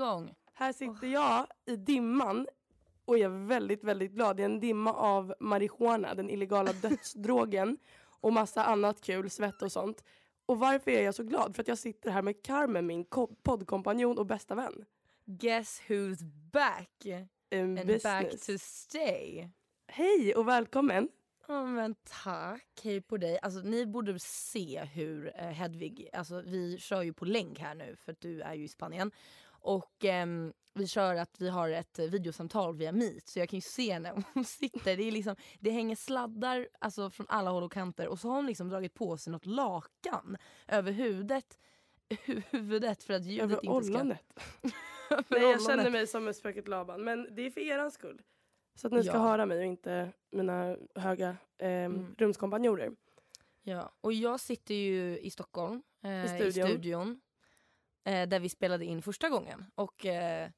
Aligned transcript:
Igång. 0.00 0.34
Här 0.52 0.72
sitter 0.72 1.06
jag 1.06 1.46
i 1.66 1.76
dimman 1.76 2.46
och 3.04 3.18
är 3.18 3.28
väldigt, 3.46 3.84
väldigt 3.84 4.12
glad. 4.12 4.36
Det 4.36 4.42
är 4.42 4.44
en 4.44 4.60
dimma 4.60 4.92
av 4.92 5.34
marijuana, 5.40 6.14
den 6.14 6.30
illegala 6.30 6.72
dödsdrogen 6.82 7.78
och 8.20 8.32
massa 8.32 8.64
annat 8.64 9.00
kul, 9.00 9.30
svett 9.30 9.62
och 9.62 9.72
sånt. 9.72 10.04
Och 10.46 10.58
varför 10.58 10.90
är 10.90 11.02
jag 11.02 11.14
så 11.14 11.22
glad? 11.22 11.54
För 11.56 11.62
att 11.62 11.68
jag 11.68 11.78
sitter 11.78 12.10
här 12.10 12.22
med 12.22 12.42
Carmen, 12.42 12.86
min 12.86 13.04
ko- 13.04 13.34
poddkompanjon 13.42 14.18
och 14.18 14.26
bästa 14.26 14.54
vän. 14.54 14.84
Guess 15.24 15.82
who's 15.88 16.22
back? 16.52 16.90
Um, 17.52 17.60
And 17.60 17.76
business. 17.76 18.02
back 18.02 18.30
to 18.30 18.52
stay. 18.58 19.48
Hej 19.86 20.34
och 20.34 20.48
välkommen! 20.48 21.08
Ja 21.48 21.64
men 21.66 21.94
tack, 22.24 22.80
hej 22.82 23.00
på 23.00 23.16
dig. 23.16 23.38
Alltså 23.42 23.60
ni 23.60 23.86
borde 23.86 24.18
se 24.18 24.80
hur 24.94 25.32
eh, 25.36 25.44
Hedvig, 25.48 26.08
alltså 26.12 26.40
vi 26.46 26.78
kör 26.78 27.02
ju 27.02 27.12
på 27.12 27.24
länk 27.24 27.58
här 27.58 27.74
nu 27.74 27.96
för 27.96 28.12
att 28.12 28.20
du 28.20 28.40
är 28.40 28.54
ju 28.54 28.64
i 28.64 28.68
Spanien. 28.68 29.10
Och 29.60 30.04
ehm, 30.04 30.52
vi 30.74 30.86
kör 30.86 31.14
att 31.14 31.40
vi 31.40 31.48
har 31.48 31.68
ett 31.70 31.98
eh, 31.98 32.06
videosamtal 32.06 32.76
via 32.76 32.92
Meet 32.92 33.28
så 33.28 33.38
jag 33.38 33.48
kan 33.48 33.56
ju 33.56 33.60
se 33.60 33.98
när 33.98 34.24
hon 34.34 34.44
sitter. 34.44 34.96
Det, 34.96 35.02
är 35.02 35.12
liksom, 35.12 35.36
det 35.60 35.70
hänger 35.70 35.96
sladdar 35.96 36.68
alltså, 36.78 37.10
från 37.10 37.26
alla 37.28 37.50
håll 37.50 37.62
och 37.62 37.72
kanter 37.72 38.08
och 38.08 38.18
så 38.18 38.28
har 38.28 38.36
hon 38.36 38.46
liksom 38.46 38.68
dragit 38.68 38.94
på 38.94 39.16
sig 39.16 39.30
något 39.32 39.46
lakan 39.46 40.36
över 40.68 40.92
huvudet. 40.92 41.58
Huvudet 42.50 43.02
för 43.02 43.14
att 43.14 43.24
ljudet 43.24 43.44
Över 43.44 43.54
inte 43.54 43.86
ska... 43.86 43.94
ollonet. 43.94 44.24
Över 45.10 45.24
Nej, 45.28 45.40
jag 45.40 45.48
ollonet. 45.48 45.66
känner 45.66 45.90
mig 45.90 46.06
som 46.06 46.34
spöket 46.34 46.68
Laban. 46.68 47.04
Men 47.04 47.34
det 47.34 47.42
är 47.42 47.50
för 47.50 47.60
er 47.60 47.90
skull. 47.90 48.22
Så 48.74 48.86
att 48.86 48.92
ni 48.92 49.02
ska 49.04 49.12
Ja. 49.12 49.18
höra 49.22 49.46
mig 49.46 49.58
och 49.58 49.64
inte 49.64 50.12
mina 50.30 50.76
höga 50.94 51.36
eh, 51.58 51.68
Mm. 51.70 52.14
rumskompanjoner. 52.18 52.90
Ja, 53.62 53.92
och 54.00 54.12
jag 54.12 54.40
sitter 54.40 54.74
ju 54.74 55.18
i 55.18 55.30
Stockholm, 55.30 55.82
eh, 56.04 56.24
i 56.24 56.28
studion. 56.28 56.68
studion. 56.68 57.20
Eh, 58.04 58.28
där 58.28 58.40
vi 58.40 58.48
spelade 58.48 58.84
in 58.84 59.02
första 59.02 59.28
gången. 59.28 59.64
Och 59.74 60.06
eh, 60.06 60.50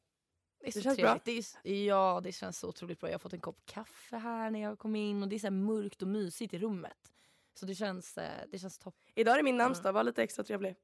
det 0.61 0.67
är 0.67 0.73
så 0.73 0.81
känns 0.81 0.97
trevligt. 0.97 1.25
Det 1.63 1.71
är, 1.71 1.87
ja, 1.87 2.21
det 2.25 2.33
känns 2.33 2.59
så 2.59 2.69
otroligt 2.69 3.01
bra. 3.01 3.09
Jag 3.09 3.15
har 3.15 3.19
fått 3.19 3.33
en 3.33 3.41
kopp 3.41 3.67
kaffe 3.67 4.17
här 4.17 4.51
när 4.51 4.63
jag 4.63 4.79
kom 4.79 4.97
in 4.97 5.23
och 5.23 5.29
det 5.29 5.37
är 5.37 5.41
så 5.41 5.51
mörkt 5.51 6.03
och 6.03 6.09
mysigt 6.09 6.55
i 6.55 6.59
rummet. 6.59 7.13
Så 7.55 7.67
det 7.67 7.75
känns, 7.75 8.19
eh, 8.19 8.45
det 8.51 8.59
känns 8.59 8.79
topp. 8.79 8.95
Idag 9.15 9.33
är 9.33 9.37
det 9.37 9.43
min 9.43 9.57
namnsdag, 9.57 9.93
var 9.93 10.05
lite 10.05 10.23
extra 10.23 10.45
trevlig. 10.45 10.77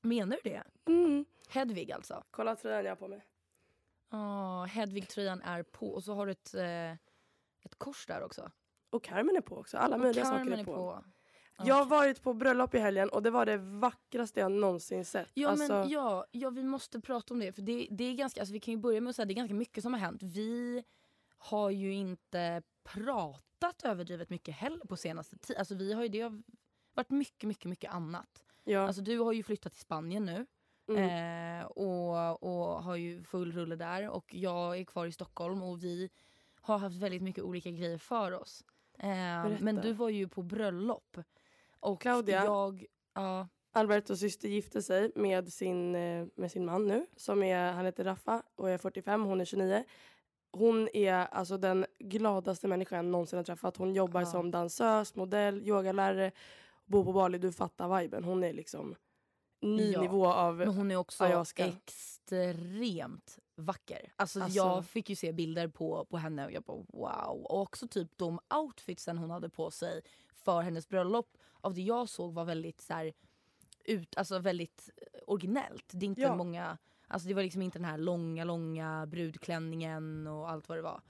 Menar 0.00 0.38
du 0.42 0.50
det? 0.50 0.62
Mm. 0.86 1.24
Hedvig 1.48 1.92
alltså? 1.92 2.24
Kolla 2.30 2.56
tröjan 2.56 2.84
jag 2.84 2.90
har 2.90 2.96
på 2.96 3.08
mig. 3.08 3.24
Ja, 4.10 4.64
Hedvig-tröjan 4.64 5.42
är 5.42 5.62
på 5.62 5.90
och 5.90 6.04
så 6.04 6.14
har 6.14 6.26
du 6.26 6.32
ett, 6.32 6.54
eh, 6.54 6.92
ett 7.62 7.78
kors 7.78 8.06
där 8.06 8.22
också. 8.22 8.50
Och 8.90 9.04
Carmen 9.04 9.36
är 9.36 9.40
på 9.40 9.56
också. 9.56 9.78
Alla 9.78 9.94
och 9.94 10.02
möjliga 10.02 10.24
Carmen 10.24 10.46
saker 10.46 10.60
är 10.60 10.64
på. 10.64 10.72
Ja, 10.72 11.04
Jag 11.58 11.74
har 11.74 11.84
varit 11.84 12.22
på 12.22 12.34
bröllop 12.34 12.74
i 12.74 12.78
helgen 12.78 13.08
och 13.08 13.22
det 13.22 13.30
var 13.30 13.46
det 13.46 13.56
vackraste 13.56 14.40
jag 14.40 14.52
någonsin 14.52 15.04
sett. 15.04 15.30
Ja, 15.34 15.48
alltså, 15.48 15.72
men, 15.72 15.88
ja, 15.88 16.26
ja, 16.30 16.50
vi 16.50 16.62
måste 16.62 17.00
prata 17.00 17.34
om 17.34 17.40
det. 17.40 17.52
För 17.52 17.62
det, 17.62 17.88
det 17.90 18.04
är 18.04 18.14
ganska, 18.14 18.40
alltså, 18.40 18.52
Vi 18.52 18.60
kan 18.60 18.74
ju 18.74 18.78
börja 18.78 19.00
med 19.00 19.10
att 19.10 19.16
säga 19.16 19.24
att 19.24 19.28
det 19.28 19.32
är 19.32 19.36
ganska 19.36 19.54
mycket 19.54 19.82
som 19.82 19.92
har 19.92 20.00
hänt. 20.00 20.22
Vi 20.22 20.84
har 21.38 21.70
ju 21.70 21.92
inte 21.92 22.62
pratat 22.84 23.84
överdrivet 23.84 24.30
mycket 24.30 24.54
heller 24.54 24.86
på 24.86 24.96
senaste 24.96 25.38
tiden. 25.38 25.58
Alltså, 25.60 25.74
vi 25.74 25.92
har 25.92 26.02
ju, 26.02 26.08
det 26.08 26.20
har 26.20 26.42
varit 26.94 27.10
mycket, 27.10 27.48
mycket, 27.48 27.64
mycket 27.64 27.92
annat. 27.92 28.44
ja. 28.64 28.86
Alltså, 28.86 29.02
du 29.02 29.18
har 29.18 29.32
ju 29.32 29.42
flyttat 29.42 29.72
till 29.72 29.80
Spanien 29.80 30.24
nu 30.24 30.46
mm. 30.88 31.60
eh, 31.60 31.66
och, 31.66 32.42
och 32.42 32.82
har 32.82 32.96
ju 32.96 33.24
full 33.24 33.52
rulle 33.52 33.76
där. 33.76 34.08
Och 34.08 34.34
jag 34.34 34.78
är 34.78 34.84
kvar 34.84 35.06
i 35.06 35.12
Stockholm 35.12 35.62
och 35.62 35.84
vi 35.84 36.10
har 36.60 36.78
haft 36.78 36.96
väldigt 36.96 37.22
mycket 37.22 37.44
olika 37.44 37.70
grejer 37.70 37.98
för 37.98 38.32
oss. 38.32 38.64
Eh, 38.98 39.60
men 39.60 39.76
du 39.82 39.92
var 39.92 40.08
ju 40.08 40.28
på 40.28 40.42
bröllop. 40.42 41.18
Och 41.84 42.00
Claudia. 42.00 42.44
Jag, 42.44 42.84
ja, 43.14 43.48
Albertos 43.72 44.20
syster 44.20 44.48
gifte 44.48 44.82
sig 44.82 45.12
med 45.14 45.52
sin, 45.52 45.94
eh, 45.94 46.26
med 46.34 46.50
sin 46.50 46.64
man 46.64 46.86
nu. 46.86 47.06
Som 47.16 47.42
är, 47.42 47.72
han 47.72 47.84
heter 47.84 48.04
Raffa 48.04 48.42
och 48.56 48.70
är 48.70 48.78
45, 48.78 49.24
hon 49.24 49.40
är 49.40 49.44
29. 49.44 49.84
Hon 50.52 50.88
är 50.92 51.14
alltså 51.14 51.58
den 51.58 51.86
gladaste 51.98 52.68
människan 52.68 52.96
jag 52.96 53.04
någonsin 53.04 53.36
har 53.36 53.44
träffat. 53.44 53.76
Hon 53.76 53.94
jobbar 53.94 54.20
Ja. 54.20 54.26
som 54.26 54.50
dansös, 54.50 55.14
modell, 55.14 55.68
yogalärare, 55.68 56.32
bor 56.84 57.04
på 57.04 57.12
Bali. 57.12 57.38
Du 57.38 57.52
fattar 57.52 58.00
viben. 58.00 58.24
Hon 58.24 58.44
är 58.44 58.52
liksom 58.52 58.94
ny 59.62 59.92
Ja, 59.92 60.00
nivå 60.00 60.26
av... 60.26 60.56
Men 60.56 60.68
hon 60.68 60.90
är 60.90 60.96
också 60.96 61.24
ayahuasca. 61.24 61.66
extremt 61.66 63.38
vacker. 63.56 64.12
Alltså, 64.16 64.40
Alltså- 64.40 64.56
Jag 64.56 64.86
fick 64.86 65.10
ju 65.10 65.16
se 65.16 65.32
bilder 65.32 65.68
på, 65.68 66.04
på 66.04 66.16
henne 66.16 66.44
och 66.46 66.52
jag 66.52 66.62
bara 66.62 66.76
wow. 66.76 67.44
Och 67.44 67.60
också 67.60 67.88
typ 67.88 68.08
de 68.18 68.38
outfitsen 68.54 69.18
hon 69.18 69.30
hade 69.30 69.48
på 69.48 69.70
sig 69.70 70.02
för 70.44 70.60
hennes 70.60 70.88
bröllop 70.88 71.36
av 71.60 71.74
det 71.74 71.82
jag 71.82 72.08
såg 72.08 72.34
var 72.34 72.44
väldigt 72.44 72.80
så 72.80 72.94
här, 72.94 73.12
ut, 73.84 74.16
alltså 74.16 74.38
väldigt 74.38 74.90
eh, 74.96 75.20
originellt. 75.26 75.84
Det 75.92 76.06
är 76.06 76.08
inte 76.08 76.20
Ja. 76.20 76.36
många, 76.36 76.78
alltså 77.08 77.28
det 77.28 77.34
var 77.34 77.42
liksom 77.42 77.62
inte 77.62 77.78
den 77.78 77.84
här 77.84 77.98
långa 77.98 78.44
långa 78.44 79.06
brudklänningen 79.06 80.26
och 80.26 80.50
allt 80.50 80.68
vad 80.68 80.78
det 80.78 80.82
var. 80.82 81.00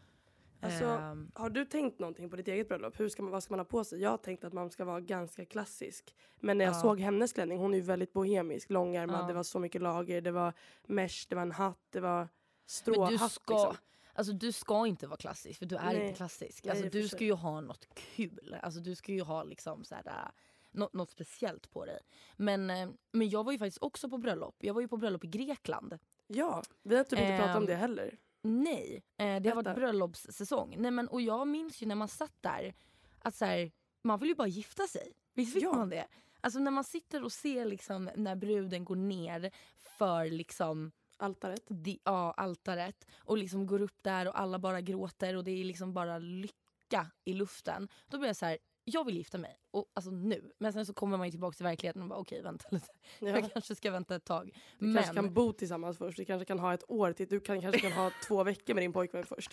Alltså, 0.61 0.85
Ehm, 0.85 1.31
Har 1.35 1.51
du 1.51 1.65
tänkt 1.65 1.99
någonting 1.99 2.31
på 2.31 2.37
ditt 2.37 2.49
eget 2.49 2.69
bröllop? 2.69 3.01
Hur 3.01 3.09
ska 3.09 3.23
man, 3.23 3.33
vad 3.33 3.43
ska 3.43 3.53
man 3.53 3.59
ha 3.61 3.65
på 3.65 3.85
sig? 3.85 4.01
Jag 4.01 4.11
har 4.11 4.17
tänkt 4.19 4.45
att 4.45 4.53
man 4.53 4.71
ska 4.71 4.85
vara 4.85 5.01
ganska 5.01 5.45
klassisk. 5.45 6.15
Men 6.41 6.59
när 6.59 6.65
jag 6.65 6.75
Ja. 6.75 6.81
såg 6.81 7.01
hennes 7.01 7.33
klänning, 7.33 7.59
hon 7.59 7.73
är 7.75 7.79
ju 7.79 7.83
väldigt 7.85 8.13
bohemisk, 8.13 8.71
långärmad, 8.71 9.21
Ja. 9.23 9.27
det 9.27 9.33
var 9.33 9.43
så 9.43 9.59
mycket 9.59 9.83
lager, 9.83 10.21
det 10.21 10.31
var 10.31 10.53
mesh, 10.87 11.27
det 11.29 11.35
var 11.35 11.43
en 11.43 11.53
hatt, 11.53 11.79
det 11.91 12.01
var 12.01 12.19
Men 12.19 12.29
stråhatt. 12.67 13.11
du 13.11 13.19
ska, 13.29 13.55
liksom. 13.55 13.77
Alltså 14.15 14.33
du 14.33 14.53
ska 14.53 14.87
inte 14.87 15.07
vara 15.07 15.17
klassisk 15.17 15.59
för 15.59 15.67
du 15.67 15.77
är 15.77 15.85
Nej. 15.85 16.07
inte 16.07 16.17
klassisk. 16.17 16.67
Alltså 16.67 16.89
du 16.89 17.09
ska 17.09 17.25
ju 17.25 17.33
ha 17.33 17.61
något 17.61 17.95
kul. 17.95 18.57
Alltså 18.63 18.81
du 18.81 18.95
ska 18.95 19.13
ju 19.13 19.23
ha 19.23 19.43
liksom 19.45 19.85
så 19.85 19.95
här, 19.95 20.07
äh, 20.07 20.31
något, 20.71 20.93
något 20.93 21.11
speciellt 21.11 21.71
på 21.71 21.85
dig. 21.85 22.01
Men, 22.37 22.71
eh, 22.71 22.89
men 23.13 23.29
jag 23.29 23.45
var 23.45 23.53
ju 23.53 23.59
faktiskt 23.59 23.83
också 23.83 24.11
på 24.11 24.19
bröllop. 24.19 24.57
Jag 24.59 24.75
var 24.75 24.81
ju 24.81 24.89
på 24.89 24.97
bröllop 24.97 25.25
i 25.25 25.29
Grekland. 25.29 25.99
Ja, 26.27 26.63
vi 26.83 26.97
har 26.97 27.05
typ 27.05 27.19
inte 27.19 27.37
pratat 27.39 27.57
om 27.57 27.63
Ehm, 27.63 27.67
det 27.67 27.75
heller. 27.75 28.19
Nej, 28.43 29.03
eh, 29.17 29.41
det 29.41 29.49
har 29.49 29.63
varit 29.63 29.77
bröllopssäsong. 29.77 30.75
Nej, 30.79 30.91
men, 30.91 31.09
och 31.09 31.21
jag 31.21 31.49
minns 31.49 31.83
ju 31.83 31.87
när 31.87 31.95
man 31.95 32.09
satt 32.09 32.37
där 32.41 32.75
att 33.19 33.35
så 33.35 33.45
här, 33.45 33.73
man 34.03 34.19
vill 34.19 34.29
ju 34.29 34.35
bara 34.35 34.49
gifta 34.49 34.87
sig. 34.87 35.13
Visst 35.35 35.57
vill 35.57 35.63
Ja. 35.63 35.73
man 35.73 35.89
det? 35.89 36.07
Alltså 36.41 36.59
när 36.59 36.71
man 36.71 36.85
sitter 36.85 37.25
och 37.25 37.33
ser 37.33 37.65
liksom 37.65 38.11
när 38.17 38.37
bruden 38.37 38.85
går 38.85 38.97
ner 38.97 39.51
för 39.99 40.27
liksom 40.31 40.93
Altaret. 41.17 41.63
di- 41.69 42.01
ja, 42.05 42.33
altaret 42.37 43.07
och 43.19 43.39
liksom 43.39 43.67
går 43.67 43.83
upp 43.83 44.03
där 44.03 44.29
och 44.29 44.41
alla 44.41 44.59
bara 44.59 44.81
gråter 44.81 45.37
och 45.37 45.45
det 45.45 45.51
är 45.51 45.65
liksom 45.65 45.93
bara 45.93 46.19
lycka 46.19 47.11
i 47.25 47.33
luften. 47.33 47.89
Då 48.09 48.19
blir 48.19 48.29
jag 48.29 48.37
så 48.37 48.47
här, 48.47 48.59
jag 48.85 49.05
vill 49.05 49.17
gifta 49.17 49.39
mig. 49.39 49.59
Och, 49.71 49.87
alltså 49.95 50.11
nu. 50.11 50.53
Men 50.59 50.73
sen 50.73 50.87
så 50.87 50.95
kommer 50.95 51.17
man 51.17 51.27
ju 51.27 51.31
tillbaka 51.31 51.55
till 51.57 51.65
verkligheten 51.65 52.03
och 52.03 52.09
bara 52.09 52.19
okej 52.19 52.43
vänta 52.43 52.69
lite. 52.71 52.87
Ja. 53.19 53.29
Jag 53.29 53.53
kanske 53.53 53.75
ska 53.75 53.91
vänta 53.91 54.15
ett 54.17 54.25
tag. 54.25 54.51
Vi 54.79 54.87
Men 54.87 54.95
kanske 54.95 55.15
kan 55.15 55.35
bo 55.35 55.53
tillsammans 55.53 55.99
först. 55.99 56.19
Vi 56.19 56.25
kanske 56.25 56.45
kan 56.45 56.59
ha 56.59 56.75
ett 56.75 56.85
år 56.91 57.13
till. 57.13 57.29
Du 57.29 57.41
kan, 57.41 57.61
kanske 57.61 57.81
kan 57.81 57.93
ha 57.93 58.11
två 58.29 58.45
veckor 58.45 58.75
med 58.75 58.83
din 58.83 58.93
pojkvän 58.93 59.27
först. 59.27 59.51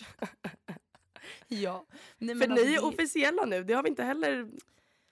ja. 1.48 1.86
Nej, 2.18 2.28
För 2.34 2.34
men 2.34 2.52
alltså, 2.52 2.66
ni 2.66 2.72
är 2.74 2.80
det- 2.80 2.86
officiella 2.88 3.44
nu. 3.44 3.64
Det 3.64 3.74
har 3.74 3.82
vi 3.82 3.88
inte 3.88 4.04
heller 4.04 4.50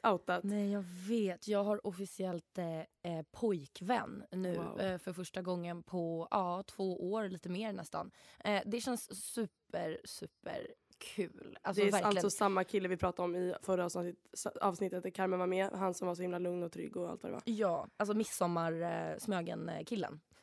outat. 0.03 0.45
Nej 0.45 0.71
jag 0.73 0.85
vet, 1.09 1.49
jag 1.49 1.65
har 1.65 1.87
officiellt 1.87 2.59
eh, 2.59 2.79
eh, 2.79 3.23
pojkvän 3.31 4.25
nu 4.33 4.55
Wow. 4.57 4.81
eh, 4.81 4.99
för 4.99 5.13
första 5.13 5.43
gången 5.43 5.83
på 5.83 6.29
ja, 6.31 6.63
två 6.67 7.13
år, 7.13 7.29
lite 7.29 7.49
mer 7.49 7.73
nästan. 7.73 8.11
Eh, 8.45 8.63
det 8.67 8.81
känns 8.81 9.25
super, 9.33 10.01
super 10.05 10.67
kul. 10.99 11.59
Alltså 11.63 11.83
det 11.83 11.89
är 11.89 11.93
verkligen. 11.93 12.17
alltså 12.17 12.31
samma 12.31 12.65
kille 12.65 12.89
vi 12.89 12.97
pratade 12.97 13.25
om 13.25 13.37
i 13.37 13.55
förra 13.63 13.85
avsnitt, 13.85 14.17
avsnittet 14.61 15.03
där 15.03 15.11
Carmen 15.11 15.39
var 15.39 15.47
med. 15.47 15.71
Han 15.73 15.95
som 15.95 16.09
var 16.09 16.15
så 16.15 16.23
himla 16.23 16.39
lugn 16.39 16.63
och 16.63 16.73
trygg 16.73 16.97
och 16.97 17.11
allt 17.11 17.23
vad 17.23 17.33
det 17.33 17.35
var. 17.35 17.43
Ja, 17.45 17.89
alltså 17.97 18.15
midsommar 18.15 18.73
eh. 18.83 19.17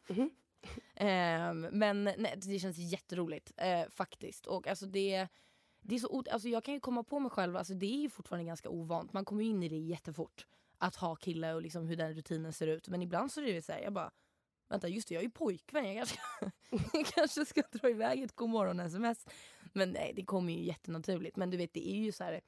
Mhm. 0.08 0.30
Ehm, 0.96 1.62
men 1.62 2.04
nej, 2.04 2.34
det 2.38 2.60
känns 2.60 2.78
jätteroligt 2.78 3.52
eh, 3.58 3.90
faktiskt. 3.90 4.46
Och 4.48 4.68
alltså 4.68 4.86
det, 4.86 5.28
det 5.88 5.96
är 5.96 6.00
så, 6.00 6.24
alltså 6.32 6.50
jag 6.50 6.64
kan 6.64 6.74
ju 6.74 6.80
komma 6.80 7.04
på 7.04 7.20
mig 7.20 7.32
själv, 7.32 7.58
alltså 7.58 7.74
det 7.74 7.86
är 7.86 8.02
ju 8.02 8.10
fortfarande 8.10 8.46
ganska 8.46 8.70
ovant. 8.70 9.14
Man 9.14 9.26
kommer 9.26 9.44
in 9.44 9.64
i 9.64 9.70
det 9.70 9.78
jättefort. 9.78 10.46
Att 10.78 10.96
ha 10.96 11.16
kille 11.16 11.54
och 11.54 11.62
liksom 11.62 11.88
hur 11.88 11.96
den 11.96 12.14
rutinen 12.14 12.54
ser 12.54 12.68
ut. 12.68 12.88
Men 12.88 13.02
ibland 13.02 13.32
så 13.32 13.42
är 13.42 13.54
det 13.54 13.62
så 13.62 13.72
här, 13.72 13.80
jag 13.80 13.94
bara 13.94 14.12
Vänta 14.70 14.88
just 14.88 15.08
det, 15.08 15.14
jag 15.14 15.22
är 15.22 15.26
ju 15.26 15.32
pojkvän. 15.32 15.94
Jag 15.94 16.08
kanske, 16.08 16.52
jag 16.98 17.06
kanske 17.06 17.46
ska 17.46 17.62
dra 17.72 17.90
iväg 17.90 18.24
ett 18.24 18.36
godmorgon-sms. 18.36 19.28
Men 19.74 19.92
nej, 19.92 20.14
det 20.16 20.26
kommer 20.26 20.54
ju 20.54 20.64
jättenaturligt. 20.64 21.36
Men 21.36 21.50
du 21.50 21.58
vet, 21.58 21.74
det 21.74 21.90
är 21.90 21.98
ju 21.98 22.12
så 22.12 22.24
här. 22.24 22.42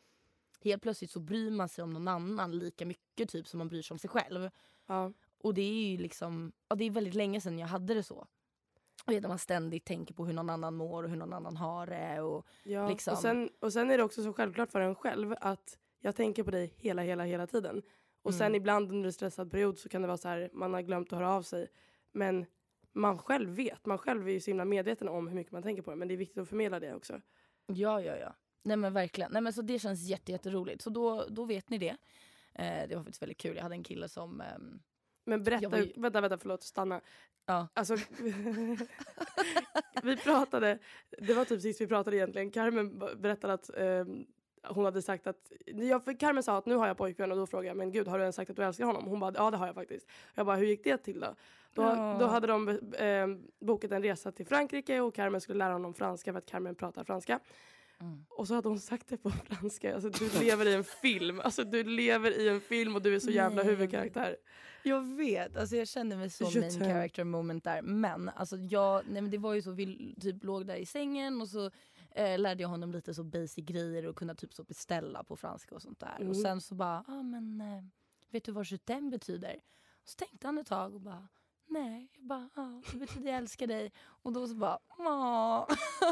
Helt 0.63 0.81
plötsligt 0.81 1.12
så 1.12 1.19
bryr 1.19 1.51
man 1.51 1.69
sig 1.69 1.83
om 1.83 1.94
någon 1.94 2.07
annan 2.07 2.59
lika 2.59 2.85
mycket 2.85 3.30
typ 3.30 3.47
som 3.47 3.57
man 3.57 3.68
bryr 3.68 3.81
sig 3.81 3.95
om 3.95 4.00
sig 4.00 4.09
själv. 4.09 4.50
Ja. 4.85 5.13
Och 5.38 5.53
det 5.53 5.62
är 5.62 5.89
ju 5.89 5.97
liksom, 5.97 6.51
ja, 6.68 6.75
det 6.75 6.85
är 6.85 6.92
väldigt 6.92 7.15
länge 7.15 7.42
sedan 7.42 7.59
jag 7.59 7.68
hade 7.68 7.94
det 7.94 8.03
så. 8.03 8.27
Och 9.17 9.23
att 9.23 9.29
man 9.29 9.39
ständigt 9.39 9.85
tänker 9.85 10.13
på 10.13 10.25
hur 10.25 10.33
någon 10.33 10.50
annan 10.50 10.75
mår 10.75 11.03
och 11.03 11.09
hur 11.09 11.17
någon 11.17 11.33
annan 11.33 11.57
har 11.57 11.88
det. 11.88 12.21
Och, 12.21 12.45
Ja. 12.63 12.89
Liksom. 12.89 13.13
Och, 13.13 13.19
sen, 13.19 13.50
och 13.59 13.73
sen 13.73 13.91
är 13.91 13.97
det 13.97 14.03
också 14.03 14.23
så 14.23 14.33
självklart 14.33 14.71
för 14.71 14.81
en 14.81 14.95
själv 14.95 15.35
att 15.41 15.77
jag 16.00 16.15
tänker 16.15 16.44
på 16.44 16.51
dig 16.51 16.73
hela, 16.77 17.01
hela, 17.01 17.23
hela 17.23 17.47
tiden. 17.47 17.81
Och 18.21 18.33
sen 18.33 18.45
Mm. 18.47 18.56
ibland 18.56 18.91
under 18.91 19.06
en 19.07 19.13
stressad 19.13 19.51
period 19.51 19.77
så 19.77 19.89
kan 19.89 20.01
det 20.01 20.07
vara 20.07 20.17
så 20.17 20.27
här, 20.27 20.50
man 20.53 20.73
har 20.73 20.81
glömt 20.81 21.13
att 21.13 21.19
höra 21.19 21.33
av 21.33 21.41
sig. 21.41 21.67
Men 22.11 22.45
man 22.94 23.17
själv 23.17 23.50
vet, 23.50 23.85
man 23.85 23.97
själv 23.97 24.27
är 24.27 24.31
ju 24.31 24.39
så 24.39 24.50
himla 24.50 24.65
medveten 24.65 25.09
om 25.09 25.27
hur 25.27 25.35
mycket 25.35 25.51
man 25.53 25.63
tänker 25.63 25.81
på 25.83 25.89
det. 25.91 25.97
Men 25.97 26.07
det 26.07 26.13
är 26.13 26.17
viktigt 26.17 26.38
att 26.38 26.50
förmedla 26.50 26.79
det 26.79 26.94
också. 26.95 27.21
ja, 27.67 28.01
ja, 28.01 28.15
ja. 28.17 28.35
Nej 28.63 28.77
men 28.77 28.94
verkligen. 28.94 29.31
Nej, 29.31 29.41
men 29.41 29.53
så 29.53 29.61
det 29.61 29.79
känns 29.79 30.01
jätte, 30.09 30.31
jätteroligt. 30.31 30.81
Så 30.81 30.89
då, 30.89 31.25
då 31.29 31.45
vet 31.45 31.69
ni 31.69 31.77
det. 31.77 31.97
Eh, 32.56 32.88
det 32.89 32.95
var 32.95 33.03
faktiskt 33.03 33.21
väldigt 33.21 33.38
kul. 33.38 33.56
Jag 33.56 33.63
hade 33.63 33.75
en 33.75 33.83
kille 33.83 34.09
som... 34.09 34.41
ehm, 34.41 34.79
Men 35.29 35.43
berätta, 35.43 35.77
Jag 35.77 35.85
ju- 35.85 35.93
vänta, 35.95 36.21
vänta, 36.21 36.37
förlåt, 36.37 36.63
stanna. 36.63 37.01
Ja. 37.45 37.67
Alltså, 37.73 37.95
vi 40.03 40.17
pratade, 40.17 40.79
det 41.17 41.33
var 41.33 41.45
typ 41.45 41.61
sist 41.61 41.81
vi 41.81 41.87
pratade 41.87 42.17
egentligen. 42.17 42.51
Carmen 42.51 42.99
berättade 42.99 43.53
att 43.53 43.69
ehm, 43.77 44.25
hon 44.67 44.85
hade 44.85 45.01
sagt 45.01 45.27
att, 45.27 45.51
ja, 45.65 45.99
för 45.99 46.19
Carmen 46.19 46.43
sa 46.43 46.57
att 46.57 46.65
nu 46.65 46.75
har 46.75 46.87
jag 46.87 46.97
pojkvän 46.97 47.31
och 47.31 47.37
då 47.37 47.47
frågade 47.47 47.67
jag 47.67 47.77
men 47.77 47.91
gud 47.91 48.07
har 48.07 48.17
du 48.17 48.23
ens 48.23 48.35
sagt 48.35 48.49
att 48.49 48.55
du 48.57 48.63
älskar 48.63 48.85
honom? 48.85 49.05
Hon 49.05 49.19
bara 49.19 49.33
ja 49.35 49.51
det 49.51 49.57
har 49.57 49.65
jag 49.67 49.75
faktiskt. 49.75 50.07
Jag 50.35 50.45
bara 50.45 50.55
hur 50.55 50.65
gick 50.65 50.83
det 50.83 50.97
till 50.97 51.19
då? 51.19 51.35
Då, 51.73 51.81
Ja. 51.81 52.17
då 52.19 52.25
hade 52.25 52.47
de 52.47 52.69
eh, 52.93 53.27
bokat 53.67 53.91
en 53.91 54.03
resa 54.03 54.31
till 54.31 54.45
Frankrike 54.45 54.99
och 54.99 55.15
Carmen 55.15 55.41
skulle 55.41 55.57
lära 55.57 55.73
honom 55.73 55.93
franska 55.93 56.31
för 56.33 56.37
att 56.37 56.45
Carmen 56.45 56.75
pratar 56.75 57.03
franska. 57.03 57.39
Mm. 58.01 58.25
Och 58.29 58.47
så 58.47 58.55
hade 58.55 58.67
hon 58.67 58.79
sagt 58.79 59.07
det 59.07 59.17
på 59.17 59.29
franska. 59.29 59.95
Alltså, 59.95 60.09
du 60.09 60.39
lever 60.39 60.65
i 60.65 60.73
en 60.73 60.83
film. 60.83 61.39
Alltså, 61.39 61.63
du 61.63 61.83
lever 61.83 62.31
i 62.39 62.49
en 62.49 62.61
film 62.61 62.95
och 62.95 63.01
du 63.01 63.15
är 63.15 63.19
så 63.19 63.31
jävla 63.31 63.63
Nej. 63.63 63.71
huvudkaraktär. 63.71 64.37
Jag 64.83 65.01
vet, 65.01 65.57
alltså 65.57 65.75
jag 65.75 65.87
kände 65.87 66.15
mig 66.17 66.29
så 66.29 66.43
main 66.59 66.71
character 66.71 67.23
moment 67.23 67.63
där. 67.63 67.81
Men 67.81 68.29
alltså 68.29 68.57
jag, 68.57 69.03
nej 69.07 69.21
men 69.21 69.31
det 69.31 69.37
var 69.37 69.53
ju 69.53 69.61
så, 69.61 69.71
vi 69.71 70.15
typ 70.21 70.43
låg 70.43 70.65
där 70.65 70.75
i 70.75 70.85
sängen 70.85 71.41
och 71.41 71.49
så 71.49 71.71
eh, 72.11 72.39
lärde 72.39 72.61
jag 72.61 72.69
honom 72.69 72.91
lite 72.91 73.13
så 73.13 73.23
basic 73.23 73.65
grejer 73.65 74.05
och 74.05 74.15
kunna 74.15 74.35
typ 74.35 74.53
så 74.53 74.63
beställa 74.63 75.23
på 75.23 75.35
franska 75.35 75.75
och 75.75 75.81
sånt 75.81 75.99
där. 75.99 76.15
Mm. 76.15 76.29
Och 76.29 76.37
sen 76.37 76.61
så 76.61 76.75
bara, 76.75 77.03
ah, 77.07 77.23
men 77.23 77.61
eh, 77.61 77.83
vet 78.29 78.43
du 78.43 78.51
vad 78.51 78.65
je 78.65 78.77
t'aime 78.77 79.09
betyder? 79.11 79.55
Och 80.03 80.09
så 80.09 80.15
tänkte 80.15 80.47
han 80.47 80.57
ett 80.57 80.67
tag 80.67 80.95
och 80.95 81.01
bara, 81.01 81.27
nej. 81.67 82.11
Jag 82.15 82.25
bara, 82.27 82.49
ja 82.55 82.81
det 82.91 82.97
betyder 82.97 83.29
jag 83.29 83.37
älskar 83.37 83.67
dig. 83.67 83.91
Och 83.99 84.33
då 84.33 84.47
så 84.47 84.55
bara, 84.55 84.79
ja. 84.97 85.67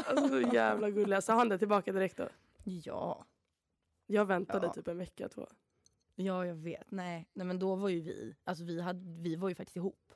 Alltså, 0.06 0.28
så 0.28 0.40
jävla 0.40 0.90
gulliga. 0.90 1.20
Sa 1.20 1.34
han 1.34 1.48
det 1.48 1.58
tillbaka 1.58 1.92
direkt 1.92 2.16
då? 2.16 2.28
Ja, 2.64 3.24
Jag 4.06 4.24
väntade 4.24 4.66
Ja. 4.66 4.72
typ 4.72 4.88
en 4.88 4.98
vecka, 4.98 5.28
två. 5.28 5.46
Ja 6.18 6.46
jag 6.46 6.54
vet. 6.54 6.90
Nej, 6.90 7.28
nej 7.32 7.46
men 7.46 7.58
då 7.58 7.74
var 7.74 7.88
ju 7.88 8.00
vi, 8.00 8.34
alltså 8.44 8.64
vi, 8.64 8.80
hade, 8.80 9.20
vi 9.22 9.36
var 9.36 9.48
ju 9.48 9.54
faktiskt 9.54 9.76
ihop. 9.76 10.12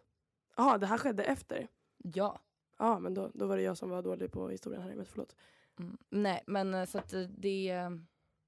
Jaha, 0.56 0.78
det 0.78 0.86
här 0.86 0.98
skedde 0.98 1.24
efter? 1.24 1.68
Ja. 1.96 2.40
Ja, 2.78 2.98
men 2.98 3.14
då, 3.14 3.30
då 3.34 3.46
var 3.46 3.56
det 3.56 3.62
jag 3.62 3.76
som 3.78 3.90
var 3.90 4.02
dålig 4.02 4.32
på 4.32 4.48
historien 4.48 4.82
här. 4.82 4.94
Men 4.94 5.06
förlåt. 5.06 5.36
Mm. 5.78 5.98
Nej 6.10 6.42
men 6.46 6.74
eh, 6.74 6.84
så 6.84 6.98
att 6.98 7.12
eh, 7.12 7.20
det, 7.20 7.72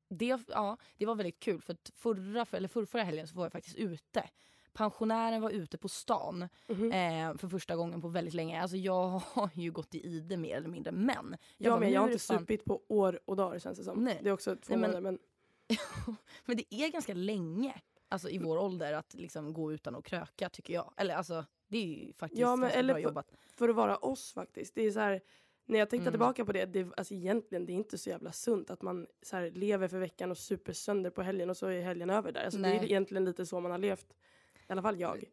det, 0.08 0.38
ja, 0.48 0.76
det 0.96 1.06
var 1.06 1.14
väldigt 1.14 1.40
kul 1.40 1.60
för 1.60 1.72
att 1.72 1.90
förra, 1.94 2.46
eller 2.50 2.68
förra, 2.68 2.86
förra 2.86 3.02
helgen 3.02 3.28
så 3.28 3.36
var 3.36 3.44
jag 3.44 3.52
faktiskt 3.52 3.76
ute. 3.76 4.30
Pensionären 4.72 5.42
var 5.42 5.50
ute 5.50 5.78
på 5.78 5.88
stan 5.88 6.48
Mhm. 6.68 6.92
eh, 6.92 7.36
för 7.38 7.48
första 7.48 7.76
gången 7.76 8.00
på 8.00 8.08
väldigt 8.08 8.34
länge. 8.34 8.62
Alltså 8.62 8.76
jag 8.76 9.08
har 9.34 9.50
ju 9.54 9.70
gått 9.72 9.94
i 9.94 10.06
ide 10.06 10.36
mer 10.36 10.56
eller 10.56 10.68
mindre 10.68 10.92
men. 10.92 11.36
Jag, 11.58 11.72
bara, 11.72 11.80
med, 11.80 11.88
nu 11.88 11.94
jag 11.94 12.00
har 12.00 12.08
inte 12.08 12.24
fan- 12.24 12.38
supit 12.38 12.64
på 12.64 12.82
år 12.88 13.20
och 13.24 13.36
dagar 13.36 13.58
känns 13.58 13.78
det 13.78 13.84
som. 13.84 14.04
Nej. 14.04 14.18
Det 14.22 14.28
är 14.28 14.32
också 14.32 14.56
två 14.56 14.60
Nej, 14.68 14.78
men- 14.78 14.90
månader. 14.90 15.00
Men 15.00 15.18
Men 16.44 16.56
det 16.56 16.74
är 16.74 16.88
ganska 16.88 17.14
länge 17.14 17.74
alltså 18.08 18.28
i 18.28 18.38
vår 18.38 18.56
ålder 18.58 18.92
att 18.92 19.14
liksom 19.14 19.52
gå 19.52 19.72
utan 19.72 19.94
att 19.94 20.04
kröka 20.04 20.48
tycker 20.48 20.74
jag. 20.74 20.94
Eller 20.96 21.14
alltså 21.14 21.44
det 21.68 21.78
är 21.78 21.86
ju 22.06 22.12
faktiskt 22.12 22.40
Ja, 22.40 22.56
men 22.56 22.70
eller 22.70 22.94
bra 22.94 23.02
för- 23.02 23.08
jobbat. 23.08 23.32
för 23.56 23.68
att 23.68 23.76
vara 23.76 23.96
oss 23.96 24.32
faktiskt. 24.32 24.74
Det 24.74 24.82
är 24.82 24.90
så 24.90 25.00
här, 25.00 25.20
när 25.66 25.78
jag 25.78 25.90
tänkte 25.90 26.02
Mm. 26.04 26.12
tillbaka 26.12 26.44
på 26.44 26.52
det, 26.52 26.64
det 26.66 26.88
alltså 26.96 27.14
egentligen 27.14 27.66
det 27.66 27.72
är 27.72 27.74
inte 27.74 27.98
så 27.98 28.10
jävla 28.10 28.32
sunt 28.32 28.70
att 28.70 28.82
man 28.82 29.06
så 29.22 29.36
här, 29.36 29.50
lever 29.50 29.88
för 29.88 29.98
veckan 29.98 30.30
och 30.30 30.38
super 30.38 30.72
sönder 30.72 31.10
på 31.10 31.22
helgen 31.22 31.50
och 31.50 31.56
så 31.56 31.66
är 31.66 31.80
helgen 31.82 32.10
över 32.10 32.32
där. 32.32 32.44
Alltså, 32.44 32.60
det 32.60 32.68
är 32.68 32.84
egentligen 32.84 33.24
lite 33.24 33.46
så 33.46 33.60
man 33.60 33.70
har 33.70 33.78
levt. 33.78 34.06
I 34.68 34.72
alla 34.72 34.82
fall 34.82 35.00
jag. 35.00 35.24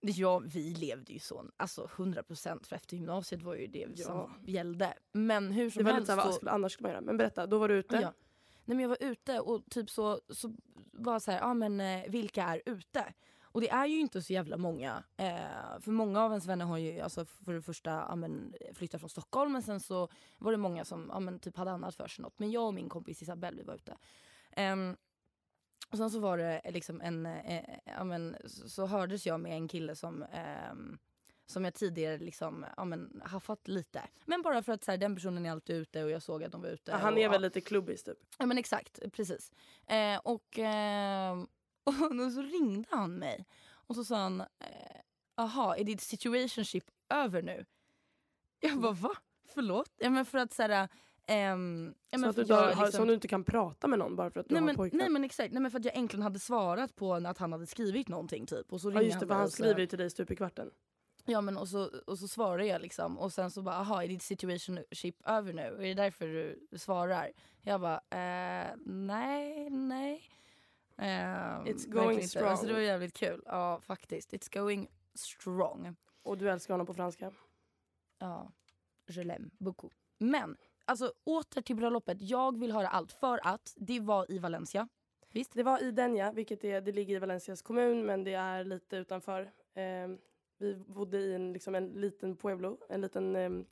Ja, 0.00 0.38
vi 0.38 0.74
levde 0.74 1.12
ju 1.12 1.18
så, 1.18 1.44
alltså 1.56 1.86
100% 1.96 2.66
för 2.66 2.76
efter 2.76 2.96
gymnasiet 2.96 3.42
var 3.42 3.54
ju 3.54 3.66
det 3.66 3.86
Ja. 3.96 4.04
som 4.06 4.34
gällde. 4.46 4.94
Men 5.12 5.50
hur 5.52 5.64
Det 5.64 5.70
som 5.70 5.84
var 5.84 5.92
lite 5.92 5.94
helst 5.94 6.06
så 6.06 6.12
här, 6.12 6.16
vad 6.16 6.26
så- 6.26 6.32
skulle, 6.32 6.50
annars 6.50 6.72
skulle 6.72 6.84
man 6.88 6.92
göra. 6.92 7.00
Men 7.00 7.16
berätta, 7.16 7.46
då 7.46 7.58
var 7.58 7.68
du 7.68 7.74
ute. 7.74 7.96
Ja. 8.02 8.12
Nej, 8.64 8.76
men 8.76 8.80
jag 8.80 8.88
var 8.88 8.98
ute 9.00 9.40
och 9.40 9.70
typ 9.70 9.90
så, 9.90 10.20
så 10.28 10.54
var 10.92 11.18
så 11.18 11.30
här, 11.30 11.38
ja 11.38 11.54
men 11.54 11.80
eh, 11.80 12.10
vilka 12.10 12.44
är 12.44 12.62
ute? 12.66 13.12
Och 13.42 13.60
det 13.60 13.70
är 13.70 13.86
ju 13.86 14.00
inte 14.00 14.22
så 14.22 14.32
jävla 14.32 14.56
många. 14.56 15.04
Eh, 15.16 15.80
för 15.80 15.90
många 15.90 16.22
av 16.22 16.30
ens 16.30 16.46
vänner 16.46 16.64
har 16.64 16.78
ju 16.78 17.00
alltså, 17.00 17.24
för 17.24 17.52
det 17.52 17.62
första 17.62 17.90
ja, 17.90 18.16
men, 18.16 18.54
flyttat 18.74 19.00
från 19.00 19.10
Stockholm 19.10 19.52
men 19.52 19.62
sen 19.62 19.80
så 19.80 20.08
var 20.38 20.52
det 20.52 20.58
många 20.58 20.84
som 20.84 21.10
ja, 21.12 21.20
men, 21.20 21.38
typ 21.38 21.56
hade 21.56 21.70
annat 21.70 21.94
för 21.94 22.08
sig 22.08 22.22
något. 22.22 22.38
Men 22.38 22.50
jag 22.50 22.66
och 22.66 22.74
min 22.74 22.88
kompis 22.88 23.22
Isabelle 23.22 23.56
vi 23.56 23.62
var 23.62 23.74
ute. 23.74 23.96
Eh, 24.50 24.76
och 25.90 25.98
sen 25.98 26.10
så 26.10 26.18
var 26.18 26.38
det 26.38 26.58
eh, 26.58 26.72
liksom 26.72 27.00
en, 27.00 27.26
eh, 27.26 27.56
eh, 27.56 27.78
ja, 27.84 28.04
men, 28.04 28.36
så, 28.44 28.68
så 28.68 28.86
hördes 28.86 29.26
jag 29.26 29.40
med 29.40 29.52
en 29.52 29.68
kille 29.68 29.96
som 29.96 30.22
ehm, 30.22 30.98
som 31.46 31.64
jag 31.64 31.74
tidigare 31.74 32.18
liksom, 32.18 32.66
ja, 32.76 32.84
men, 32.84 33.22
haffat 33.24 33.68
lite. 33.68 34.02
Men 34.24 34.42
bara 34.42 34.62
för 34.62 34.72
att 34.72 34.84
så 34.84 34.90
här, 34.90 34.98
den 34.98 35.14
personen 35.14 35.46
är 35.46 35.50
alltid 35.50 35.76
ute 35.76 36.04
och 36.04 36.10
jag 36.10 36.22
såg 36.22 36.44
att 36.44 36.52
de 36.52 36.62
var 36.62 36.68
ute. 36.68 36.90
Ja, 36.90 36.96
han 36.96 37.12
och, 37.14 37.18
är 37.18 37.22
ja. 37.22 37.30
väl 37.30 37.42
lite 37.42 37.60
klubbis 37.60 38.02
typ. 38.02 38.18
Ja 38.38 38.46
men 38.46 38.58
exakt, 38.58 39.12
precis. 39.12 39.52
Eh, 39.86 40.18
och, 40.24 40.58
eh, 40.58 41.32
och 41.84 42.16
då 42.16 42.30
så 42.30 42.42
ringde 42.42 42.88
han 42.90 43.14
mig 43.14 43.46
och 43.66 43.94
så 43.94 44.04
sa 44.04 44.16
han, 44.16 44.40
eh, 44.40 44.46
aha, 45.36 45.76
är 45.76 45.84
ditt 45.84 46.00
situationship 46.00 46.84
över 47.08 47.42
nu? 47.42 47.64
Jag 48.60 48.80
bara 48.80 48.92
va? 48.92 49.10
Förlåt? 49.54 49.90
Ja 49.96 50.10
men 50.10 50.24
för 50.24 50.38
att 50.38 50.52
såhär, 50.52 50.88
ehm, 51.26 51.94
ja, 52.10 52.18
så 52.18 52.28
att 52.28 52.34
för 52.34 52.44
du, 52.44 52.54
jag 52.54 52.68
liksom- 52.68 52.90
som 52.92 53.08
du 53.08 53.14
inte 53.14 53.28
kan 53.28 53.44
prata 53.44 53.88
med 53.88 53.98
någon 53.98 54.16
bara 54.16 54.30
för 54.30 54.40
att 54.40 54.48
du 54.48 54.54
Nej 54.54 54.60
har 54.60 54.66
men, 54.66 54.76
pojkvän. 54.76 54.98
nej 54.98 55.08
men 55.10 55.24
exakt, 55.24 55.52
nej 55.52 55.62
men 55.62 55.70
för 55.70 55.78
att 55.78 55.84
jag 55.84 55.96
äntligen 55.96 56.22
hade 56.22 56.38
svarat 56.38 56.96
på 56.96 57.14
att 57.14 57.38
han 57.38 57.52
hade 57.52 57.66
skrivit 57.66 58.08
någonting 58.08 58.46
typ. 58.46 58.72
Och 58.72 58.80
så 58.80 58.90
ja 58.90 59.02
just 59.02 59.20
det, 59.20 59.26
för 59.26 59.34
han 59.34 59.44
och 59.44 59.50
så- 59.50 59.54
skriver 59.62 59.80
ju 59.80 59.86
till 59.86 59.98
dig 59.98 60.10
stup 60.10 60.30
i 60.30 60.36
kvarten. 60.36 60.70
Ja 61.26 61.40
men 61.40 61.56
och 61.56 61.68
så, 61.68 61.90
och 62.06 62.18
så 62.18 62.28
svarar 62.28 62.62
jag 62.62 62.80
liksom 62.80 63.18
och 63.18 63.32
sen 63.32 63.50
så 63.50 63.62
bara 63.62 63.74
aha 63.74 64.02
är 64.02 64.08
ditt 64.08 64.22
situationship 64.22 65.16
över 65.26 65.52
nu? 65.52 65.62
Är 65.62 65.78
det 65.78 65.94
därför 65.94 66.26
du 66.26 66.78
svarar? 66.78 67.32
Jag 67.62 67.80
bara 67.80 67.96
eh, 68.10 68.74
nej, 68.86 69.70
nej. 69.70 70.22
Eh, 70.98 71.04
It's 71.04 71.90
going 71.90 72.28
strong. 72.28 72.48
Alltså, 72.48 72.66
det 72.66 72.72
var 72.72 72.80
jävligt 72.80 73.14
kul. 73.16 73.42
Ja 73.46 73.80
faktiskt. 73.80 74.32
It's 74.32 74.58
going 74.58 74.88
strong. 75.14 75.96
Och 76.22 76.38
du 76.38 76.50
älskar 76.50 76.74
honom 76.74 76.86
på 76.86 76.94
franska. 76.94 77.32
Ja, 78.18 78.52
je 79.06 79.22
l'aime 79.22 79.50
beaucoup. 79.58 79.92
Men 80.18 80.56
alltså 80.84 81.12
åter 81.24 81.62
till 81.62 81.76
bröllopet. 81.76 82.18
Jag 82.20 82.58
vill 82.58 82.72
höra 82.72 82.88
allt 82.88 83.12
för 83.12 83.40
att 83.46 83.74
det 83.76 84.00
var 84.00 84.32
i 84.32 84.38
Valencia. 84.38 84.88
Visst? 85.32 85.52
Det 85.52 85.62
var 85.62 85.82
i 85.82 85.90
Denja, 85.90 86.32
vilket 86.32 86.64
är, 86.64 86.80
det 86.80 86.92
ligger 86.92 87.16
i 87.16 87.18
Valencias 87.18 87.62
kommun 87.62 88.06
men 88.06 88.24
det 88.24 88.34
är 88.34 88.64
lite 88.64 88.96
utanför. 88.96 89.52
Ehm, 89.74 90.18
vi 90.58 90.74
bodde 90.74 91.18
i 91.18 91.34
en, 91.34 91.52
liksom 91.52 91.74
en 91.74 91.88
liten 91.88 92.36
pueblo, 92.36 92.78
en 92.88 93.00
liten, 93.00 93.36
en 93.36 93.66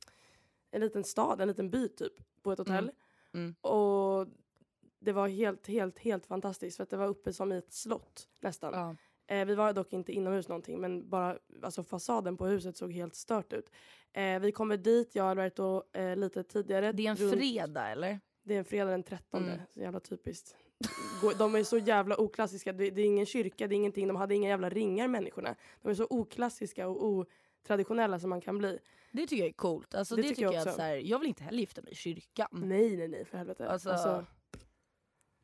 liten 0.71 1.03
stad, 1.03 1.41
en 1.41 1.47
liten 1.47 1.69
by 1.69 1.87
typ, 1.87 2.13
på 2.41 2.51
ett 2.51 2.59
hotell. 2.59 2.91
Mm. 3.33 3.55
Och 3.61 4.27
det 4.99 5.11
var 5.11 5.27
helt, 5.27 5.67
helt, 5.67 5.99
helt 5.99 6.25
fantastiskt 6.25 6.77
för 6.77 6.83
att 6.83 6.89
det 6.89 6.97
var 6.97 7.07
uppe 7.07 7.33
som 7.33 7.51
i 7.51 7.57
ett 7.57 7.73
slott 7.73 8.27
nästan. 8.39 8.73
Ja. 8.73 8.95
Eh, 9.35 9.45
vi 9.45 9.55
var 9.55 9.73
dock 9.73 9.93
inte 9.93 10.11
inomhus 10.13 10.47
någonting 10.47 10.81
men 10.81 11.09
bara 11.09 11.37
alltså 11.61 11.83
fasaden 11.83 12.37
på 12.37 12.45
huset 12.45 12.77
såg 12.77 12.93
helt 12.93 13.15
stört 13.15 13.53
ut. 13.53 13.71
Eh, 14.13 14.39
vi 14.39 14.51
kommer 14.51 14.77
dit, 14.77 15.15
jag 15.15 15.23
och 15.25 15.31
Alberto 15.31 15.83
eh, 15.93 16.15
lite 16.15 16.43
tidigare. 16.43 16.91
Det 16.91 17.05
är 17.07 17.09
en 17.11 17.15
runt- 17.17 17.33
fredag 17.33 17.87
eller? 17.89 18.19
Det 18.43 18.53
är 18.55 18.59
en 18.59 18.65
fredag 18.65 18.91
den 18.91 19.03
13. 19.03 19.43
Mm. 19.43 19.59
Så 19.69 19.79
jävla 19.79 19.99
typiskt. 19.99 20.55
De 21.37 21.55
är 21.55 21.63
så 21.63 21.77
jävla 21.77 22.17
oklassiska. 22.19 22.73
Det 22.73 22.89
det 22.89 23.01
är 23.01 23.05
ingen 23.05 23.25
kyrka, 23.25 23.67
det 23.67 23.75
är 23.75 23.77
ingenting. 23.77 24.07
De 24.07 24.15
hade 24.15 24.35
inga 24.35 24.49
jävla 24.49 24.69
ringar 24.69 25.07
människorna. 25.07 25.55
De 25.81 25.89
är 25.89 25.95
så 25.95 26.07
oklassiska 26.09 26.87
och 26.87 27.05
otraditionella 27.05 28.19
som 28.19 28.29
man 28.29 28.41
kan 28.41 28.57
bli. 28.57 28.79
Det 29.11 29.27
tycker 29.27 29.43
jag 29.43 29.49
är 29.49 29.53
coolt. 29.53 29.95
Alltså, 29.95 30.15
det, 30.15 30.21
Det 30.21 30.29
tycker 30.29 30.41
jag 30.43 30.53
jag, 30.53 30.67
att 30.67 30.75
så 30.75 30.81
här, 30.81 30.95
jag 30.95 31.19
vill 31.19 31.27
inte 31.27 31.43
heller 31.43 31.59
gifta 31.59 31.81
mig 31.81 31.91
i 31.91 31.95
kyrkan. 31.95 32.47
Nej, 32.51 32.97
nej, 32.97 33.07
nej 33.07 33.25
för 33.25 33.37
helvete. 33.37 33.69
Alltså, 33.69 34.25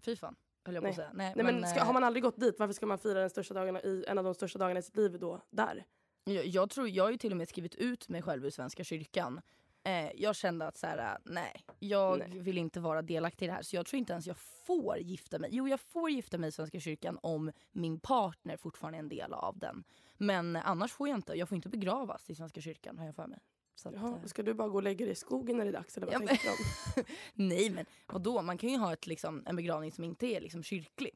Fy 0.02 0.16
fan, 0.16 0.36
höll 0.66 0.76
jag 0.76 0.82
på 0.82 0.86
Nej. 0.86 0.90
att 0.90 0.96
säga. 0.96 1.12
Nej, 1.14 1.34
nej, 1.36 1.46
men 1.46 1.68
ska, 1.68 1.80
eh, 1.80 1.86
har 1.86 1.94
man 1.94 2.04
aldrig 2.04 2.24
gått 2.24 2.40
dit, 2.40 2.56
varför 2.60 2.74
ska 2.74 2.86
man 2.86 2.98
fira 2.98 3.20
den 3.20 3.30
största 3.30 3.54
dagarna 3.54 3.82
i, 3.82 4.06
en 4.08 4.18
av 4.18 4.24
de 4.24 4.34
största 4.34 4.60
dagarna 4.60 4.80
i 4.80 4.84
sitt 4.84 4.98
liv 4.98 5.20
då? 5.20 5.42
Där? 5.50 5.86
jag, 6.24 6.46
jag, 6.46 6.70
tror, 6.70 6.90
jag 6.90 7.04
har 7.04 7.12
ju 7.12 7.18
till 7.18 7.32
och 7.32 7.38
med 7.38 7.50
skrivit 7.50 7.76
ut 7.76 8.10
mig 8.10 8.22
själv 8.22 8.46
ur 8.46 8.50
Svenska 8.50 8.84
kyrkan. 8.84 9.42
Eh, 9.84 10.12
jag 10.16 10.36
kände 10.36 10.68
att 10.68 10.78
så 10.78 10.88
här, 10.88 11.18
nej, 11.26 11.64
jag 11.80 12.20
Nej. 12.20 12.40
vill 12.40 12.58
inte 12.58 12.80
vara 12.80 13.02
delaktig 13.02 13.46
i 13.46 13.48
det 13.48 13.54
här. 13.54 13.62
Så 13.62 13.76
jag 13.76 13.86
tror 13.86 13.98
inte 13.98 14.14
ens 14.14 14.28
jag 14.28 14.38
får 14.38 14.98
gifta 14.98 15.40
mig. 15.40 15.50
Jo, 15.54 15.68
jag 15.68 15.80
får 15.80 16.10
gifta 16.10 16.38
mig 16.38 16.48
i 16.48 16.52
Svenska 16.52 16.80
kyrkan 16.80 17.20
om 17.22 17.52
min 17.72 18.00
partner 18.00 18.58
fortfarande 18.58 18.98
är 18.98 19.00
en 19.00 19.10
del 19.10 19.34
av 19.34 19.58
den. 19.58 19.84
Men 20.18 20.56
annars 20.56 20.92
får 20.92 21.08
jag 21.08 21.18
inte. 21.18 21.34
Jag 21.34 21.50
får 21.50 21.56
inte 21.56 21.70
begravas 21.70 22.30
i 22.30 22.36
Svenska 22.36 22.62
kyrkan 22.62 22.98
har 22.98 23.06
jag 23.06 23.16
för 23.16 23.28
mig. 23.28 23.40
Så 23.76 23.90
att, 23.90 23.96
Jaha, 23.96 24.20
eh, 24.22 24.26
ska 24.26 24.44
du 24.44 24.54
bara 24.54 24.68
gå 24.70 24.76
och 24.76 24.84
lägga 24.84 25.06
dig 25.06 25.12
i 25.12 25.16
skogen 25.16 25.58
när 25.58 25.66
det 25.66 25.72
är 25.72 25.74
dags? 25.74 25.98
Eller 25.98 26.08
vad 26.08 26.16
Ja, 26.16 26.20
men- 26.20 26.28
tänker 26.28 26.50
de? 26.96 27.04
nej, 27.34 27.70
men 27.70 27.86
vadå? 28.08 28.42
Man 28.42 28.58
kan 28.58 28.70
ju 28.70 28.78
ha 28.78 28.94
ett, 28.94 29.08
liksom, 29.08 29.44
en 29.46 29.56
begravning 29.56 29.92
som 29.92 30.04
inte 30.04 30.28
är 30.28 30.42
liksom, 30.42 30.64
kyrklig. 30.64 31.12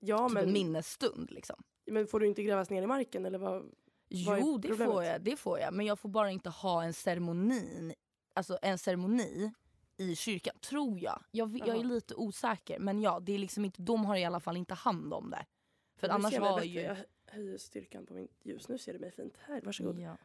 Ja, 0.00 0.28
Typ 0.28 0.38
en 0.38 0.44
men, 0.44 0.52
minnesstund. 0.52 1.30
Liksom. 1.30 1.62
men 1.86 2.06
får 2.06 2.20
du 2.20 2.26
inte 2.26 2.42
grävas 2.42 2.70
ner 2.70 2.82
i 2.82 2.86
marken? 2.86 3.26
Eller 3.26 3.38
vad? 3.38 3.70
Jo, 4.16 4.58
det 4.58 4.76
får, 4.76 5.04
jag, 5.04 5.22
det 5.22 5.36
får 5.36 5.58
jag. 5.58 5.74
Men 5.74 5.86
jag 5.86 5.98
får 5.98 6.08
bara 6.08 6.30
inte 6.30 6.50
ha 6.50 6.84
en 6.84 6.92
ceremoni, 6.94 7.94
alltså 8.34 8.58
en 8.62 8.78
ceremoni 8.78 9.52
i 9.96 10.16
kyrkan, 10.16 10.54
tror 10.60 11.00
jag. 11.00 11.22
Jag, 11.30 11.58
jag 11.58 11.76
är 11.76 11.84
lite 11.84 12.14
osäker. 12.14 12.78
Men 12.78 13.00
ja, 13.00 13.20
det 13.20 13.32
är 13.32 13.38
liksom 13.38 13.64
inte, 13.64 13.82
de 13.82 14.04
har 14.04 14.16
i 14.16 14.24
alla 14.24 14.40
fall 14.40 14.56
inte 14.56 14.74
hand 14.74 15.14
om 15.14 15.30
det. 15.30 15.46
För 15.96 16.08
Du 16.08 16.14
annars 16.14 16.38
var 16.38 16.62
ju... 16.62 16.80
Jag 16.80 16.96
höjer 17.26 17.58
styrkan 17.58 18.06
på 18.06 18.14
mitt 18.14 18.46
ljus. 18.46 18.68
Nu 18.68 18.78
ser 18.78 18.92
du 18.92 18.98
mig 18.98 19.10
fint. 19.10 19.34
Här, 19.46 19.60
varsågod. 19.60 19.98
Ja. 19.98 20.16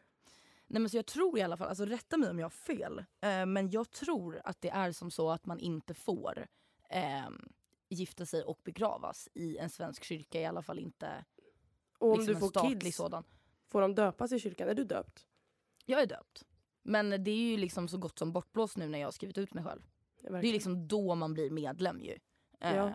Nej, 0.67 0.81
men 0.81 0.89
så 0.89 0.98
jag 0.98 1.05
tror 1.05 1.39
i 1.39 1.41
alla 1.41 1.58
fall, 1.58 1.67
alltså 1.67 1.86
rätta 1.86 2.17
mig 2.17 2.29
om 2.29 2.39
jag 2.39 2.46
har 2.46 2.50
fel, 2.50 3.05
eh, 3.22 3.46
men 3.46 3.69
jag 3.69 3.91
tror 3.91 4.41
att 4.43 4.62
det 4.62 4.69
är 4.69 4.91
som 4.91 5.12
så 5.12 5.29
att 5.31 5.46
man 5.46 5.60
inte 5.60 5.93
får 5.93 6.48
ehm, 6.89 7.50
gifta 7.89 8.25
sig 8.25 8.43
och 8.43 8.60
begravas 8.63 9.29
i 9.34 9.58
en 9.58 9.69
svensk 9.69 10.03
kyrka, 10.03 10.41
i 10.41 10.46
alla 10.46 10.62
fall 10.62 10.79
inte 10.79 11.25
Och 12.00 12.12
om 12.12 12.19
liksom 12.19 12.25
du 12.27 12.34
en 12.34 12.39
får 12.39 12.50
statlig 12.50 12.81
kids, 12.81 12.98
sådan. 12.98 13.24
Får 13.69 13.81
de 13.81 13.95
döpas 13.95 14.31
i 14.31 14.39
kyrkan? 14.39 14.69
Är 14.69 14.73
du 14.73 14.83
döpt? 14.83 15.25
Jag 15.85 16.01
är 16.01 16.05
döpt. 16.05 16.45
Men 16.83 17.09
det 17.23 17.31
är 17.31 17.51
ju 17.51 17.57
liksom 17.57 17.88
så 17.88 17.97
gott 17.97 18.19
som 18.19 18.31
bortblåst 18.33 18.77
nu 18.77 18.88
när 18.88 18.99
jag 18.99 19.07
har 19.07 19.11
skrivit 19.11 19.38
ut 19.38 19.53
mig 19.53 19.63
själv. 19.63 19.81
Ja, 20.21 20.29
Det 20.31 20.47
är 20.47 20.53
liksom 20.53 20.88
då 20.88 21.15
man 21.15 21.33
blir 21.33 21.49
medlem 21.49 22.01
ju. 22.01 22.17
Eh, 22.59 22.75
Ja. 22.75 22.93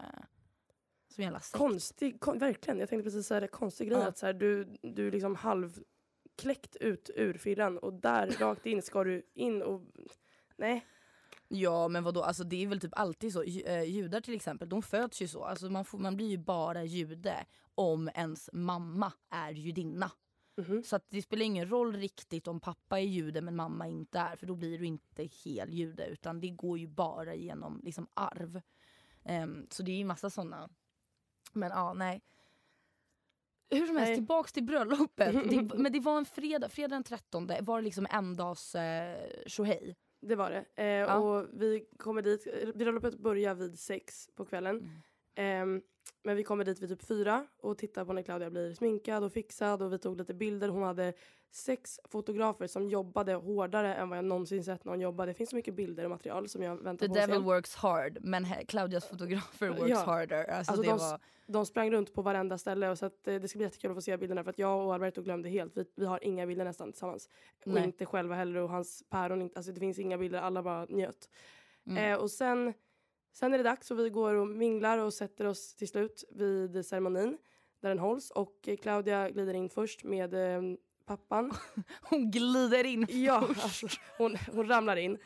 Som 1.09 1.23
en 1.23 1.25
jävla 1.25 1.41
sekt. 1.41 1.59
Konstig, 1.59 2.21
kon, 2.21 2.39
verkligen. 2.39 2.79
Jag 2.79 2.89
tänkte 2.89 3.05
precis 3.05 3.27
säga 3.27 3.41
det. 3.41 3.49
Konstig 3.49 3.89
grej 3.89 3.99
Ja. 3.99 4.07
att 4.09 4.19
så 4.19 4.27
här, 4.27 4.33
du, 4.33 4.77
du 4.83 5.07
är 5.09 5.13
liksom 5.13 5.35
halvkläckt 5.37 6.77
ut 6.77 7.11
ur 7.15 7.39
fyllan 7.39 7.79
och 7.79 7.93
där 7.95 8.27
rakt 8.41 8.67
in 8.67 8.83
ska 8.83 9.05
du 9.05 9.23
in 9.35 9.63
och... 9.63 9.83
Nej. 10.57 10.87
Ja 11.49 11.89
men 11.89 12.05
vadå, 12.05 12.23
alltså 12.23 12.45
det 12.45 12.63
är 12.63 12.67
väl 12.67 12.81
typ 12.81 12.99
alltid 12.99 13.33
så. 13.33 13.43
Eh, 13.43 13.83
Judar 13.83 14.21
till 14.21 14.35
exempel, 14.35 14.69
de 14.69 14.83
föds 14.83 15.23
ju 15.23 15.29
så. 15.29 15.45
Alltså 15.45 15.71
man, 15.71 15.85
får, 15.85 15.99
man 15.99 16.17
blir 16.17 16.29
ju 16.29 16.39
bara 16.39 16.85
jude 16.85 17.47
om 17.75 18.11
ens 18.15 18.51
mamma 18.53 19.13
är 19.31 19.51
judinna. 19.53 20.11
Mhm. 20.57 20.83
Så 20.83 21.01
det 21.09 21.23
spelar 21.23 21.45
ingen 21.45 21.69
roll 21.71 21.97
riktigt 21.97 22.49
om 22.49 22.61
pappa 22.61 22.99
är 23.01 23.05
jude 23.05 23.41
men 23.41 23.57
mamma 23.57 23.89
inte 23.89 24.19
är. 24.19 24.37
För 24.37 24.47
då 24.47 24.55
blir 24.55 24.79
du 24.79 24.87
inte 24.87 25.29
hel 25.45 25.73
jude 25.73 26.07
utan 26.07 26.41
det 26.41 26.51
går 26.51 26.79
ju 26.79 26.87
bara 26.87 27.35
genom 27.35 27.81
liksom 27.85 28.07
arv. 28.15 28.61
Ehm, 29.25 29.67
så 29.71 29.83
det 29.83 29.91
är 29.93 29.97
ju 29.97 30.05
massa 30.05 30.31
sådana. 30.31 30.71
Men 31.53 31.71
ja, 31.71 31.93
nej. 31.95 32.23
Hur 33.71 33.87
som 33.87 33.97
helst, 33.97 34.09
Nej. 34.09 34.17
tillbaks 34.17 34.53
till 34.53 34.65
bröllopet. 34.65 35.51
det, 35.51 35.63
men 35.79 35.93
det 35.93 36.01
var 36.01 36.19
en 36.19 36.25
fredag, 36.25 36.69
fredag 36.69 36.89
den 36.97 37.03
13 37.03 37.47
var 37.61 37.79
det 37.79 37.85
liksom 37.85 38.07
en 38.11 38.37
dags 38.37 38.75
eh, 38.75 39.29
tjohej. 39.47 39.97
Det 40.21 40.37
var 40.37 40.51
det. 40.51 40.83
Eh, 40.85 41.17
Och 41.23 41.49
vi 41.53 41.87
kommer 41.99 42.23
dit. 42.23 42.75
Bröllopet 42.75 43.19
börjar 43.19 43.55
vid 43.55 43.79
sex 43.79 44.29
på 44.35 44.45
kvällen. 44.45 44.77
Mm. 44.77 44.93
Ehm, 45.35 45.83
men 46.23 46.37
vi 46.37 46.45
kommer 46.45 46.65
dit 46.65 46.81
vid 46.83 46.89
typ 46.89 47.03
fyra 47.07 47.47
och 47.61 47.79
tittar 47.79 48.05
på 48.05 48.13
när 48.13 48.23
Claudia 48.23 48.51
blir 48.51 48.75
sminkad 48.75 49.25
och 49.25 49.33
fixad 49.33 49.83
och 49.83 49.93
vi 49.93 49.99
tog 49.99 50.17
lite 50.17 50.35
bilder. 50.35 50.69
Hon 50.69 50.83
hade 50.83 51.13
sex 51.51 52.01
fotografer 52.05 52.67
som 52.67 52.89
jobbade 52.89 53.35
hårdare 53.35 53.95
än 53.95 54.09
vad 54.09 54.19
jag 54.19 54.25
någonsin 54.25 54.65
sett 54.65 54.85
någon 54.85 55.01
jobba. 55.01 55.27
Det 55.27 55.35
finns 55.35 55.51
så 55.51 55.57
mycket 55.57 55.75
bilder 55.75 56.05
och 56.05 56.11
material 56.11 56.49
som 56.49 56.63
jag 56.63 56.77
väntar 56.77 57.07
The 57.07 57.09
på 57.09 57.15
se. 57.15 57.21
devil 57.27 57.43
works 57.43 57.75
hard 57.75 58.19
men 58.21 58.45
he- 58.45 58.67
Claudias 58.67 59.05
fotografer 59.09 59.69
works 59.69 59.89
Ja. 59.91 59.97
harder. 60.05 60.45
Alltså, 60.45 60.73
Alltså, 60.73 60.91
de, 60.91 60.99
var... 60.99 61.21
de 61.47 61.67
sprang 61.67 61.91
runt 61.93 62.15
på 62.15 62.23
varenda 62.23 62.59
ställe 62.59 62.91
och 62.91 62.99
så 62.99 63.07
att, 63.07 63.29
eh, 63.29 63.35
det 63.35 63.49
ska 63.49 63.57
bli 63.59 63.65
jättekul 63.67 63.91
att 63.91 63.97
få 63.97 64.01
se 64.01 64.17
bilderna 64.17 64.45
för 64.45 64.51
att 64.51 64.59
jag 64.59 64.87
och 64.87 64.95
Alberto 64.95 65.23
glömde 65.23 65.49
helt. 65.49 65.77
Vi, 65.77 65.85
vi 65.97 66.07
har 66.07 66.25
inga 66.25 66.47
bilder 66.47 66.65
nästan 66.65 66.93
tillsammans. 66.93 67.29
Nej. 67.65 67.77
Och 67.83 67.85
inte 67.89 68.07
själva 68.07 68.35
heller 68.35 68.61
och 68.61 68.69
hans 68.69 69.05
päron. 69.11 69.51
Alltså 69.55 69.73
det 69.73 69.81
finns 69.81 69.99
inga 69.99 70.19
bilder, 70.19 70.39
alla 70.41 70.63
bara 70.63 70.85
njöt. 70.85 71.29
Mm. 71.87 72.13
Eh, 72.13 72.19
och 72.19 72.31
sen, 72.31 72.75
sen 73.35 73.55
är 73.55 73.59
det 73.59 73.65
dags 73.65 73.91
och 73.91 73.99
vi 73.99 74.11
går 74.11 74.35
och 74.35 74.49
minglar 74.49 74.99
och 74.99 75.15
sätter 75.15 75.45
oss 75.45 75.75
till 75.75 75.89
slut 75.89 76.25
vid 76.31 76.87
ceremonin 76.87 77.39
där 77.81 77.89
den 77.89 77.99
hålls. 77.99 78.31
Och 78.31 78.69
Claudia 78.83 79.31
glider 79.31 79.55
in 79.55 79.69
först 79.71 80.05
med 80.05 80.35
eh, 80.35 80.63
pappan. 81.07 81.53
Hon 82.03 82.31
glider 82.31 82.85
in 82.85 83.07
ja, 83.11 83.45
först. 83.49 83.63
alltså, 83.65 83.87
hon, 84.19 84.37
hon 84.53 84.69
ramlar 84.69 84.97
in 84.97 85.19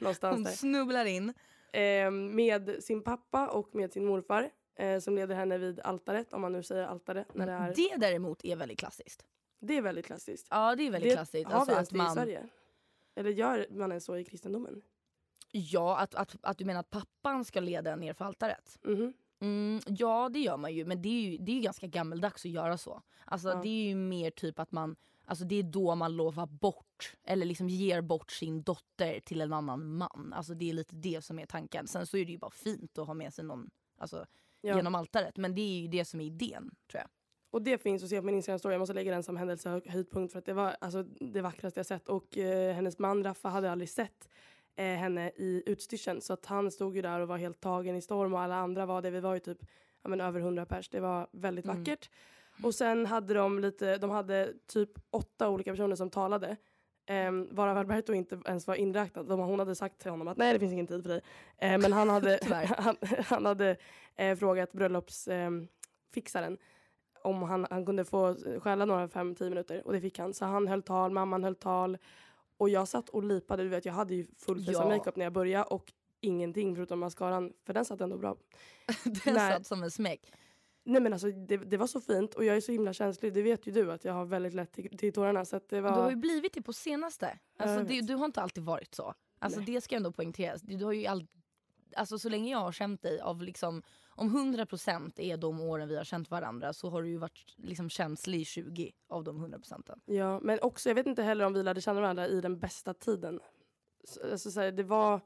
någonstans 0.00 0.34
Hon 0.36 0.42
där. 0.44 0.50
snubblar 0.50 1.04
in. 1.04 1.32
Eh, 1.72 2.10
med 2.10 2.76
sin 2.84 3.02
pappa 3.02 3.48
och 3.48 3.74
med 3.74 3.92
sin 3.92 4.04
morfar 4.04 4.50
eh, 4.78 4.98
som 5.00 5.14
leder 5.14 5.34
henne 5.34 5.58
vid 5.58 5.80
altaret, 5.80 6.32
om 6.32 6.40
man 6.40 6.52
nu 6.52 6.62
säger 6.62 6.86
altare. 6.86 7.24
När 7.32 7.46
det, 7.46 7.52
är, 7.52 7.74
Det 7.74 7.96
däremot 8.06 8.44
är 8.44 8.56
väldigt 8.56 8.78
klassiskt. 8.78 9.24
det 9.60 9.76
är 9.76 9.82
väldigt 9.82 10.06
klassiskt. 10.06 10.46
Ja 10.50 10.74
det 10.76 10.86
är 10.86 10.90
väldigt 10.90 11.10
det 11.10 11.16
klassiskt. 11.16 11.50
har 11.50 11.54
Alltså 11.60 11.70
vi 11.70 11.74
ens 11.74 11.88
det 11.88 11.96
man, 11.96 12.10
i 12.10 12.14
Sverige? 12.14 12.48
Eller 13.16 13.30
gör 13.30 13.66
man 13.70 13.90
ens 13.90 14.04
så 14.04 14.16
i 14.16 14.24
kristendomen? 14.24 14.82
Ja, 15.56 15.96
att, 15.98 16.14
att, 16.14 16.36
att 16.42 16.58
du 16.58 16.64
menar 16.64 16.80
att 16.80 16.90
pappan 16.90 17.44
ska 17.44 17.60
leda 17.60 17.92
en 17.92 18.00
ner 18.00 18.12
för 18.12 18.24
altaret? 18.24 18.78
Mhm. 18.82 19.12
Mm, 19.40 19.80
ja 19.86 20.28
det 20.32 20.38
gör 20.38 20.56
man 20.56 20.74
ju 20.74 20.84
men 20.84 21.02
det 21.02 21.08
är 21.08 21.30
ju, 21.30 21.36
det 21.38 21.52
är 21.52 21.56
ju 21.56 21.60
ganska 21.60 21.86
gammeldags 21.86 22.44
att 22.44 22.50
göra 22.50 22.78
så. 22.78 23.02
Alltså 23.24 23.48
Ja. 23.48 23.60
det 23.62 23.68
är 23.68 23.84
ju 23.88 23.94
mer 23.94 24.30
typ 24.30 24.58
att 24.58 24.72
man, 24.72 24.96
alltså 25.24 25.44
det 25.44 25.56
är 25.56 25.62
då 25.62 25.94
man 25.94 26.16
lovar 26.16 26.46
bort 26.46 27.16
eller 27.24 27.46
liksom 27.46 27.68
ger 27.68 28.00
bort 28.00 28.30
sin 28.30 28.62
dotter 28.62 29.20
till 29.20 29.40
en 29.40 29.52
annan 29.52 29.96
man. 29.96 30.32
Alltså 30.36 30.54
det 30.54 30.70
är 30.70 30.72
lite 30.72 30.94
det 30.96 31.24
som 31.24 31.38
är 31.38 31.46
tanken. 31.46 31.86
Sen 31.86 32.06
så 32.06 32.16
är 32.16 32.24
det 32.24 32.32
ju 32.32 32.38
bara 32.38 32.50
fint 32.50 32.98
att 32.98 33.06
ha 33.06 33.14
med 33.14 33.34
sig 33.34 33.44
någon 33.44 33.70
alltså, 33.98 34.26
Ja. 34.60 34.76
genom 34.76 34.94
altaret. 34.94 35.36
Men 35.36 35.54
det 35.54 35.60
är 35.60 35.80
ju 35.80 35.88
det 35.88 36.04
som 36.04 36.20
är 36.20 36.24
idén 36.24 36.74
tror 36.90 37.00
jag. 37.00 37.08
Och 37.50 37.62
det 37.62 37.78
finns 37.78 38.02
att 38.02 38.08
se 38.08 38.20
på 38.20 38.26
min 38.26 38.34
Instagram-story. 38.42 38.70
Jag 38.72 38.78
måste 38.78 38.94
lägga 38.94 39.12
den 39.12 39.22
som 39.22 39.36
händelsehöjdpunkt 39.36 40.32
för 40.32 40.38
att 40.38 40.46
det 40.46 40.52
var 40.52 40.76
alltså, 40.80 41.02
det 41.02 41.40
vackraste 41.42 41.78
jag 41.78 41.86
sett. 41.86 42.08
Och 42.08 42.38
eh, 42.38 42.74
hennes 42.74 42.98
man 42.98 43.24
Raffa 43.24 43.48
hade 43.48 43.70
aldrig 43.72 43.88
sett 43.88 44.28
eh, 44.76 44.84
henne 44.84 45.30
i 45.36 45.62
utstyrseln. 45.66 46.20
Så 46.20 46.32
att 46.32 46.46
han 46.46 46.70
stod 46.70 46.96
ju 46.96 47.02
där 47.02 47.20
och 47.20 47.28
var 47.28 47.36
helt 47.36 47.60
tagen 47.60 47.96
i 47.96 48.02
storm 48.02 48.34
och 48.34 48.40
alla 48.40 48.54
andra 48.56 48.86
var 48.86 49.02
det. 49.02 49.10
Vi 49.10 49.20
var 49.20 49.34
ju 49.34 49.40
typ 49.40 49.58
ja, 50.02 50.08
men, 50.08 50.20
över 50.20 50.40
100 50.40 50.66
pers. 50.66 50.88
Det 50.88 51.00
var 51.00 51.26
väldigt 51.32 51.64
Mm. 51.64 51.78
vackert. 51.78 52.10
Och 52.62 52.74
sen 52.74 53.06
hade 53.06 53.34
de 53.34 53.58
lite, 53.58 53.96
de 53.98 54.10
hade 54.10 54.52
typ 54.66 54.90
åtta 55.10 55.48
olika 55.48 55.70
personer 55.70 55.96
som 55.96 56.10
talade. 56.10 56.56
Um, 57.28 57.48
varav 57.50 57.78
Alberto 57.78 58.12
inte 58.12 58.40
ens 58.46 58.66
var 58.66 58.74
inräknad. 58.74 59.26
De, 59.26 59.40
hon 59.40 59.58
hade 59.58 59.74
sagt 59.74 59.98
till 59.98 60.10
honom 60.10 60.28
att 60.28 60.36
nej 60.36 60.52
det 60.52 60.58
finns 60.58 60.72
ingen 60.72 60.86
tid 60.86 61.02
för 61.02 61.08
dig. 61.08 61.20
Eh, 61.58 61.78
men 61.78 61.92
han 61.92 62.08
hade, 62.08 62.38
han, 62.78 62.96
han 63.24 63.46
hade 63.46 63.76
eh, 64.16 64.36
frågat 64.36 64.72
bröllopsfixaren 64.72 65.68
fixaren 66.14 66.58
om 67.22 67.42
han, 67.42 67.66
han 67.70 67.86
kunde 67.86 68.04
få 68.04 68.36
stjäla 68.60 68.84
några 68.84 69.08
fem, 69.08 69.34
tio 69.34 69.48
minuter 69.48 69.86
och 69.86 69.92
det 69.92 70.00
fick 70.00 70.18
han. 70.18 70.34
Så 70.34 70.44
han 70.44 70.68
höll 70.68 70.82
tal, 70.82 71.10
mamman 71.10 71.44
höll 71.44 71.54
tal 71.54 71.98
och 72.64 72.70
jag 72.70 72.88
satt 72.88 73.08
och 73.08 73.22
lipade. 73.24 73.62
Du 73.62 73.68
vet, 73.68 73.84
jag 73.84 73.92
hade 73.92 74.14
ju 74.14 74.26
full 74.38 74.64
face 74.64 74.72
Ja. 74.72 74.88
makeup 74.88 75.16
när 75.16 75.24
jag 75.24 75.32
började 75.32 75.64
och 75.64 75.92
ingenting 76.20 76.76
förutom 76.76 76.98
mascaran 77.00 77.52
för 77.66 77.74
den 77.74 77.84
satt 77.84 78.00
ändå 78.00 78.18
bra. 78.18 78.36
Den 79.04 79.34
Nej. 79.34 79.52
satt 79.52 79.66
som 79.66 79.82
en 79.82 79.90
smäck. 79.90 80.32
Nej 80.84 81.02
men 81.02 81.12
alltså 81.12 81.30
det, 81.30 81.56
det 81.56 81.76
var 81.76 81.86
så 81.86 82.00
fint 82.00 82.34
och 82.34 82.44
jag 82.44 82.56
är 82.56 82.60
så 82.60 82.72
himla 82.72 82.92
känslig. 82.92 83.32
Det 83.34 83.42
vet 83.42 83.66
ju 83.66 83.72
du 83.72 83.92
att 83.92 84.04
jag 84.04 84.12
har 84.12 84.24
väldigt 84.24 84.54
lätt 84.54 84.72
till, 84.72 84.98
till 84.98 85.12
tårarna. 85.12 85.44
Så 85.44 85.56
det 85.56 85.76
Du 85.76 85.80
har 85.82 85.96
var... 85.96 86.10
ju 86.10 86.16
blivit 86.16 86.52
det 86.54 86.62
på 86.62 86.72
senaste. 86.72 87.38
Alltså, 87.58 87.84
det, 87.84 88.00
du 88.00 88.14
har 88.14 88.24
inte 88.24 88.42
alltid 88.42 88.64
varit 88.64 88.94
så. 88.94 89.14
Alltså, 89.38 89.60
Nej. 89.60 89.66
det 89.74 89.80
ska 89.80 89.96
ändå 89.96 90.12
poängteras. 90.12 90.62
Du, 90.62 90.76
du 90.76 90.84
har 90.84 90.92
ju 90.92 91.06
all, 91.06 91.26
alltså, 91.96 92.18
så 92.18 92.28
länge 92.28 92.50
jag 92.52 92.58
har 92.58 92.72
känt 92.72 93.02
dig, 93.02 93.20
av 93.20 93.42
liksom, 93.42 93.82
om 94.16 94.54
100% 94.54 95.20
är 95.20 95.36
de 95.36 95.60
åren 95.60 95.88
vi 95.88 95.96
har 95.96 96.04
känt 96.04 96.30
varandra 96.30 96.72
så 96.72 96.90
har 96.90 97.02
du 97.02 97.08
ju 97.08 97.16
varit 97.16 97.54
liksom, 97.56 97.90
känslig 97.90 98.40
i 98.40 98.44
20 98.44 98.92
av 99.08 99.24
de 99.24 99.46
100%. 99.46 99.98
Ja, 100.04 100.40
men 100.40 100.58
också 100.62 100.88
jag 100.90 100.94
vet 100.94 101.06
inte 101.06 101.22
heller 101.22 101.44
om 101.44 101.52
vi 101.54 101.62
lärde 101.62 101.80
känna 101.80 102.00
varandra 102.00 102.28
i 102.28 102.40
den 102.40 102.58
bästa 102.58 102.94
tiden. 102.94 103.40
Så, 104.04 104.30
alltså, 104.32 104.50
så 104.50 104.60
här, 104.60 104.72
det 104.72 104.82
var... 104.82 105.20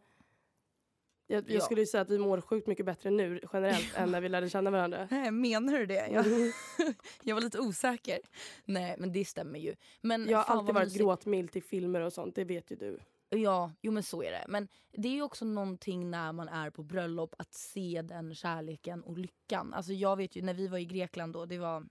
Jag, 1.30 1.44
jag 1.50 1.56
Ja. 1.56 1.60
skulle 1.60 1.80
ju 1.80 1.86
säga 1.86 2.00
att 2.00 2.10
vi 2.10 2.18
mår 2.18 2.40
sjukt 2.40 2.66
mycket 2.66 2.86
bättre 2.86 3.10
nu 3.10 3.40
generellt 3.52 3.92
än 3.96 4.10
när 4.10 4.20
vi 4.20 4.28
lärde 4.28 4.50
känna 4.50 4.70
varandra. 4.70 5.08
Nej, 5.10 5.30
menar 5.50 5.78
du 5.78 5.86
det? 5.86 6.08
Jag, 6.08 6.24
jag 7.22 7.34
var 7.34 7.42
lite 7.42 7.58
osäker. 7.60 8.18
Nej 8.64 8.94
men 8.98 9.12
det 9.12 9.24
stämmer 9.24 9.58
ju. 9.58 9.74
Men 10.00 10.28
Jag 10.28 10.38
har 10.38 10.56
alltid 10.56 10.74
varit 10.74 10.84
mysigt. 10.86 11.00
gråtmild 11.00 11.52
till 11.52 11.62
filmer 11.62 12.00
och 12.00 12.12
sånt, 12.12 12.34
det 12.34 12.44
vet 12.44 12.70
ju 12.70 12.76
du. 12.76 12.98
Ja, 13.30 13.72
jo 13.80 13.92
men 13.92 14.02
så 14.02 14.22
är 14.22 14.30
det. 14.32 14.44
Men 14.48 14.68
det 14.92 15.08
är 15.18 15.22
också 15.22 15.44
någonting 15.44 16.10
när 16.10 16.32
man 16.32 16.48
är 16.48 16.70
på 16.70 16.82
bröllop 16.82 17.34
att 17.38 17.54
se 17.54 18.02
den 18.04 18.34
kärleken 18.34 19.02
och 19.02 19.18
lyckan. 19.18 19.74
Alltså 19.74 19.92
jag 19.92 20.16
vet 20.16 20.36
ju 20.36 20.42
när 20.42 20.54
vi 20.54 20.68
var 20.68 20.78
i 20.78 20.84
Grekland 20.84 21.32
då, 21.32 21.46
det 21.46 21.58
var 21.58 21.86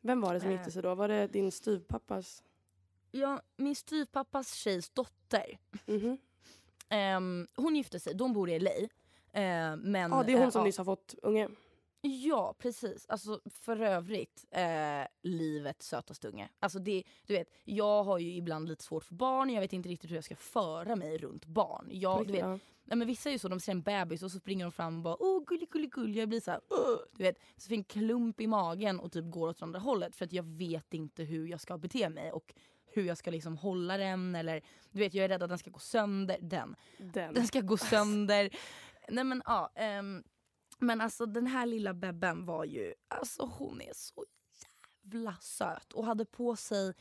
Vem 0.00 0.20
var 0.20 0.34
det 0.34 0.40
som 0.40 0.48
Äh. 0.50 0.56
gifte 0.56 0.70
sig 0.70 0.82
då? 0.82 0.94
Var 0.94 1.08
det 1.08 1.26
din 1.26 1.52
styvpappas? 1.52 2.42
ja, 3.10 3.40
min 3.56 3.76
styvpappas 3.76 4.54
tjejs 4.54 4.90
dotter. 4.90 5.58
Mhm. 5.86 6.18
Ehm, 6.88 7.46
hon 7.56 7.76
gifte 7.76 8.00
sig, 8.00 8.14
de 8.14 8.32
bor 8.32 8.50
i 8.50 8.58
LA. 8.60 8.70
Ehm, 9.32 9.80
men, 9.80 10.10
Ja, 10.10 10.22
det 10.22 10.32
är 10.32 10.36
hon 10.36 10.44
eh, 10.46 10.50
som 10.50 10.60
ja. 10.60 10.64
nyss 10.64 10.78
har 10.78 10.84
fått 10.84 11.14
unge. 11.22 11.48
Ja, 12.00 12.54
precis. 12.58 13.06
Alltså 13.08 13.40
för 13.50 13.80
övrigt, 13.80 14.44
eh, 14.50 15.06
livets 15.22 15.86
sötaste 15.88 16.28
unge. 16.28 16.48
Alltså 16.60 16.78
det, 16.78 17.02
du 17.26 17.32
vet, 17.34 17.48
jag 17.64 18.04
har 18.04 18.18
ju 18.18 18.34
ibland 18.34 18.68
lite 18.68 18.84
svårt 18.84 19.04
för 19.04 19.14
barn, 19.14 19.50
jag 19.50 19.60
vet 19.60 19.72
inte 19.72 19.88
riktigt 19.88 20.10
hur 20.10 20.14
jag 20.14 20.24
ska 20.24 20.36
föra 20.36 20.96
mig 20.96 21.18
runt 21.18 21.44
barn. 21.46 21.88
Jag, 21.90 22.26
du 22.26 22.32
vet, 22.32 22.40
Ja. 22.42 22.58
nej, 22.84 22.98
men 22.98 23.06
vissa 23.06 23.28
är 23.28 23.32
ju 23.32 23.38
så, 23.38 23.48
de 23.48 23.60
ser 23.60 23.72
en 23.72 23.82
bebis 23.82 24.22
och 24.22 24.30
så 24.32 24.38
springer 24.38 24.64
de 24.64 24.72
fram 24.72 24.96
och 24.96 25.02
bara 25.02 25.16
åh 25.22 25.44
gullig 25.46 25.70
gullig 25.70 25.90
gullig. 25.92 26.20
Jag 26.22 26.28
blir 26.28 26.40
så 26.40 26.50
här, 26.50 26.60
"Åh", 26.70 26.96
du 27.16 27.22
vet, 27.22 27.36
så 27.56 27.68
får 27.68 27.74
en 27.74 27.84
klump 27.84 28.40
i 28.40 28.46
magen 28.46 29.00
och 29.00 29.12
typ 29.12 29.30
går 29.30 29.48
åt 29.48 29.62
andra 29.62 29.80
hållet 29.80 30.16
för 30.16 30.24
att 30.24 30.32
jag 30.32 30.42
vet 30.46 30.94
inte 30.94 31.22
hur 31.24 31.46
jag 31.48 31.60
ska 31.60 31.78
bete 31.78 32.08
mig 32.08 32.32
och 32.32 32.54
hur 32.92 33.04
jag 33.04 33.18
ska 33.18 33.30
liksom 33.30 33.56
hålla 33.56 33.96
den 33.96 34.34
eller 34.34 34.62
du 34.90 34.98
vet 34.98 35.14
jag 35.14 35.24
är 35.24 35.28
rädd 35.28 35.42
att 35.42 35.48
den 35.48 35.58
ska 35.58 35.70
gå 35.70 35.78
sönder. 35.78 36.36
Den. 36.40 36.76
Den. 36.98 37.34
Den 37.34 37.46
ska 37.46 37.60
gå 37.60 37.76
sönder. 37.76 38.50
Nej 39.08 39.24
men 39.24 39.42
ja. 39.46 39.70
ehm, 39.74 40.24
men 40.78 41.00
alltså 41.00 41.26
den 41.26 41.46
här 41.46 41.66
lilla 41.66 41.94
bebben 41.94 42.44
var 42.44 42.64
ju, 42.64 42.94
alltså 43.08 43.44
hon 43.58 43.80
är 43.80 43.92
så 43.94 44.24
jävla 45.02 45.36
söt 45.40 45.92
och 45.92 46.04
hade 46.04 46.24
på 46.24 46.56
sig 46.56 46.94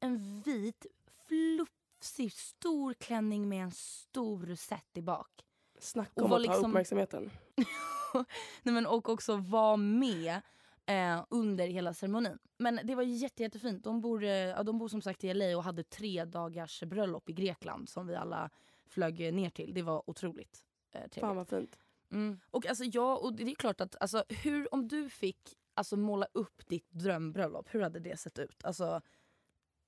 en 0.00 0.40
vit 0.40 0.86
flufsig 1.28 2.32
stor 2.32 2.94
klänning 2.94 3.48
med 3.48 3.62
en 3.64 3.70
stor 3.72 4.46
rosett 4.46 4.96
i 4.96 5.02
bak. 5.02 5.44
Snacka 5.78 6.12
och 6.14 6.24
om 6.24 6.30
var 6.30 6.38
att 6.38 6.44
ta 6.44 6.52
liksom- 6.52 6.70
uppmärksamheten. 6.70 7.30
Nej, 8.62 8.74
men, 8.74 8.86
och 8.86 9.08
också 9.08 9.36
var 9.36 9.76
med 9.76 10.40
eh, 10.86 11.24
under 11.30 11.66
hela 11.66 11.94
ceremonin. 11.94 12.38
Men 12.56 12.80
det 12.84 12.94
var 12.94 13.02
jätte, 13.02 13.42
jättefint. 13.42 13.84
De 13.84 14.00
bor, 14.00 14.24
eh, 14.24 14.30
ja, 14.30 14.62
de 14.62 14.78
bor 14.78 14.88
som 14.88 15.02
sagt 15.02 15.24
i 15.24 15.34
LA 15.34 15.56
och 15.56 15.64
hade 15.64 15.82
tre 15.82 16.24
dagars 16.24 16.82
bröllop 16.82 17.30
i 17.30 17.32
Grekland 17.32 17.88
som 17.88 18.06
vi 18.06 18.14
alla 18.14 18.50
flög 18.86 19.34
ner 19.34 19.50
till. 19.50 19.74
Det 19.74 19.82
var 19.82 20.10
otroligt 20.10 20.64
eh, 20.90 20.98
trevligt. 20.98 21.20
Fan 21.20 21.36
vad 21.36 21.48
fint. 21.48 21.78
Mm. 22.10 22.40
Och 22.50 22.66
alltså 22.66 22.84
jag, 22.84 23.22
och 23.22 23.34
det 23.34 23.42
är 23.42 23.54
klart 23.54 23.80
att 23.80 23.96
alltså, 24.00 24.24
hur, 24.28 24.74
om 24.74 24.88
du 24.88 25.08
fick 25.08 25.56
alltså, 25.74 25.96
måla 25.96 26.26
upp 26.32 26.68
ditt 26.68 26.90
drömbröllop, 26.90 27.74
hur 27.74 27.80
hade 27.80 28.00
det 28.00 28.16
sett 28.16 28.38
ut? 28.38 28.64
Alltså, 28.64 29.00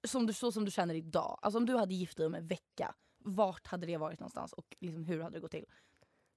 som 0.04 0.26
du, 0.26 0.32
så 0.32 0.52
som 0.52 0.64
du 0.64 0.70
känner 0.70 0.94
idag. 0.94 1.38
Alltså 1.42 1.58
om 1.58 1.66
du 1.66 1.76
hade 1.76 1.94
gift 1.94 2.16
dig 2.16 2.26
om 2.26 2.34
en 2.34 2.46
vecka, 2.46 2.94
vart 3.18 3.66
hade 3.66 3.86
det 3.86 3.96
varit 3.96 4.20
någonstans 4.20 4.52
och 4.52 4.76
liksom, 4.80 5.04
hur 5.04 5.20
hade 5.20 5.36
det 5.36 5.40
gått 5.40 5.50
till? 5.50 5.66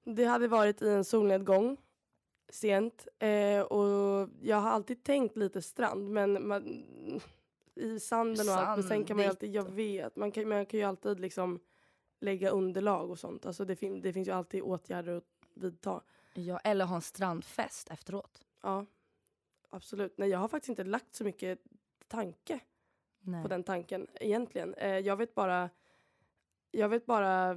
Det 0.04 0.24
hade 0.24 0.48
varit 0.48 0.82
i 0.82 0.88
en 0.88 1.04
solnedgång 1.04 1.76
sent 2.48 3.08
eh, 3.18 3.60
och 3.60 4.28
jag 4.42 4.56
har 4.56 4.70
alltid 4.70 5.02
tänkt 5.02 5.36
lite 5.36 5.62
strand 5.62 6.08
men 6.08 6.48
man, 6.48 6.66
i 7.74 8.00
sanden 8.00 8.48
och 8.48 8.54
allt. 8.54 8.78
Men 8.78 8.88
sen 8.88 9.04
kan 9.04 9.16
man 9.16 9.24
ju 9.24 9.30
alltid, 9.30 9.54
jag 9.54 9.70
vet, 9.70 10.16
man 10.16 10.32
kan, 10.32 10.48
man 10.48 10.66
kan 10.66 10.80
ju 10.80 10.86
alltid 10.86 11.20
liksom 11.20 11.60
lägga 12.20 12.50
underlag 12.50 13.10
och 13.10 13.18
sånt. 13.18 13.46
Alltså 13.46 13.64
det, 13.64 13.76
fin, 13.76 14.00
det 14.00 14.12
finns 14.12 14.28
ju 14.28 14.32
alltid 14.32 14.62
åtgärder 14.62 15.16
att 15.16 15.35
vidta. 15.56 16.02
Ja, 16.34 16.58
eller 16.58 16.84
ha 16.84 16.96
en 16.96 17.02
strandfest 17.02 17.90
efteråt. 17.90 18.44
Ja, 18.62 18.86
absolut. 19.70 20.18
Nej, 20.18 20.28
jag 20.28 20.38
har 20.38 20.48
faktiskt 20.48 20.68
inte 20.68 20.84
lagt 20.84 21.14
så 21.14 21.24
mycket 21.24 21.58
tanke 22.08 22.60
Nej. 23.20 23.42
på 23.42 23.48
den 23.48 23.62
tanken 23.64 24.06
egentligen. 24.14 24.74
Eh, 24.74 24.98
jag 24.98 25.16
vet 25.16 25.34
bara, 25.34 25.70
jag 26.70 26.88
vet 26.88 27.06
bara, 27.06 27.56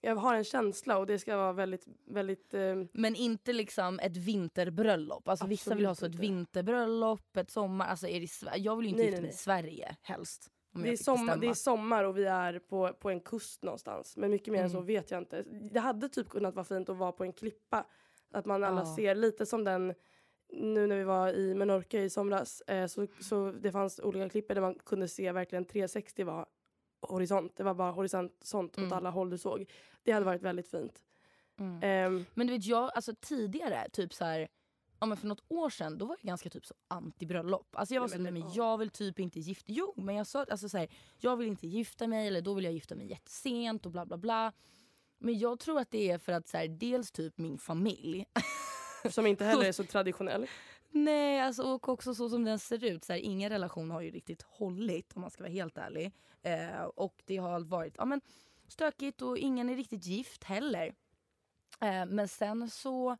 jag 0.00 0.16
har 0.16 0.34
en 0.34 0.44
känsla 0.44 0.98
och 0.98 1.06
det 1.06 1.18
ska 1.18 1.36
vara 1.36 1.52
väldigt, 1.52 1.86
väldigt 2.04 2.54
eh, 2.54 2.76
Men 2.92 3.14
inte 3.14 3.52
liksom 3.52 3.98
ett 3.98 4.16
vinterbröllop. 4.16 5.28
Alltså 5.28 5.46
vissa 5.46 5.74
vill 5.74 5.86
ha 5.86 5.94
så 5.94 6.06
ett 6.06 6.12
inte. 6.12 6.20
vinterbröllop, 6.22 7.36
ett 7.36 7.50
sommar. 7.50 7.86
Alltså 7.86 8.06
är 8.08 8.20
det 8.20 8.56
jag 8.56 8.76
vill 8.76 8.86
ju 8.86 8.90
inte 8.90 9.02
Nej, 9.02 9.10
gifta 9.10 9.22
mig 9.22 9.30
i. 9.30 9.34
Sverige 9.34 9.96
helst. 10.02 10.50
Det 10.82 10.88
är, 10.92 10.96
sommar, 10.96 11.36
det 11.36 11.46
är 11.46 11.54
sommar 11.54 12.04
och 12.04 12.18
vi 12.18 12.24
är 12.24 12.58
på, 12.58 12.92
på 12.92 13.10
en 13.10 13.20
kust 13.20 13.62
någonstans. 13.62 14.16
Men 14.16 14.30
mycket 14.30 14.52
mer 14.52 14.62
än 14.62 14.70
så 14.70 14.76
Mm. 14.76 14.86
vet 14.86 15.10
jag 15.10 15.20
inte. 15.20 15.42
Det 15.42 15.80
hade 15.80 16.08
typ 16.08 16.28
kunnat 16.28 16.54
vara 16.54 16.64
fint 16.64 16.88
att 16.88 16.96
vara 16.96 17.12
på 17.12 17.24
en 17.24 17.32
klippa. 17.32 17.86
Att 18.30 18.44
man 18.46 18.64
alla 18.64 18.80
Ja. 18.80 18.96
ser 18.96 19.14
lite 19.14 19.46
som 19.46 19.64
den, 19.64 19.94
nu 20.52 20.86
när 20.86 20.96
vi 20.96 21.04
var 21.04 21.28
i 21.32 21.54
Menorca 21.54 21.98
i 21.98 22.10
somras. 22.10 22.60
Eh, 22.60 22.86
så, 22.86 23.06
så 23.20 23.50
det 23.60 23.72
fanns 23.72 24.00
olika 24.00 24.28
klippor 24.28 24.54
där 24.54 24.62
man 24.62 24.74
kunde 24.74 25.08
se 25.08 25.32
verkligen 25.32 25.64
360 25.64 26.24
var 26.24 26.46
horisont. 27.00 27.56
Det 27.56 27.62
var 27.62 27.74
bara 27.74 27.90
horisont 27.92 28.36
sånt 28.42 28.76
Mm. 28.76 28.88
åt 28.88 28.92
alla 28.96 29.10
håll 29.10 29.30
du 29.30 29.38
såg. 29.38 29.70
Det 30.02 30.12
hade 30.12 30.26
varit 30.26 30.42
väldigt 30.42 30.68
fint. 30.70 31.02
Mm. 31.60 31.80
Ehm, 31.82 32.24
Men 32.34 32.46
du 32.46 32.52
vet 32.52 32.64
jag, 32.66 32.90
alltså 32.94 33.14
tidigare, 33.20 33.88
typ 33.92 34.12
så 34.14 34.24
här, 34.24 34.48
ja, 35.04 35.08
men 35.08 35.16
för 35.16 35.26
något 35.26 35.44
år 35.48 35.70
sedan, 35.70 35.98
då 35.98 36.06
var 36.06 36.16
jag 36.20 36.26
ganska 36.26 36.50
typ 36.50 36.66
så 36.66 36.74
anti-bröllop. 36.88 37.76
Alltså 37.76 37.94
jag 37.94 38.00
var 38.00 38.08
så, 38.08 38.18
men 38.18 38.34
nej 38.34 38.44
jag 38.54 38.78
vill 38.78 38.90
typ 38.90 39.18
inte 39.18 39.40
gifta 39.40 39.64
Jo 39.72 39.94
men 39.96 40.14
jag 40.14 40.26
sa 40.26 40.46
alltså 40.50 40.68
så 40.68 40.78
här, 40.78 40.88
jag 41.18 41.36
vill 41.36 41.48
inte 41.48 41.66
gifta 41.66 42.06
mig 42.06 42.28
eller 42.28 42.40
då 42.40 42.54
vill 42.54 42.64
jag 42.64 42.74
gifta 42.74 42.94
mig 42.94 43.06
jättesent 43.06 43.86
och 43.86 43.92
bla 43.92 44.06
bla 44.06 44.16
bla. 44.16 44.52
Men 45.18 45.38
jag 45.38 45.58
tror 45.60 45.80
att 45.80 45.90
det 45.90 46.10
är 46.10 46.18
för 46.18 46.32
att 46.32 46.48
så 46.48 46.56
här, 46.56 46.68
dels 46.68 47.12
typ 47.12 47.38
min 47.38 47.58
familj. 47.58 48.24
som 49.10 49.26
inte 49.26 49.44
heller 49.44 49.64
är 49.68 49.72
så 49.72 49.84
traditionell. 49.84 50.46
Nej 50.90 51.40
alltså 51.40 51.62
och 51.62 51.88
också 51.88 52.14
så 52.14 52.28
som 52.28 52.44
den 52.44 52.58
ser 52.58 52.84
ut. 52.84 53.04
Så 53.04 53.12
här, 53.12 53.20
ingen 53.20 53.50
relation 53.50 53.90
har 53.90 54.00
ju 54.00 54.10
riktigt 54.10 54.42
hållit 54.42 55.12
om 55.14 55.20
man 55.20 55.30
ska 55.30 55.42
vara 55.42 55.52
helt 55.52 55.78
ärlig. 55.78 56.12
Eh, 56.42 56.82
och 56.82 57.22
det 57.24 57.36
har 57.36 57.60
varit 57.60 57.94
ja, 57.98 58.04
men, 58.04 58.20
stökigt 58.68 59.22
och 59.22 59.38
ingen 59.38 59.68
är 59.68 59.76
riktigt 59.76 60.06
gift 60.06 60.44
heller. 60.44 60.94
Eh, 61.80 62.06
men 62.06 62.28
sen 62.28 62.70
så 62.70 63.16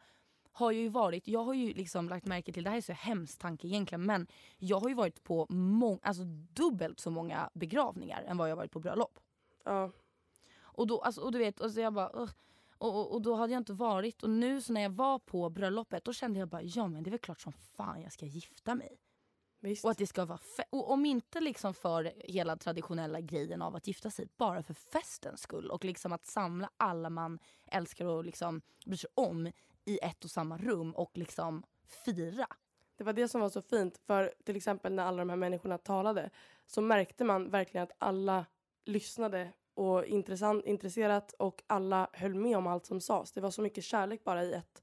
har 0.56 0.72
jag 0.72 0.82
ju 0.82 0.88
varit, 0.88 1.28
jag 1.28 1.44
har 1.44 1.54
ju 1.54 1.74
liksom 1.74 2.08
lagt 2.08 2.26
märke 2.26 2.52
till, 2.52 2.64
det 2.64 2.70
här 2.70 2.76
är 2.76 2.80
så 2.80 2.92
hemskt 2.92 3.40
tanke 3.40 3.66
egentligen 3.66 4.06
men 4.06 4.26
jag 4.58 4.80
har 4.80 4.88
ju 4.88 4.94
varit 4.94 5.24
på 5.24 5.46
mång, 5.48 5.98
alltså 6.02 6.24
dubbelt 6.52 7.00
så 7.00 7.10
många 7.10 7.50
begravningar 7.54 8.22
än 8.22 8.36
vad 8.36 8.50
jag 8.50 8.56
varit 8.56 8.70
på 8.70 8.80
bröllop. 8.80 9.18
Ja. 9.64 9.90
Och 10.56 10.86
då, 10.86 11.00
alltså, 11.00 11.20
och 11.20 11.32
du 11.32 11.38
vet, 11.38 11.60
och 11.60 11.70
så 11.70 11.80
jag 11.80 11.92
bara 11.92 12.08
och, 12.08 12.28
och, 12.78 13.12
och 13.12 13.22
då 13.22 13.34
hade 13.34 13.52
jag 13.52 13.60
inte 13.60 13.72
varit 13.72 14.22
och 14.22 14.30
nu 14.30 14.60
så 14.60 14.72
när 14.72 14.80
jag 14.80 14.90
var 14.90 15.18
på 15.18 15.50
bröllopet 15.50 16.04
då 16.04 16.12
kände 16.12 16.38
jag 16.38 16.48
bara 16.48 16.62
ja 16.62 16.88
men 16.88 17.02
det 17.02 17.08
är 17.08 17.10
väl 17.10 17.18
klart 17.18 17.40
som 17.40 17.52
fan 17.52 18.02
jag 18.02 18.12
ska 18.12 18.26
gifta 18.26 18.74
mig. 18.74 18.98
Visst. 19.60 19.84
Och 19.84 19.90
att 19.90 19.98
det 19.98 20.06
ska 20.06 20.24
vara 20.24 20.38
fe- 20.38 20.70
och 20.70 20.90
om 20.90 21.06
inte 21.06 21.40
liksom 21.40 21.74
för 21.74 22.12
hela 22.18 22.56
traditionella 22.56 23.20
grejen 23.20 23.62
av 23.62 23.76
att 23.76 23.86
gifta 23.86 24.10
sig, 24.10 24.28
bara 24.36 24.62
för 24.62 24.74
festens 24.74 25.40
skull 25.40 25.70
och 25.70 25.84
liksom 25.84 26.12
att 26.12 26.26
samla 26.26 26.70
alla 26.76 27.10
man 27.10 27.38
älskar 27.66 28.04
och 28.04 28.24
liksom 28.24 28.62
bryr 28.86 28.96
sig 28.96 29.10
om 29.14 29.50
i 29.84 29.98
ett 30.02 30.24
och 30.24 30.30
samma 30.30 30.58
rum 30.58 30.94
och 30.94 31.10
liksom 31.18 31.62
fira. 32.04 32.46
Det 32.96 33.04
var 33.04 33.12
det 33.12 33.28
som 33.28 33.40
var 33.40 33.48
så 33.48 33.62
fint. 33.62 33.98
För 33.98 34.34
till 34.44 34.56
exempel 34.56 34.92
när 34.92 35.04
alla 35.04 35.18
de 35.18 35.28
här 35.30 35.36
människorna 35.36 35.78
talade 35.78 36.30
så 36.66 36.80
märkte 36.80 37.24
man 37.24 37.50
verkligen 37.50 37.82
att 37.84 37.92
alla 37.98 38.46
lyssnade 38.84 39.52
och 39.74 40.04
intressant, 40.04 40.64
intresserat 40.64 41.32
och 41.32 41.62
alla 41.66 42.08
höll 42.12 42.34
med 42.34 42.56
om 42.56 42.66
allt 42.66 42.86
som 42.86 43.00
sades. 43.00 43.32
Det 43.32 43.40
var 43.40 43.50
så 43.50 43.62
mycket 43.62 43.84
kärlek 43.84 44.24
bara 44.24 44.44
i 44.44 44.52
ett 44.52 44.82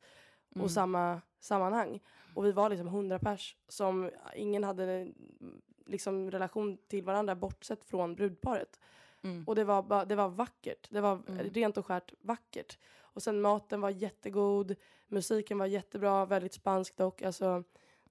Mm. 0.56 0.64
och 0.66 0.72
samma 0.72 1.22
sammanhang. 1.40 2.00
Och 2.36 2.46
vi 2.46 2.52
var 2.52 2.70
liksom 2.70 2.88
hundra 2.88 3.20
pers 3.20 3.56
som 3.68 4.10
ingen 4.36 4.64
hade 4.64 4.84
mm, 4.84 5.62
liksom 5.86 6.32
relation 6.32 6.78
till 6.88 7.04
varandra 7.04 7.36
bortsett 7.36 7.84
från 7.86 8.16
brudparet. 8.16 8.80
Mm. 9.24 9.44
Och 9.48 9.56
det 9.56 9.64
var, 9.64 10.06
det 10.06 10.16
var 10.16 10.30
vackert. 10.30 10.88
Det 10.92 11.02
var 11.02 11.22
Mm. 11.28 11.50
rent 11.50 11.78
och 11.78 11.86
skärt 11.86 12.14
vackert. 12.22 12.78
Och 13.13 13.24
sen 13.24 13.41
maten 13.41 13.82
var 13.82 13.89
jättegod, 13.89 14.76
musiken 15.08 15.58
var 15.58 15.65
jättebra, 15.65 16.26
väldigt 16.26 16.54
spansk 16.54 16.97
dock. 16.97 17.21
Alltså, 17.21 17.63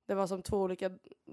det 0.06 0.14
var 0.14 0.26
som 0.26 0.42
två 0.42 0.56
olika, 0.56 0.90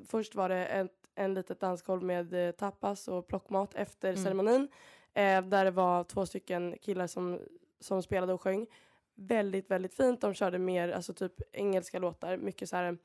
först 0.08 0.36
var 0.36 0.50
det 0.50 0.66
ett, 0.66 0.94
en 1.16 1.34
litet 1.34 1.60
dansgolv 1.60 2.04
med 2.04 2.34
eh, 2.48 2.52
tapas 2.52 3.08
och 3.08 3.28
plockmat 3.28 3.76
efter 3.76 4.10
Mm. 4.10 4.24
ceremonin. 4.24 4.68
Eh, 5.14 5.42
där 5.42 5.66
det 5.66 5.72
var 5.72 6.04
två 6.04 6.26
stycken 6.26 6.76
killar 6.82 7.08
som, 7.08 7.40
som 7.80 8.04
spelade 8.04 8.34
och 8.34 8.42
sjöng. 8.42 8.68
Väldigt, 9.16 9.72
väldigt 9.72 9.94
fint. 9.94 10.22
De 10.22 10.34
körde 10.34 10.58
mer, 10.60 10.90
alltså 10.90 11.14
typ 11.14 11.34
engelska 11.52 12.00
låtar. 12.00 12.38
Mycket 12.38 12.70
så 12.70 12.76
här, 12.76 12.98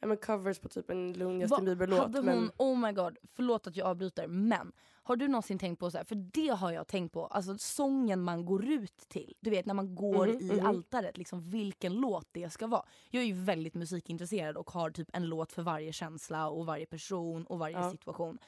ja 0.00 0.06
men 0.06 0.16
covers 0.16 0.58
på 0.58 0.68
typ 0.68 0.90
en 0.90 1.12
lugn 1.12 1.40
Justin 1.40 1.64
Bieber-låt. 1.64 1.98
Hade 1.98 2.18
hon, 2.18 2.26
Men, 2.26 2.50
oh 2.56 2.78
my 2.78 2.92
god, 2.92 3.16
förlåt 3.24 3.66
att 3.66 3.76
jag 3.76 3.86
avbryter 3.86 4.26
men 4.26 4.72
har 5.04 5.16
du 5.16 5.28
någonsin 5.28 5.58
tänkt 5.58 5.78
på 5.78 5.90
så 5.90 5.96
här, 5.96 6.04
för 6.04 6.14
det 6.14 6.48
har 6.48 6.70
jag 6.72 6.86
tänkt 6.88 7.12
på, 7.12 7.26
alltså 7.26 7.58
sången 7.58 8.22
man 8.22 8.44
går 8.44 8.64
ut 8.64 8.96
till. 9.08 9.34
Du 9.40 9.50
vet 9.50 9.66
när 9.66 9.74
man 9.74 9.94
går 9.94 10.26
Mhm, 10.26 10.40
i 10.40 10.52
mhm. 10.56 10.66
altaret, 10.66 11.16
liksom 11.18 11.40
vilken 11.50 11.92
låt 11.94 12.28
det 12.32 12.50
ska 12.50 12.66
vara. 12.66 12.84
Jag 13.10 13.22
är 13.22 13.26
ju 13.26 13.32
väldigt 13.44 13.74
musikintresserad 13.74 14.56
och 14.56 14.70
har 14.70 14.90
typ 14.90 15.08
en 15.12 15.26
låt 15.26 15.52
för 15.52 15.62
varje 15.62 15.92
känsla 15.92 16.48
och 16.48 16.66
varje 16.66 16.86
person 16.86 17.44
och 17.46 17.58
varje 17.58 17.76
Ja. 17.76 17.90
situation. 17.90 18.38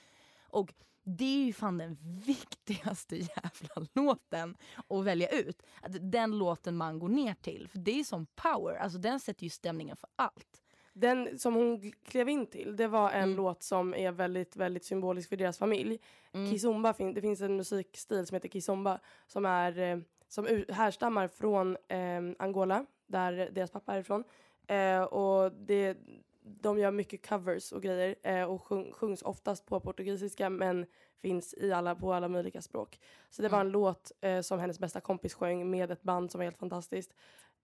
Och 0.48 0.74
det 1.04 1.24
är 1.42 1.44
ju 1.46 1.52
fan 1.52 1.78
den 1.78 1.96
viktigaste 2.26 3.16
jävla 3.36 3.86
låten 3.94 4.56
att 4.88 5.04
välja 5.04 5.28
ut. 5.28 5.62
Att 5.82 6.10
den 6.12 6.38
låten 6.38 6.76
man 6.76 6.98
går 6.98 7.08
ner 7.08 7.34
till. 7.34 7.68
För 7.68 7.78
det 7.78 8.00
är 8.00 8.04
som 8.04 8.26
power, 8.26 8.74
alltså 8.76 8.98
den 8.98 9.20
sätter 9.20 9.44
ju 9.44 9.50
stämningen 9.50 9.96
för 9.96 10.08
allt. 10.16 10.62
Den 10.96 11.38
som 11.38 11.54
hon 11.54 11.92
klev 11.92 12.28
in 12.28 12.46
till, 12.46 12.76
det 12.76 12.87
var 12.88 13.11
en 13.11 13.22
Mm. 13.22 13.37
låt 13.37 13.62
som 13.62 13.94
är 13.94 14.12
väldigt, 14.12 14.57
väldigt 14.57 14.85
symbolisk 14.85 15.28
för 15.28 15.37
deras 15.37 15.59
familj. 15.59 16.00
Mm. 16.33 16.50
Kizomba, 16.50 16.92
det 16.92 17.20
finns 17.20 17.40
en 17.40 17.57
musikstil 17.57 18.26
som 18.26 18.35
heter 18.35 18.48
kizomba 18.48 19.00
som, 19.26 19.46
är, 19.46 19.78
eh, 19.78 19.98
som 20.28 20.64
härstammar 20.68 21.28
från 21.28 21.76
eh, 21.88 22.20
Angola, 22.38 22.87
där 23.07 23.48
deras 23.52 23.70
pappa 23.70 23.94
är 23.94 24.00
ifrån. 24.00 24.24
Eh, 24.66 25.02
och 25.02 25.52
det, 25.52 25.96
de 26.42 26.78
gör 26.78 26.90
mycket 26.90 27.28
covers 27.28 27.72
och 27.72 27.83
grejer 27.83 28.14
eh, 28.22 28.44
och 28.44 28.62
sjung, 28.62 28.92
sjungs 28.92 29.22
oftast 29.22 29.66
på 29.66 29.80
portugisiska 29.80 30.50
men 30.50 30.87
finns 31.22 31.54
i 31.54 31.72
alla, 31.72 31.94
på 31.94 32.12
alla 32.12 32.28
möjliga 32.28 32.62
språk. 32.62 33.00
Så 33.30 33.42
det 33.42 33.48
var 33.48 33.59
Mm. 33.59 33.66
en 33.66 33.72
låt 33.72 34.12
eh, 34.20 34.40
som 34.40 34.59
hennes 34.59 34.78
bästa 34.78 35.00
kompis 35.00 35.35
sjöng 35.35 35.70
med 35.70 35.90
ett 35.90 36.02
band 36.02 36.30
som 36.30 36.38
var 36.38 36.44
helt 36.44 36.59
fantastiskt. 36.59 37.14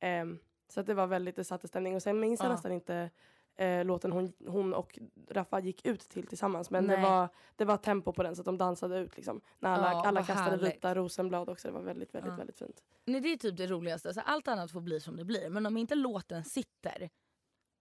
Ehm, 0.01 0.38
så 0.73 0.81
att 0.81 0.87
det 0.87 0.95
var 0.95 1.07
väldigt, 1.07 1.37
det 1.37 1.45
satte 1.45 1.69
stämning. 1.69 1.95
Och 1.95 2.03
sen 2.03 2.21
minns 2.21 2.41
jag 2.41 2.47
Ja. 2.49 2.53
nästan 2.53 2.73
inte 2.73 3.11
eh, 3.57 3.85
låten 3.85 4.13
hon, 4.13 4.33
hon 4.47 4.75
och 4.75 4.99
Raffa 5.31 5.61
gick 5.61 5.87
ut 5.87 6.01
till 6.01 6.27
tillsammans. 6.27 6.71
Men 6.71 6.87
det 6.87 6.95
Nej. 6.97 7.03
var, 7.03 7.29
det 7.57 7.65
var 7.65 7.77
tempo 7.77 8.13
på 8.13 8.23
den 8.23 8.37
så 8.37 8.43
att 8.43 8.47
de 8.47 8.59
dansade 8.59 8.99
ut 8.99 9.17
liksom. 9.17 9.41
När 9.59 9.71
alla, 9.71 9.93
Ja, 9.93 10.07
alla 10.09 10.23
kastade 10.25 10.51
härligt. 10.51 10.75
vita 10.77 10.95
rosenblad 10.95 11.49
också. 11.49 11.69
Det 11.69 11.75
var 11.75 11.81
väldigt, 11.83 12.15
väldigt, 12.15 12.33
Ja. 12.33 12.37
väldigt 12.37 12.59
fint. 12.59 12.83
Nej, 13.05 13.21
det 13.21 13.29
är 13.33 13.37
typ 13.37 13.57
det 13.57 13.67
roligaste. 13.67 14.15
Så 14.15 14.21
allt 14.21 14.49
annat 14.49 14.71
får 14.71 14.81
bli 14.81 15.01
som 15.01 15.17
det 15.17 15.25
blir. 15.25 15.51
Men 15.51 15.67
om 15.67 15.77
inte 15.77 15.95
låten 15.95 16.45
sitter, 16.45 17.11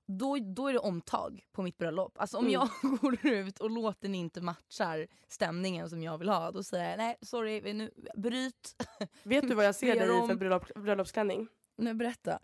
då, 0.07 0.37
då 0.55 0.67
är 0.67 0.73
det 0.73 0.79
omtag 0.79 1.43
på 1.51 1.61
mitt 1.61 1.77
bröllop. 1.77 2.17
Alltså 2.19 2.37
om 2.37 2.43
Mm. 2.47 2.53
jag 2.53 2.69
går 3.01 3.25
ut 3.25 3.59
och 3.59 3.69
låten 3.69 4.15
inte 4.15 4.41
matchar 4.41 5.07
stämningen 5.27 5.89
som 5.89 6.03
jag 6.03 6.17
vill 6.17 6.29
ha, 6.29 6.51
då 6.51 6.63
säger 6.63 6.89
jag 6.89 6.97
nej 6.97 7.17
sorry, 7.21 7.73
nu, 7.73 7.91
bryt. 8.15 8.75
Vet 9.23 9.47
du 9.47 9.55
vad 9.55 9.65
jag 9.65 9.75
ser 9.75 9.95
dig 9.99 10.23
i 10.23 10.27
för 10.27 10.35
bröllop, 10.35 10.73
bröllopsklänning? 10.75 11.47
Nu 11.77 11.93
berätta. 11.93 12.39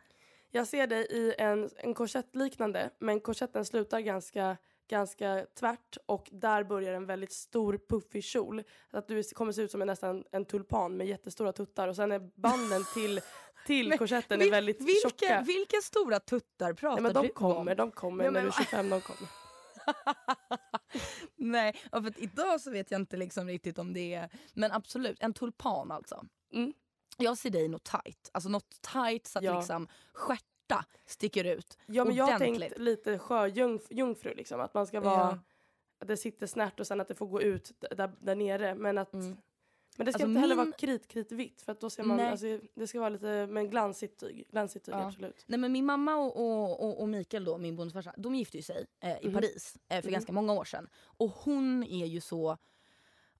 Jag 0.55 0.67
ser 0.67 0.87
dig 0.87 1.07
i 1.09 1.33
en, 1.37 1.69
en 1.77 1.93
korsettliknande, 1.93 2.89
men 2.99 3.19
korsetten 3.19 3.65
slutar 3.65 3.99
ganska, 3.99 4.57
ganska 4.89 5.45
tvärt 5.59 5.97
och 6.05 6.29
där 6.31 6.63
börjar 6.63 6.93
en 6.93 7.05
väldigt 7.05 7.31
stor 7.31 7.79
puffig 7.89 8.23
kjol. 8.23 8.63
Så 8.91 8.97
att 8.97 9.07
du 9.07 9.23
kommer 9.23 9.51
se 9.51 9.61
ut 9.61 9.71
som 9.71 9.81
en, 9.81 9.87
nästan 9.87 10.23
en 10.31 10.45
tulpan 10.45 10.97
med 10.97 11.07
jättestora 11.07 11.51
tuttar 11.51 11.87
och 11.87 11.95
sen 11.95 12.11
är 12.11 12.19
banden 12.35 12.83
till, 12.93 13.21
till 13.67 13.89
Men 13.89 13.97
korsetten 13.97 14.39
Vil- 14.39 14.47
är 14.47 14.51
väldigt 14.51 14.81
vilka, 14.81 15.09
tjocka. 15.09 15.43
vilka 15.47 15.77
stora 15.83 16.19
tuttar 16.19 16.73
pratar 16.73 17.01
Nej, 17.01 17.03
men 17.03 17.13
de 17.13 17.21
du 17.21 17.27
om? 17.29 17.33
kommer, 17.35 17.75
de 17.75 17.91
kommer 17.91 18.23
Ja, 18.23 18.31
när 18.31 18.41
du 18.41 18.47
är 18.47 18.51
25. 18.51 18.89
De 18.89 19.01
kommer. 19.01 19.29
Nej, 21.35 21.73
för 21.91 22.23
idag 22.23 22.61
så 22.61 22.71
vet 22.71 22.91
jag 22.91 23.01
inte 23.01 23.17
liksom 23.17 23.47
riktigt 23.47 23.79
om 23.79 23.93
det 23.93 24.13
är... 24.13 24.29
Men 24.53 24.71
absolut, 24.71 25.17
en 25.19 25.33
tulpan 25.33 25.91
alltså. 25.91 26.25
Mm. 26.53 26.73
Jag 27.17 27.37
ser 27.37 27.49
dig 27.49 27.67
något 27.67 27.83
tight. 27.83 28.29
Alltså 28.31 28.49
något 28.49 28.81
tight 28.93 29.27
så 29.27 29.39
att 29.39 29.45
Ja. 29.45 29.57
liksom 29.59 29.87
stjärta 30.13 30.85
sticker 31.05 31.43
ut. 31.43 31.77
Ja, 31.85 32.05
men 32.05 32.15
jag 32.15 32.25
har 32.25 32.39
tänkt 32.39 32.77
lite 32.79 33.19
sjöjungfru, 33.19 34.33
liksom. 34.35 34.59
Att 34.61 34.73
man 34.73 34.87
ska 34.87 35.01
vara... 35.01 35.15
Ja. 35.19 35.39
Att 35.99 36.07
det 36.07 36.17
sitter 36.17 36.47
snärt 36.47 36.79
och 36.79 36.87
sen 36.87 37.01
att 37.01 37.07
det 37.07 37.15
får 37.15 37.27
gå 37.27 37.41
ut 37.41 37.71
där, 37.79 38.11
där 38.19 38.35
nere. 38.35 38.75
Men 38.75 38.97
att... 38.97 39.13
Mm. 39.13 39.37
Men 39.97 40.05
det 40.05 40.11
ska 40.13 40.17
Alltså 40.17 40.27
inte 40.29 40.39
heller 40.39 40.55
min- 40.55 40.65
vara 40.65 40.77
krit, 40.77 41.07
kritvitt 41.07 41.61
för 41.61 41.71
att 41.71 41.79
då 41.79 41.89
ser 41.89 42.03
man, 42.03 42.17
Nej. 42.17 42.25
alltså, 42.31 42.45
det 42.75 42.87
ska 42.87 42.99
vara 42.99 43.09
lite, 43.09 43.47
men 43.49 43.69
glansigt 43.69 44.19
tyg, 44.19 44.47
glansigt 44.51 44.85
tyg 44.85 44.93
Ja. 44.95 45.07
absolut. 45.07 45.43
Nej 45.47 45.59
men 45.59 45.71
min 45.71 45.85
mamma 45.85 46.15
och, 46.15 46.35
och, 46.37 46.83
och, 46.83 47.01
och 47.01 47.09
Mikael 47.09 47.45
då, 47.45 47.57
min 47.57 47.75
bonusfarsa, 47.75 48.13
de 48.17 48.35
gifte 48.35 48.57
ju 48.57 48.63
sig 48.63 48.85
eh, 49.01 49.17
i 49.21 49.25
Mhm. 49.25 49.33
Paris 49.33 49.77
eh, 49.89 49.95
för 50.01 50.03
Mhm. 50.07 50.13
ganska 50.13 50.31
många 50.31 50.53
år 50.53 50.63
sedan. 50.65 50.87
Och 51.17 51.29
hon 51.29 51.83
är 51.83 52.05
ju 52.05 52.21
så 52.21 52.57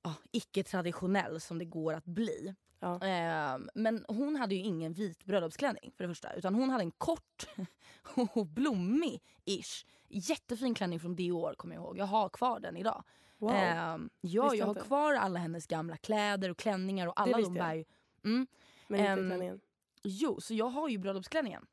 ah, 0.06 0.13
icke-traditionell 0.32 1.41
som 1.41 1.60
det 1.60 1.65
går 1.65 1.94
att 1.94 2.06
bli. 2.06 2.56
Ja. 2.80 3.08
Eh, 3.08 3.58
men 3.74 4.06
hon 4.08 4.36
hade 4.36 4.56
ju 4.56 4.62
ingen 4.62 4.94
vit 4.94 5.26
bröllopsklänning 5.26 5.91
för 5.98 6.04
det 6.04 6.08
första. 6.08 6.34
Utan 6.34 6.56
hon 6.56 6.70
hade 6.70 6.84
en 6.84 6.91
kort 6.91 7.48
och 8.34 8.48
blommig-ish. 8.48 9.86
Jättefin 10.10 10.74
klänning 10.74 11.00
från 11.00 11.15
Dior 11.15 11.54
kommer 11.54 11.76
jag 11.76 11.84
ihåg. 11.84 11.98
Jag 11.98 12.06
har 12.06 12.30
kvar 12.30 12.60
den 12.60 12.78
idag. 12.78 13.04
Wow. 13.38 13.52
Eh, 13.52 13.98
ja, 14.22 14.56
jag 14.56 14.65
har 14.65 14.74
inte. 14.74 14.82
kvar 14.82 15.13
alla 15.13 15.39
hennes 15.39 15.68
gamla 15.68 15.98
kläder 15.98 16.50
och 16.50 16.58
klänningar 16.58 17.08
och 17.08 17.22
alla 17.22 17.38
de 17.38 17.54
bär. 17.54 17.86
Mm. 18.24 18.48
men 18.88 19.00
inte 19.00 19.12
ehm, 19.12 19.30
klänningen. 19.30 19.60
Jo, 20.04 20.41
så 20.41 20.54
jag 20.54 20.68
har 20.68 20.89
ju 20.89 20.98
bröllopsklänningen. 20.98 21.65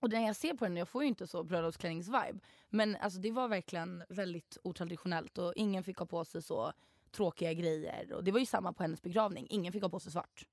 Och 0.00 0.10
när 0.10 0.26
jag 0.26 0.36
ser 0.36 0.54
på 0.54 0.64
den, 0.64 0.76
jag 0.76 0.88
får 0.88 1.02
ju 1.02 1.08
inte 1.08 1.26
så 1.26 1.42
bröllopsklänningsvibe. 1.42 2.38
Men 2.68 2.96
alltså 2.96 3.18
det 3.20 3.30
var 3.30 3.48
verkligen 3.48 4.04
väldigt 4.08 4.58
otraditionellt 4.62 5.38
och 5.38 5.52
ingen 5.56 5.84
fick 5.84 5.98
ha 5.98 6.06
på 6.06 6.24
sig 6.24 6.42
så 6.42 6.72
tråkiga 7.16 7.52
grejer. 7.52 8.12
Och 8.12 8.24
det 8.24 8.32
var 8.32 8.38
ju 8.38 8.46
samma 8.46 8.72
på 8.72 8.82
hennes 8.82 9.02
begravning, 9.02 9.46
ingen 9.50 9.72
fick 9.72 9.82
ha 9.82 9.88
på 9.88 10.00
sig 10.00 10.12
svart. 10.12 10.46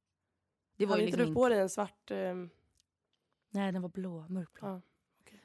Det 0.77 0.85
var 0.85 0.91
Hade 0.91 1.01
ju 1.01 1.07
inte 1.07 1.17
liksom 1.17 1.33
du 1.33 1.35
på 1.35 1.49
dig 1.49 1.59
en 1.59 1.69
svart... 1.69 2.11
ehm, 2.11 2.49
Nej 3.49 3.71
den 3.71 3.81
var 3.81 3.89
blå, 3.89 4.25
mörkblå. 4.29 4.67
Ja, 4.67 4.81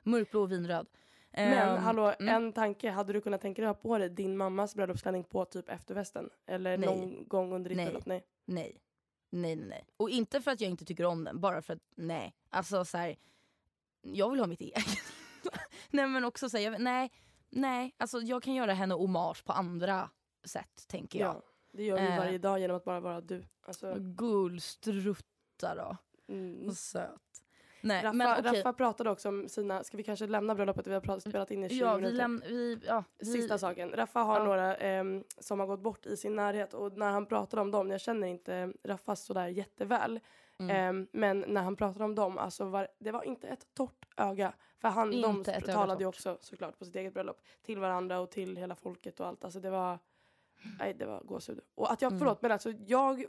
Mörkblå 0.02 0.42
och 0.42 0.52
vinröd. 0.52 0.86
Men 1.30 1.52
Ehm, 1.68 1.82
hallå, 1.82 2.14
mm. 2.20 2.34
en 2.34 2.52
tanke. 2.52 2.90
Hade 2.90 3.12
du 3.12 3.20
kunnat 3.20 3.40
tänka 3.40 3.62
dig 3.62 3.70
att 3.70 3.76
ha 3.76 3.82
på 3.82 3.98
dig 3.98 4.08
din 4.10 4.36
mammas 4.36 4.74
bröllopsklänning 4.74 5.24
på 5.24 5.44
typ 5.44 5.68
efterfesten? 5.68 6.30
Eller 6.46 6.78
Nej. 6.78 6.88
någon 6.88 7.28
gång 7.28 7.52
under 7.52 7.68
ditt 7.68 7.76
Nej. 7.76 7.86
bröllop? 7.86 8.06
Nej. 8.06 8.24
Nej. 8.44 8.80
Nej, 9.30 9.56
nej, 9.56 9.66
nej. 9.68 9.84
Och 9.96 10.10
inte 10.10 10.40
för 10.40 10.50
att 10.50 10.60
jag 10.60 10.70
inte 10.70 10.84
tycker 10.84 11.04
om 11.04 11.24
den, 11.24 11.40
bara 11.40 11.62
för 11.62 11.72
att 11.74 11.82
nej. 11.96 12.34
Alltså 12.50 12.84
så 12.84 12.98
här, 12.98 13.16
jag 14.02 14.30
vill 14.30 14.40
ha 14.40 14.46
mitt 14.46 14.60
eget. 14.60 14.84
nej 15.90 16.06
men 16.06 16.24
också 16.24 16.48
säga, 16.48 16.78
nej, 16.78 17.10
nej. 17.50 17.94
Alltså 17.96 18.20
jag 18.20 18.42
kan 18.42 18.54
göra 18.54 18.72
henne 18.72 18.94
hommage 18.94 19.44
på 19.44 19.52
andra 19.52 20.10
sätt 20.48 20.88
tänker 20.88 21.18
jag. 21.18 21.34
Ja. 21.34 21.42
Det 21.72 21.84
gör 21.84 21.98
du 21.98 22.04
Eh. 22.06 22.18
varje 22.18 22.38
dag 22.38 22.60
genom 22.60 22.76
att 22.76 22.84
bara 22.84 23.00
vara 23.00 23.20
du. 23.20 23.44
Alltså, 23.66 23.94
Gullstrutta 23.98 25.74
då. 25.74 25.96
mm. 26.28 26.70
Söt. 26.72 27.20
Nej 27.80 28.02
Raffa, 28.04 28.12
men 28.12 28.38
okej. 28.40 28.52
Raffa 28.58 28.72
pratade 28.72 29.10
också 29.10 29.28
om 29.28 29.48
sina, 29.48 29.84
ska 29.84 29.96
vi 29.96 30.02
kanske 30.02 30.26
lämna 30.26 30.54
bröllopet? 30.54 30.86
Vi 30.86 30.94
har 30.94 31.00
pratat, 31.00 31.22
spelat 31.28 31.50
in 31.50 31.64
i 31.64 31.68
20 31.68 31.74
Ja 31.78 31.94
vi 31.96 32.02
minuter. 32.02 32.48
vi, 32.48 32.80
ja. 32.86 33.04
Vi, 33.18 33.24
Sista 33.26 33.58
saken. 33.58 33.90
Raffa 33.92 34.20
har 34.20 34.38
Ja. 34.38 34.44
några 34.44 34.76
ehm, 34.76 35.24
som 35.38 35.60
har 35.60 35.66
gått 35.66 35.80
bort 35.80 36.06
i 36.06 36.16
sin 36.16 36.36
närhet 36.36 36.74
och 36.74 36.92
när 36.98 37.10
han 37.10 37.26
pratar 37.26 37.58
om 37.58 37.70
dem, 37.70 37.90
jag 37.90 38.00
känner 38.00 38.26
inte 38.26 38.72
Raffas 38.84 39.24
sådär 39.24 39.46
jätteväl, 39.48 40.20
Mm. 40.60 40.76
ehm, 40.76 41.08
men 41.12 41.44
när 41.48 41.62
han 41.62 41.76
pratar 41.76 42.00
om 42.04 42.14
dem, 42.14 42.38
alltså 42.38 42.64
var, 42.64 42.88
det 42.98 43.10
var 43.10 43.22
inte 43.22 43.48
ett 43.48 43.66
torrt 43.74 44.06
öga. 44.16 44.52
För 44.80 44.88
han, 44.88 45.10
de 45.20 45.36
Inte 45.36 45.60
talade 45.60 46.02
ju 46.02 46.06
också 46.08 46.38
såklart 46.40 46.78
på 46.78 46.84
sitt 46.84 46.96
eget 46.96 47.14
bröllop 47.14 47.40
till 47.62 47.78
varandra 47.78 48.20
och 48.20 48.30
till 48.30 48.56
hela 48.56 48.74
folket 48.74 49.20
och 49.20 49.26
allt. 49.26 49.44
Alltså 49.44 49.60
det 49.60 49.70
var, 49.70 49.98
nej 50.78 50.94
det 50.94 51.06
var 51.06 51.20
gåshud. 51.24 51.60
Och 51.74 51.92
att 51.92 52.02
jag, 52.02 52.12
Mm. 52.12 52.18
förlåt 52.18 52.42
men 52.42 52.52
alltså 52.52 52.72
jag 52.86 53.24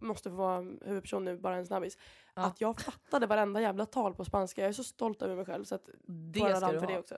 måste 0.00 0.30
få 0.30 0.36
vara 0.36 0.60
huvudperson 0.60 1.24
nu, 1.24 1.36
bara 1.38 1.56
en 1.56 1.66
snabbis. 1.66 1.98
Ja. 2.34 2.42
Att 2.46 2.60
jag 2.60 2.80
fattade 2.80 3.26
varenda 3.26 3.60
jävla 3.60 3.86
tal 3.86 4.14
på 4.14 4.24
spanska, 4.24 4.60
jag 4.60 4.68
är 4.68 4.72
så 4.72 4.84
stolt 4.84 5.22
över 5.22 5.36
mig 5.36 5.44
själv. 5.44 5.64
Så 5.64 5.74
att, 5.74 5.88
det 6.06 6.40
ska 6.40 6.72
du 6.72 6.78
för 6.80 6.86
ha. 6.86 6.92
det 6.92 6.98
också. 6.98 7.14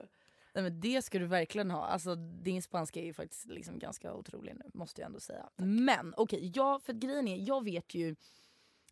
Nej, 0.55 0.63
men 0.63 0.79
det 0.79 1.01
ska 1.01 1.19
du 1.19 1.25
verkligen 1.25 1.71
ha. 1.71 1.85
Alltså, 1.85 2.15
din 2.15 2.61
spanska 2.61 2.99
är 2.99 3.05
ju 3.05 3.13
faktiskt 3.13 3.45
liksom 3.45 3.79
ganska 3.79 4.13
otrolig 4.13 4.55
nu, 4.55 4.71
måste 4.73 5.01
jag 5.01 5.05
ändå 5.05 5.19
säga. 5.19 5.49
Men 5.55 6.13
okej, 6.17 6.51
ja, 6.55 6.79
för 6.83 6.93
grejen 6.93 7.27
är, 7.27 7.37
jag 7.47 7.63
vet 7.63 7.95
ju 7.95 8.15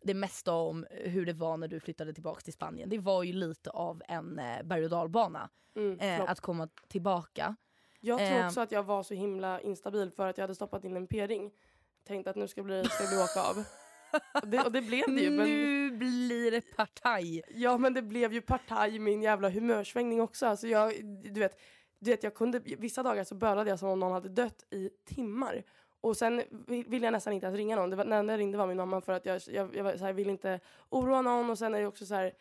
det 0.04 0.14
mesta 0.14 0.54
om 0.54 0.86
hur 0.92 1.26
det 1.26 1.34
var 1.34 1.58
när 1.58 1.68
du 1.68 1.80
flyttade 1.80 2.14
tillbaka 2.14 2.42
till 2.42 2.54
Spanien. 2.54 2.90
Det 2.90 2.98
var 2.98 3.24
ju 3.24 3.34
lite 3.34 3.70
av 3.70 4.02
en 4.08 4.40
eh, 4.40 4.64
berg 4.64 4.84
och 4.84 4.90
dalbana 4.90 5.50
Mm, 5.76 6.00
eh, 6.00 6.30
att 6.30 6.40
komma 6.40 6.70
tillbaka. 6.88 7.56
Jag 8.04 8.18
tror 8.18 8.28
Ehm. 8.30 8.48
också 8.48 8.62
att 8.62 8.72
jag 8.72 8.84
var 8.84 9.04
så 9.04 9.14
himla 9.14 9.62
instabil 9.62 10.12
för 10.12 10.28
att 10.28 10.38
jag 10.38 10.44
hade 10.44 10.56
stoppat 10.56 10.84
in 10.84 10.96
en 10.96 11.08
p-ring. 11.08 11.52
Tänkte 12.08 12.30
att 12.30 12.36
nu 12.36 12.48
ska, 12.48 12.64
bli, 12.64 12.84
ska 12.84 13.08
bli 13.08 13.18
åka 13.18 13.42
av. 13.50 13.64
Och 14.42 14.48
det, 14.48 14.62
och 14.66 14.72
det 14.72 14.82
blev 14.82 15.04
det 15.08 15.22
ju. 15.22 15.30
Men, 15.30 15.48
Nu 15.50 15.92
blir 15.92 16.52
det 16.52 16.76
partaj. 16.76 17.42
ja 17.50 17.78
men 17.78 17.94
det 17.94 18.02
blev 18.02 18.34
ju 18.34 18.42
partaj 18.42 19.00
min 19.00 19.22
jävla 19.22 19.50
humörsvängning 19.50 20.22
också. 20.22 20.46
Alltså 20.46 20.68
jag, 20.68 21.06
du 21.06 21.40
vet, 21.40 21.60
du 22.00 22.12
vet 22.12 22.24
jag 22.24 22.36
kunde, 22.36 22.60
vissa 22.60 23.04
dagar 23.04 23.24
så 23.24 23.36
bölade 23.36 23.70
jag 23.70 23.80
som 23.80 23.90
om 23.90 24.00
någon 24.00 24.12
hade 24.12 24.30
dött 24.30 24.66
i 24.70 24.90
timmar. 25.06 25.64
Och 26.02 26.18
sen 26.18 26.44
vill 26.68 26.86
ville 26.88 27.06
jag 27.06 27.12
nästan 27.12 27.34
inte 27.34 27.46
ens 27.46 27.58
ringa 27.58 27.76
någon. 27.76 27.90
Det 27.90 27.96
var, 27.96 28.06
när 28.06 28.24
jag 28.24 28.40
ringde 28.40 28.58
var 28.58 28.68
min 28.68 28.78
mamma 28.78 29.02
för 29.02 29.14
att 29.14 29.26
jag, 29.26 29.42
jag, 29.48 29.76
jag 29.76 29.84
här, 29.84 30.14
vill 30.14 30.30
inte 30.30 30.60
oroa 30.90 31.22
någon. 31.22 31.50
Och 31.50 31.58
sen 31.58 31.76
är 31.76 31.80
det 31.82 31.88
också 31.88 32.06
så 32.06 32.16
här. 32.16 32.34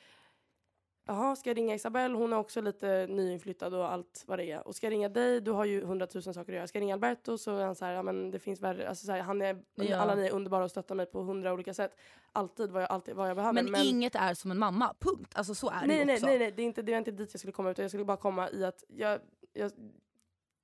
Jaha, 1.11 1.37
ska 1.37 1.51
jag 1.51 1.57
ringa 1.57 1.75
Isabelle? 1.75 2.15
Hon 2.15 2.33
är 2.33 2.37
också 2.37 2.61
lite 2.61 3.07
nyinflyttad 3.07 3.75
och 3.75 3.93
allt 3.93 4.25
vad 4.27 4.39
det 4.39 4.45
är. 4.45 4.67
Och 4.67 4.77
ska 4.77 4.87
jag 4.87 4.93
ringa 4.93 5.09
dig? 5.09 5.41
Du 5.41 5.51
har 5.51 5.65
ju 5.65 5.85
hundratusen 5.85 6.35
saker 6.35 6.53
att 6.53 6.57
göra. 6.57 6.67
Ska 6.67 6.79
jag 6.79 6.83
ringa 6.83 6.95
Alberto? 6.95 7.39
Så 7.39 7.57
är 7.57 7.65
han 7.65 7.75
så 7.75 7.85
här, 7.85 7.93
ja 7.93 8.03
men 8.03 8.31
det 8.31 8.39
finns 8.39 8.61
värre. 8.61 8.89
Alltså 8.89 9.07
så 9.07 9.13
här, 9.13 9.21
han 9.21 9.43
är, 9.43 9.63
Ja. 9.75 9.97
alla 9.97 10.15
ni 10.15 10.27
är 10.27 10.33
underbara 10.33 10.65
och 10.65 10.71
stöttar 10.71 10.95
mig 10.95 11.07
på 11.07 11.23
hundra 11.23 11.53
olika 11.53 11.75
sätt. 11.75 11.97
Alltid 12.33 12.71
vad 12.71 12.83
jag, 12.83 12.91
alltid 12.91 13.15
vad 13.15 13.29
jag 13.29 13.37
behöver. 13.37 13.63
Men, 13.63 13.83
inget 13.83 14.15
är 14.15 14.35
som 14.35 14.51
en 14.51 14.59
mamma, 14.59 14.95
punkt. 14.99 15.33
Alltså 15.35 15.55
så 15.55 15.71
är 15.71 15.81
det 15.81 15.87
nej, 15.87 15.99
ju 15.99 16.05
nej, 16.05 16.15
också. 16.15 16.27
nej, 16.27 16.39
nej, 16.39 16.53
det 16.53 16.63
är 16.63 16.67
inte, 16.67 16.83
det 16.83 16.93
var 16.93 16.99
inte 16.99 17.11
dit 17.11 17.31
jag 17.33 17.41
skulle 17.41 17.53
komma 17.53 17.71
utan 17.71 17.83
jag 17.83 17.91
skulle 17.91 18.05
bara 18.05 18.17
komma 18.17 18.51
i 18.51 18.65
att 18.65 18.85
jag, 18.89 19.21
jag 19.53 19.73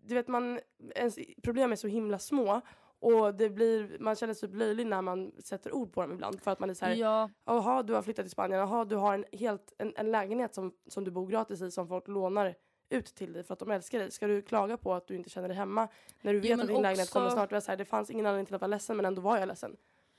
du 0.02 0.14
vet 0.14 0.28
man, 0.28 0.60
ens 0.94 1.18
problem 1.42 1.72
är 1.72 1.76
så 1.76 1.88
himla 1.88 2.18
små 2.18 2.60
och 3.06 3.34
det 3.34 3.50
blir, 3.50 3.96
man 4.00 4.16
känner 4.16 4.34
sig 4.34 4.48
typ 4.48 4.58
löjlig 4.58 4.86
när 4.86 5.02
man 5.02 5.32
sätter 5.44 5.74
ord 5.74 5.92
på 5.92 6.00
dem 6.00 6.12
ibland 6.12 6.42
för 6.42 6.50
att 6.50 6.60
man 6.60 6.70
är 6.70 6.74
så 6.74 6.84
här, 6.84 6.94
Ja, 6.94 7.30
jaha 7.44 7.82
du 7.82 7.92
har 7.94 8.02
flyttat 8.02 8.24
till 8.24 8.30
Spanien, 8.30 8.60
jaha 8.60 8.84
du 8.84 8.96
har 8.96 9.14
en, 9.14 9.24
helt, 9.32 9.72
en, 9.78 9.92
en 9.96 10.10
lägenhet 10.10 10.54
som, 10.54 10.72
som 10.86 11.04
du 11.04 11.10
bor 11.10 11.26
gratis 11.26 11.62
i 11.62 11.70
som 11.70 11.88
folk 11.88 12.08
lånar 12.08 12.54
ut 12.88 13.06
till 13.06 13.32
dig 13.32 13.44
för 13.44 13.52
att 13.52 13.58
de 13.58 13.70
älskar 13.70 13.98
dig. 13.98 14.10
Ska 14.10 14.26
du 14.26 14.42
klaga 14.42 14.76
på 14.76 14.94
att 14.94 15.06
du 15.06 15.16
inte 15.16 15.30
känner 15.30 15.48
dig 15.48 15.56
hemma 15.56 15.88
när 16.20 16.32
du 16.32 16.40
vet 16.40 16.50
men 16.50 16.60
att 16.60 16.66
din 16.66 16.82
lägenhet 16.82 17.08
också- 17.08 17.18
kommer 17.18 17.30
snart? 17.30 17.62
Så 17.62 17.70
här, 17.70 17.76
det 17.76 17.84
fanns 17.84 18.10
ingen 18.10 18.26
anledning 18.26 18.46
till 18.46 18.54
att 18.54 18.60
vara 18.60 18.68
ledsen 18.68 18.96
men 18.96 19.06
ändå 19.06 19.22
var 19.22 19.38
jag 19.38 19.48
ledsen. 19.48 19.76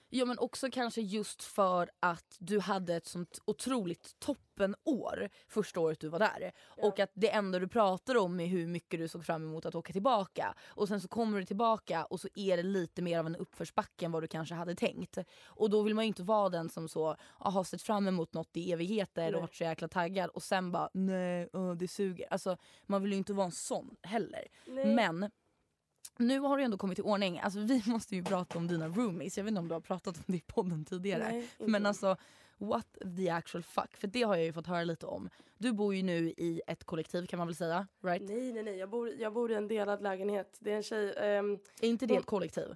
Ja 0.10 0.26
men 0.26 0.40
också 0.40 0.70
kanske 0.72 1.02
just 1.02 1.44
för 1.44 1.90
att 2.00 2.38
du 2.40 2.60
hade 2.60 2.96
ett 2.96 3.08
sånt 3.08 3.42
otroligt 3.46 4.20
toppenår 4.20 5.30
första 5.48 5.80
året 5.80 6.00
du 6.00 6.10
var 6.10 6.20
där. 6.20 6.52
Och 6.68 7.00
att 7.00 7.12
det 7.14 7.32
enda 7.32 7.60
du 7.60 7.68
pratar 7.68 8.18
om 8.18 8.40
är 8.40 8.46
hur 8.46 8.68
mycket 8.68 9.00
du 9.00 9.08
såg 9.08 9.26
fram 9.26 9.44
emot 9.44 9.66
att 9.66 9.76
åka 9.76 9.94
tillbaka. 9.94 10.56
Och 10.68 10.88
sen 10.88 11.02
så 11.02 11.08
kommer 11.08 11.40
du 11.40 11.46
tillbaka 11.46 12.06
och 12.06 12.20
så 12.20 12.28
är 12.36 12.58
det 12.58 12.64
lite 12.64 13.02
mer 13.02 13.20
av 13.20 13.28
en 13.28 13.36
uppförsbacke 13.36 14.06
än 14.06 14.12
vad 14.12 14.24
du 14.24 14.28
kanske 14.28 14.56
hade 14.56 14.76
tänkt. 14.76 15.18
Och 15.46 15.70
då 15.70 15.82
vill 15.82 15.96
man 15.96 16.04
ju 16.04 16.08
inte 16.08 16.24
vara 16.24 16.50
den 16.50 16.70
som 16.70 16.90
så 16.90 17.16
har 17.22 17.64
sett 17.64 17.82
fram 17.82 18.08
emot 18.08 18.34
något 18.34 18.58
i 18.58 18.72
evigheter 18.72 19.24
Nej. 19.24 19.36
och 19.36 19.42
varit 19.42 19.56
så 19.56 19.64
jäkla 19.64 19.88
taggad 19.88 20.30
och 20.30 20.44
sen 20.44 20.72
bara 20.72 20.90
nej 20.94 21.50
uh, 21.56 21.74
det 21.74 21.88
suger. 21.88 22.28
Alltså 22.30 22.58
man 22.86 23.02
vill 23.02 23.12
ju 23.12 23.18
inte 23.18 23.34
vara 23.34 23.46
en 23.46 23.52
sån 23.52 23.96
heller. 24.02 24.48
Men 24.96 25.30
nu 26.18 26.40
har 26.40 26.58
du 26.58 26.64
ändå 26.64 26.78
kommit 26.78 27.00
i 27.00 27.02
ordning. 27.02 27.40
Alltså, 27.40 27.60
vi 27.60 27.84
måste 27.88 28.16
ju 28.16 28.24
prata 28.24 28.58
om 28.58 28.68
dina 28.68 28.88
roomies. 28.88 29.38
Jag 29.38 29.44
vet 29.44 29.52
inte 29.52 29.60
om 29.60 29.68
du 29.68 29.74
har 29.74 29.82
pratat 29.82 30.18
om 30.18 30.24
det 30.28 30.38
i 30.38 30.42
podden 30.48 30.86
tidigare. 30.86 31.24
Nej. 31.32 31.48
Men 31.58 31.86
alltså, 31.86 32.18
what 32.58 32.88
the 33.18 33.30
actual 33.30 33.64
fuck? 33.64 33.98
För 33.98 34.08
det 34.08 34.22
har 34.24 34.36
jag 34.36 34.46
ju 34.46 34.54
fått 34.54 34.68
höra 34.68 34.84
lite 34.84 35.06
om. 35.06 35.30
Du 35.58 35.72
bor 35.74 35.96
ju 35.96 36.04
nu 36.04 36.34
i 36.38 36.62
ett 36.68 36.84
kollektiv 36.84 37.26
kan 37.26 37.38
man 37.38 37.48
väl 37.48 37.56
säga? 37.56 37.88
Right? 38.04 38.22
Nej, 38.30 38.54
nej, 38.54 38.64
nej. 38.64 38.78
Jag 38.78 38.90
bor, 38.90 39.10
jag 39.10 39.34
bor 39.34 39.52
i 39.52 39.56
en 39.56 39.68
delad 39.68 40.02
lägenhet. 40.02 40.58
Det 40.60 40.72
är 40.72 40.76
en 40.76 40.84
tjej... 40.84 41.14
ehm, 41.18 41.60
Är 41.82 41.88
inte 41.90 42.06
det 42.06 42.14
Hon- 42.14 42.20
ett 42.20 42.26
kollektiv? 42.26 42.76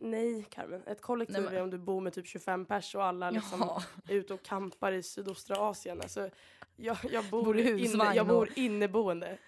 nej, 0.00 0.46
Carmen. 0.50 0.82
Ett 0.86 1.00
kollektiv 1.00 1.36
Nej, 1.36 1.44
men- 1.44 1.54
är 1.54 1.62
om 1.62 1.70
du 1.70 1.78
bor 1.78 2.00
med 2.00 2.12
typ 2.12 2.26
25 2.26 2.64
pers 2.64 2.94
och 2.94 3.04
alla 3.04 3.30
liksom 3.30 3.60
Jaha. 3.60 3.82
är 4.08 4.14
ute 4.14 4.34
och 4.34 4.42
campar 4.42 4.92
i 4.92 5.02
sydostra 5.02 5.56
Asien. 5.56 6.00
Alltså, 6.00 6.30
jag, 6.76 6.96
jag, 7.10 7.24
bor 7.24 7.44
Bor 7.44 7.58
inne, 7.58 8.14
jag 8.14 8.26
bor 8.26 8.48
inneboende. 8.56 9.38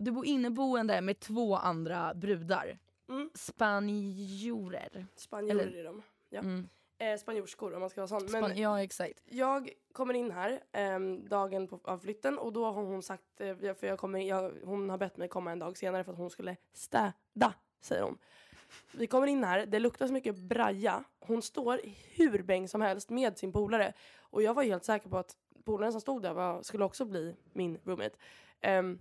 Du 0.00 0.10
bor 0.10 0.26
inneboende 0.26 1.00
med 1.00 1.20
två 1.20 1.56
andra 1.56 2.14
brudar. 2.14 2.78
Mm. 3.08 3.30
Spanjorer. 3.34 5.06
Spanjorer 5.16 5.50
Eller- 5.66 5.78
är 5.78 5.84
de. 5.84 6.02
Ja. 6.30 6.40
Mm. 6.40 6.68
Eh, 6.98 7.18
spanjorskor 7.18 7.74
om 7.74 7.80
man 7.80 7.90
ska 7.90 8.00
vara 8.00 8.08
sån. 8.08 8.22
Men 8.32 8.44
Span- 8.44 8.56
ja 8.60 8.82
exakt. 8.82 9.20
jag 9.24 9.70
kommer 9.92 10.14
in 10.14 10.30
här 10.30 10.62
ehm, 10.72 11.28
dagen 11.28 11.68
på, 11.68 11.80
av 11.84 11.98
flytten 11.98 12.38
och 12.38 12.52
då 12.52 12.64
har 12.64 12.82
hon 12.82 13.02
sagt, 13.02 13.40
eh, 13.40 13.54
för 13.56 13.86
jag 13.86 13.98
kommer, 13.98 14.20
jag, 14.20 14.52
hon 14.64 14.90
har 14.90 14.98
bett 14.98 15.16
mig 15.16 15.28
komma 15.28 15.52
en 15.52 15.58
dag 15.58 15.76
senare 15.76 16.04
för 16.04 16.12
att 16.12 16.18
hon 16.18 16.30
skulle 16.30 16.56
städa, 16.72 17.54
säger 17.80 18.02
hon. 18.02 18.18
Vi 18.92 19.06
kommer 19.06 19.26
in 19.26 19.44
här, 19.44 19.66
det 19.66 19.78
luktar 19.78 20.06
så 20.06 20.12
mycket 20.12 20.36
braja. 20.36 21.04
Hon 21.20 21.42
står 21.42 21.80
hur 22.14 22.42
bäng 22.42 22.68
som 22.68 22.80
helst 22.80 23.10
med 23.10 23.38
sin 23.38 23.52
polare. 23.52 23.92
Och 24.20 24.42
jag 24.42 24.54
var 24.54 24.62
helt 24.62 24.84
säker 24.84 25.08
på 25.08 25.18
att 25.18 25.36
polaren 25.64 25.92
som 25.92 26.00
stod 26.00 26.22
där 26.22 26.32
var, 26.34 26.62
skulle 26.62 26.84
också 26.84 27.04
bli 27.04 27.36
min 27.52 27.78
roommate. 27.84 28.16
Ehm, 28.60 28.98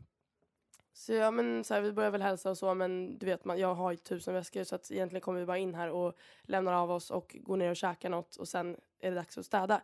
så 0.94 1.14
ja, 1.14 1.32
men 1.32 1.64
så 1.64 1.74
här, 1.74 1.82
vi 1.82 1.92
börjar 1.92 2.12
väl 2.12 2.22
hälsa 2.22 2.50
och 2.50 2.58
så 2.58 2.74
men 2.74 3.18
du 3.18 3.26
vet 3.26 3.46
man, 3.46 3.60
jag 3.60 3.76
har 3.76 3.92
ju 3.92 3.98
tusen 3.98 4.34
väskor 4.34 4.64
så 4.64 4.76
att 4.76 4.92
egentligen 4.92 5.22
kommer 5.22 5.40
vi 5.40 5.46
bara 5.46 5.58
in 5.58 5.76
här 5.76 5.90
och 5.90 6.18
lämnar 6.44 6.74
av 6.74 6.92
oss 6.92 7.12
och 7.12 7.36
går 7.40 7.58
ner 7.58 7.70
och 7.70 7.76
käkar 7.76 8.10
något 8.10 8.36
och 8.36 8.48
sen 8.48 8.78
är 9.00 9.10
det 9.12 9.16
dags 9.16 9.38
att 9.38 9.46
städa. 9.46 9.82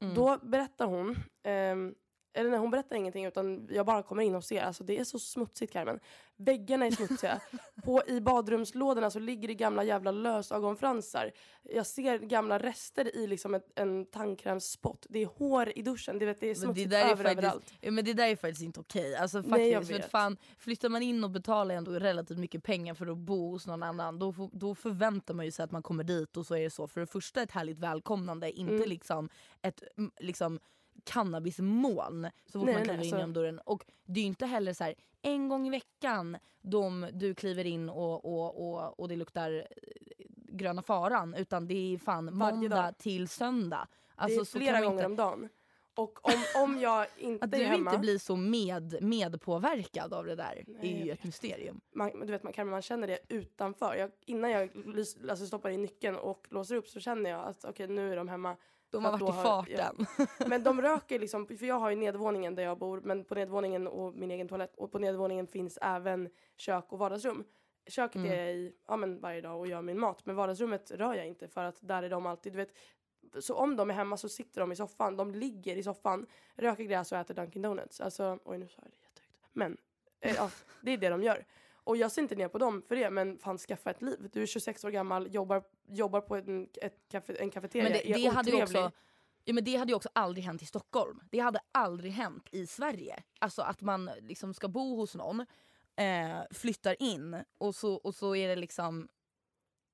Mm. 0.00 0.14
Då 0.14 0.38
berättar 0.42 0.86
hon, 0.86 1.16
ehm, 1.42 1.94
eller 2.32 2.50
nej 2.50 2.58
hon 2.58 2.70
berättar 2.70 2.96
ingenting 2.96 3.24
utan 3.26 3.68
jag 3.70 3.86
bara 3.86 4.02
kommer 4.02 4.22
in 4.22 4.34
och 4.34 4.44
ser, 4.44 4.62
alltså 4.62 4.84
det 4.84 4.98
är 4.98 5.04
så 5.04 5.18
smutsigt 5.18 5.72
Carmen. 5.72 6.00
Väggarna 6.36 6.86
är 6.86 6.90
smutsiga. 6.90 7.40
På, 7.84 8.02
I 8.06 8.20
badrumslådorna 8.20 9.10
så 9.10 9.18
ligger 9.18 9.48
det 9.48 9.54
gamla 9.54 9.84
jävla 9.84 10.10
lösögonfransar. 10.10 11.30
Jag 11.62 11.86
ser 11.86 12.18
gamla 12.18 12.58
rester 12.58 13.16
i 13.16 13.26
liksom 13.26 13.54
ett, 13.54 13.66
en 13.74 14.06
tandkrämsspott. 14.06 15.06
Det 15.08 15.18
är 15.22 15.26
hår 15.26 15.72
i 15.76 15.82
duschen, 15.82 16.18
det, 16.18 16.26
vet, 16.26 16.40
det 16.40 16.46
är 16.46 16.48
det 16.48 16.60
smutsigt 16.60 16.90
där 16.90 16.98
är 16.98 17.04
över, 17.04 17.24
faktiskt, 17.24 17.38
överallt. 17.38 17.74
ja, 17.80 17.90
men 17.90 18.04
det 18.04 18.12
där 18.12 18.28
är 18.28 18.36
faktiskt 18.36 18.62
inte 18.62 18.80
okej. 18.80 19.16
Alltså, 19.16 19.38
Nej, 19.46 19.68
jag 19.70 19.82
faktiskt, 19.82 19.90
för 19.96 20.02
vet. 20.02 20.10
fan, 20.10 20.36
flyttar 20.58 20.88
man 20.88 21.02
in 21.02 21.24
och 21.24 21.30
betalar 21.30 21.74
ändå 21.74 21.92
relativt 21.92 22.38
mycket 22.38 22.62
pengar 22.64 22.94
för 22.94 23.06
att 23.06 23.18
bo 23.18 23.50
hos 23.50 23.66
någon 23.66 23.82
annan 23.82 24.18
då, 24.18 24.50
då 24.52 24.74
förväntar 24.74 25.34
man 25.34 25.44
ju 25.44 25.50
sig 25.50 25.64
att 25.64 25.70
man 25.70 25.82
kommer 25.82 26.04
dit 26.04 26.36
och 26.36 26.46
så 26.46 26.54
är 26.54 26.62
det 26.62 26.70
så. 26.70 26.86
För 26.88 27.00
det 27.00 27.06
första 27.06 27.42
ett 27.42 27.50
härligt 27.50 27.78
välkomnande, 27.78 28.52
inte 28.52 28.74
Mm. 28.74 28.88
liksom 28.88 29.28
ett 29.62 29.82
liksom, 30.20 30.60
cannabismoln 31.04 32.28
så 32.46 32.58
fort 32.58 32.66
Nej, 32.66 32.74
man 32.74 32.84
kliver 32.84 32.94
in 32.94 33.00
alltså- 33.00 33.16
genom 33.16 33.32
dörren. 33.32 33.58
Och 33.58 33.84
det 34.04 34.20
är 34.20 34.24
inte 34.24 34.46
heller 34.46 34.72
så 34.72 34.84
här 34.84 34.94
en 35.22 35.48
gång 35.48 35.66
i 35.66 35.70
veckan 35.70 36.36
de, 36.62 37.06
du 37.12 37.34
kliver 37.34 37.64
in 37.66 37.88
och, 37.88 38.24
och, 38.24 38.68
och, 38.74 39.00
och 39.00 39.08
det 39.08 39.16
luktar 39.16 39.52
eh, 39.52 39.64
gröna 40.52 40.82
faran 40.82 41.34
utan 41.34 41.66
det 41.68 41.94
är 41.94 41.98
fan 41.98 42.34
måndag 42.34 42.68
dag. 42.82 42.98
till 42.98 43.28
söndag. 43.28 43.88
det 44.16 44.22
Alltså, 44.22 44.40
är 44.40 44.44
så 44.44 44.58
kan 44.58 44.66
flera 44.66 44.80
gånger 44.80 44.92
inte, 44.94 45.06
om 45.06 45.16
dagen. 45.16 45.48
Och 45.94 46.28
om, 46.28 46.62
om 46.64 46.78
jag 46.80 47.06
inte 47.18 47.44
att 47.44 47.54
är 47.54 47.58
du 47.58 47.64
hemma, 47.64 47.90
inte 47.90 48.00
blir 48.00 48.18
så 48.18 48.36
med, 48.36 49.02
medpåverkad 49.02 50.12
av 50.14 50.26
det 50.26 50.34
där 50.34 50.64
Nej, 50.66 51.00
är 51.00 51.04
ju 51.04 51.10
ett 51.12 51.24
mysterium. 51.24 51.80
man, 51.94 52.20
du 52.20 52.26
vet, 52.26 52.42
man, 52.56 52.68
man 52.68 52.82
känner 52.82 53.06
det 53.06 53.18
utanför. 53.28 53.94
Jag, 53.94 54.10
innan 54.26 54.50
jag 54.50 54.70
lys, 54.86 55.16
alltså 55.30 55.46
stoppar 55.46 55.70
in 55.70 55.82
nyckeln 55.82 56.16
och 56.16 56.46
låser 56.50 56.74
upp 56.76 56.88
så 56.88 57.00
känner 57.00 57.30
jag 57.30 57.44
att 57.46 57.64
okej 57.64 57.88
nu 57.88 58.12
är 58.12 58.16
de 58.16 58.28
hemma. 58.28 58.56
De 58.90 59.04
har 59.04 59.12
varit 59.12 59.22
i 59.22 59.24
då 59.24 59.30
har- 59.32 59.42
farten. 59.42 60.06
Men 60.48 60.62
de 60.62 60.82
röker 60.82 61.18
liksom, 61.18 61.46
för 61.46 61.64
jag 61.66 61.74
har 61.78 61.90
ju 61.90 61.96
nedvåningen 61.96 62.54
där 62.54 62.62
jag 62.62 62.78
bor, 62.78 63.00
men 63.00 63.24
på 63.24 63.34
nedvåningen 63.34 63.86
och 63.86 64.14
min 64.14 64.30
egen 64.30 64.48
toalett 64.48 64.76
och 64.76 64.92
på 64.92 64.98
nedvåningen 64.98 65.46
finns 65.46 65.78
även 65.82 66.28
kök 66.56 66.84
och 66.92 66.98
vardagsrum. 66.98 67.44
Köket 67.86 68.16
Mm. 68.16 68.30
är 68.32 68.36
jag 68.36 68.54
i 68.54 68.74
ja, 68.88 68.96
men 68.96 69.20
varje 69.20 69.40
dag 69.40 69.58
och 69.58 69.66
gör 69.66 69.82
min 69.82 69.98
mat, 70.00 70.26
men 70.26 70.36
vardagsrummet 70.36 70.90
rör 70.90 71.14
jag 71.14 71.26
inte 71.26 71.48
för 71.48 71.64
att 71.64 71.76
där 71.80 72.02
är 72.02 72.10
de 72.10 72.26
alltid, 72.26 72.52
du 72.52 72.56
vet. 72.56 72.70
Så 73.40 73.54
om 73.54 73.76
de 73.76 73.90
är 73.90 73.94
hemma 73.94 74.16
så 74.16 74.28
sitter 74.28 74.60
de 74.60 74.72
i 74.72 74.76
soffan, 74.76 75.16
de 75.16 75.34
ligger 75.34 75.76
i 75.76 75.82
soffan, 75.82 76.26
röker 76.56 76.84
gräs 76.84 77.12
och 77.12 77.18
äter 77.18 77.34
Dunkin 77.34 77.62
Donuts. 77.62 78.00
Alltså, 78.00 78.38
oj 78.44 78.58
nu 78.58 78.68
sa 78.68 78.74
jag 78.82 78.90
det 78.90 78.96
jättehögt. 79.02 79.32
Men, 79.52 79.76
eh, 80.20 80.34
ja, 80.36 80.50
det 80.82 80.90
är 80.92 80.96
det 80.98 81.08
de 81.08 81.22
gör. 81.22 81.44
Och 81.90 81.96
jag 81.96 82.12
ser 82.12 82.22
inte 82.22 82.34
ner 82.34 82.48
på 82.48 82.58
dem 82.58 82.82
för 82.88 82.96
det, 82.96 83.10
men 83.10 83.38
fan 83.38 83.58
skaffa 83.58 83.90
ett 83.90 84.02
liv. 84.02 84.28
Du 84.32 84.42
är 84.42 84.46
26 84.46 84.84
år 84.84 84.90
gammal, 84.90 85.34
jobbar, 85.34 85.62
jobbar 85.88 86.20
på 86.20 86.36
en, 86.36 86.68
ett 86.82 86.96
kaffe, 87.10 87.34
en 87.34 87.50
kafeteria, 87.50 87.84
Men 87.84 87.92
det, 87.92 88.10
är 88.10 88.14
det, 88.14 88.26
hade 88.26 88.50
ju 88.50 88.56
otrevlig. 88.56 88.84
också, 88.84 88.96
ja, 89.44 89.52
men 89.52 89.64
det 89.64 89.76
hade 89.76 89.90
ju 89.92 89.96
också 89.96 90.08
aldrig 90.12 90.44
hänt 90.44 90.62
i 90.62 90.66
Stockholm. 90.66 91.20
Det 91.30 91.38
hade 91.38 91.60
aldrig 91.72 92.12
hänt 92.12 92.48
i 92.52 92.66
Sverige. 92.66 93.22
Alltså 93.38 93.62
att 93.62 93.80
man 93.80 94.10
liksom 94.20 94.54
ska 94.54 94.68
bo 94.68 94.96
hos 94.96 95.14
någon, 95.14 95.40
eh, 95.96 96.38
flyttar 96.50 97.02
in 97.02 97.36
och 97.58 97.74
så, 97.74 97.94
och 97.94 98.14
så 98.14 98.36
är 98.36 98.48
det 98.48 98.56
liksom 98.56 99.08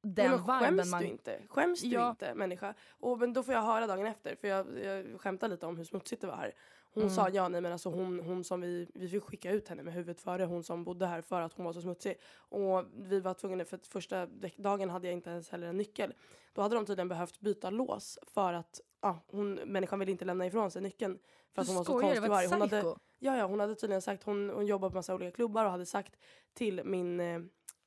den 0.03 0.31
Nej, 0.31 0.39
men 0.47 0.61
skäms 0.61 0.91
man... 0.91 1.03
du 1.03 1.09
inte? 1.09 1.43
Skäms 1.49 1.81
du 1.81 1.89
Ja. 1.89 2.11
inte 2.11 2.35
människa? 2.35 2.75
Och, 2.91 3.19
men 3.19 3.33
då 3.33 3.43
får 3.43 3.55
jag 3.55 3.63
höra 3.63 3.87
dagen 3.87 4.07
efter, 4.07 4.37
för 4.37 4.49
jag, 4.49 4.67
jag 4.85 5.21
skämtade 5.21 5.55
lite 5.55 5.67
om 5.67 5.77
hur 5.77 5.85
smutsigt 5.85 6.21
det 6.21 6.27
var 6.27 6.37
här. 6.37 6.53
Hon 6.97 7.03
Mm. 7.03 7.15
sa 7.15 7.29
ja 7.29 7.49
nej 7.49 7.61
men 7.61 7.73
alltså 7.73 7.91
hon, 7.91 8.21
hon 8.21 8.45
som 8.45 8.61
vi, 8.61 8.89
vi 8.95 9.09
fick 9.09 9.23
skicka 9.23 9.53
ut 9.53 9.69
henne 9.69 9.83
med 9.83 9.95
huvudet 9.95 10.21
före, 10.21 10.45
hon 10.45 10.63
som 10.65 10.85
bodde 10.85 11.07
här 11.07 11.21
för 11.21 11.41
att 11.41 11.53
hon 11.53 11.65
var 11.67 11.73
så 11.73 11.81
smutsig. 11.81 12.17
Och 12.37 12.85
vi 12.95 13.21
var 13.21 13.35
tvungna, 13.35 13.65
för 13.65 13.77
att 13.77 13.87
första 13.87 14.27
dagen 14.57 14.91
hade 14.91 15.07
jag 15.07 15.13
inte 15.13 15.31
ens 15.31 15.51
heller 15.51 15.67
en 15.67 15.77
nyckel. 15.77 16.15
Då 16.53 16.63
hade 16.63 16.75
de 16.75 16.87
tydligen 16.87 17.09
behövt 17.09 17.41
byta 17.41 17.71
lås 17.71 18.19
för 18.23 18.53
att 18.53 18.81
ja, 19.01 19.19
hon, 19.27 19.55
människan 19.55 19.99
ville 19.99 20.13
inte 20.13 20.25
lämna 20.25 20.47
ifrån 20.47 20.71
sig 20.71 20.83
nyckeln. 20.83 21.19
För 21.55 21.63
att 21.63 21.67
Du 21.69 21.73
hon 21.73 21.77
var 21.77 21.85
så 21.85 21.93
skojar, 21.93 22.01
konstig 22.09 22.23
var 22.23 22.29
varg. 22.29 22.47
Hon 22.47 22.61
hade. 22.61 22.95
Ja, 23.19 23.37
ja, 23.37 23.47
hon 23.47 23.61
hade 23.61 23.75
tydligen 23.75 24.03
sagt, 24.03 24.23
hon, 24.23 24.51
hon 24.51 24.67
jobbar 24.67 24.91
på 24.91 24.95
massa 24.95 25.15
olika 25.15 25.31
klubbar 25.31 25.65
och 25.65 25.71
hade 25.71 25.87
sagt 25.87 26.17
till 26.55 26.83
min 26.85 27.21
eh, 27.21 27.41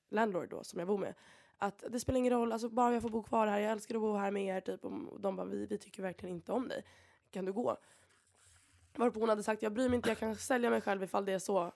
landlord 0.10 0.50
då, 0.50 0.64
som 0.64 0.80
jag 0.80 0.88
bor 0.88 0.98
med, 0.98 1.14
att 1.58 1.84
det 1.90 2.00
spelar 2.00 2.18
ingen 2.20 2.34
roll, 2.34 2.52
alltså 2.52 2.70
bara 2.70 2.94
jag 2.94 3.02
får 3.02 3.10
bo 3.10 3.24
kvar 3.24 3.48
här, 3.48 3.60
jag 3.60 3.72
älskar 3.72 3.96
att 3.96 4.02
bo 4.02 4.14
här 4.14 4.32
med 4.32 4.46
er, 4.58 4.62
typ. 4.62 4.86
Och 4.86 5.20
de 5.22 5.36
bara, 5.36 5.46
vi, 5.48 5.66
vi 5.66 5.78
tycker 5.78 6.04
verkligen 6.04 6.36
inte 6.36 6.52
om 6.52 6.68
dig. 6.68 6.84
Kan 7.32 7.46
du 7.46 7.54
gå? 7.54 7.78
Varpå 9.00 9.20
hon 9.20 9.30
hade 9.30 9.44
sagt, 9.44 9.62
jag 9.62 9.74
bryr 9.74 9.90
mig 9.90 9.96
inte, 9.96 10.10
jag 10.10 10.18
kan 10.20 10.36
sälja 10.36 10.70
mig 10.70 10.82
själv 10.82 11.04
ifall 11.04 11.26
det 11.26 11.32
är 11.32 11.40
så. 11.40 11.74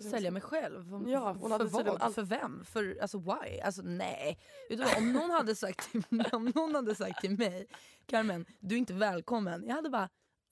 Sälja 0.10 0.30
mig 0.30 0.42
själv? 0.42 1.08
Ja, 1.08 1.36
hon 1.40 1.52
hade 1.52 1.70
för 1.70 1.84
vad? 1.84 2.02
allt- 2.02 2.14
För 2.14 2.22
vem? 2.22 2.64
För, 2.64 2.98
alltså 3.02 3.18
why? 3.18 3.60
Alltså 3.60 3.82
nej. 3.82 4.38
Om, 4.98 5.12
någon 5.12 5.30
hade 5.30 5.54
sagt 5.56 5.92
till, 5.92 6.02
om 6.32 6.52
någon 6.54 6.74
hade 6.74 6.94
sagt 6.94 7.20
till 7.20 7.38
mig, 7.38 7.66
Carmen 8.06 8.46
du 8.60 8.74
är 8.74 8.78
inte 8.78 8.94
välkommen. 8.94 9.64
Jag 9.66 9.74
hade 9.74 9.90
bara, 9.90 10.08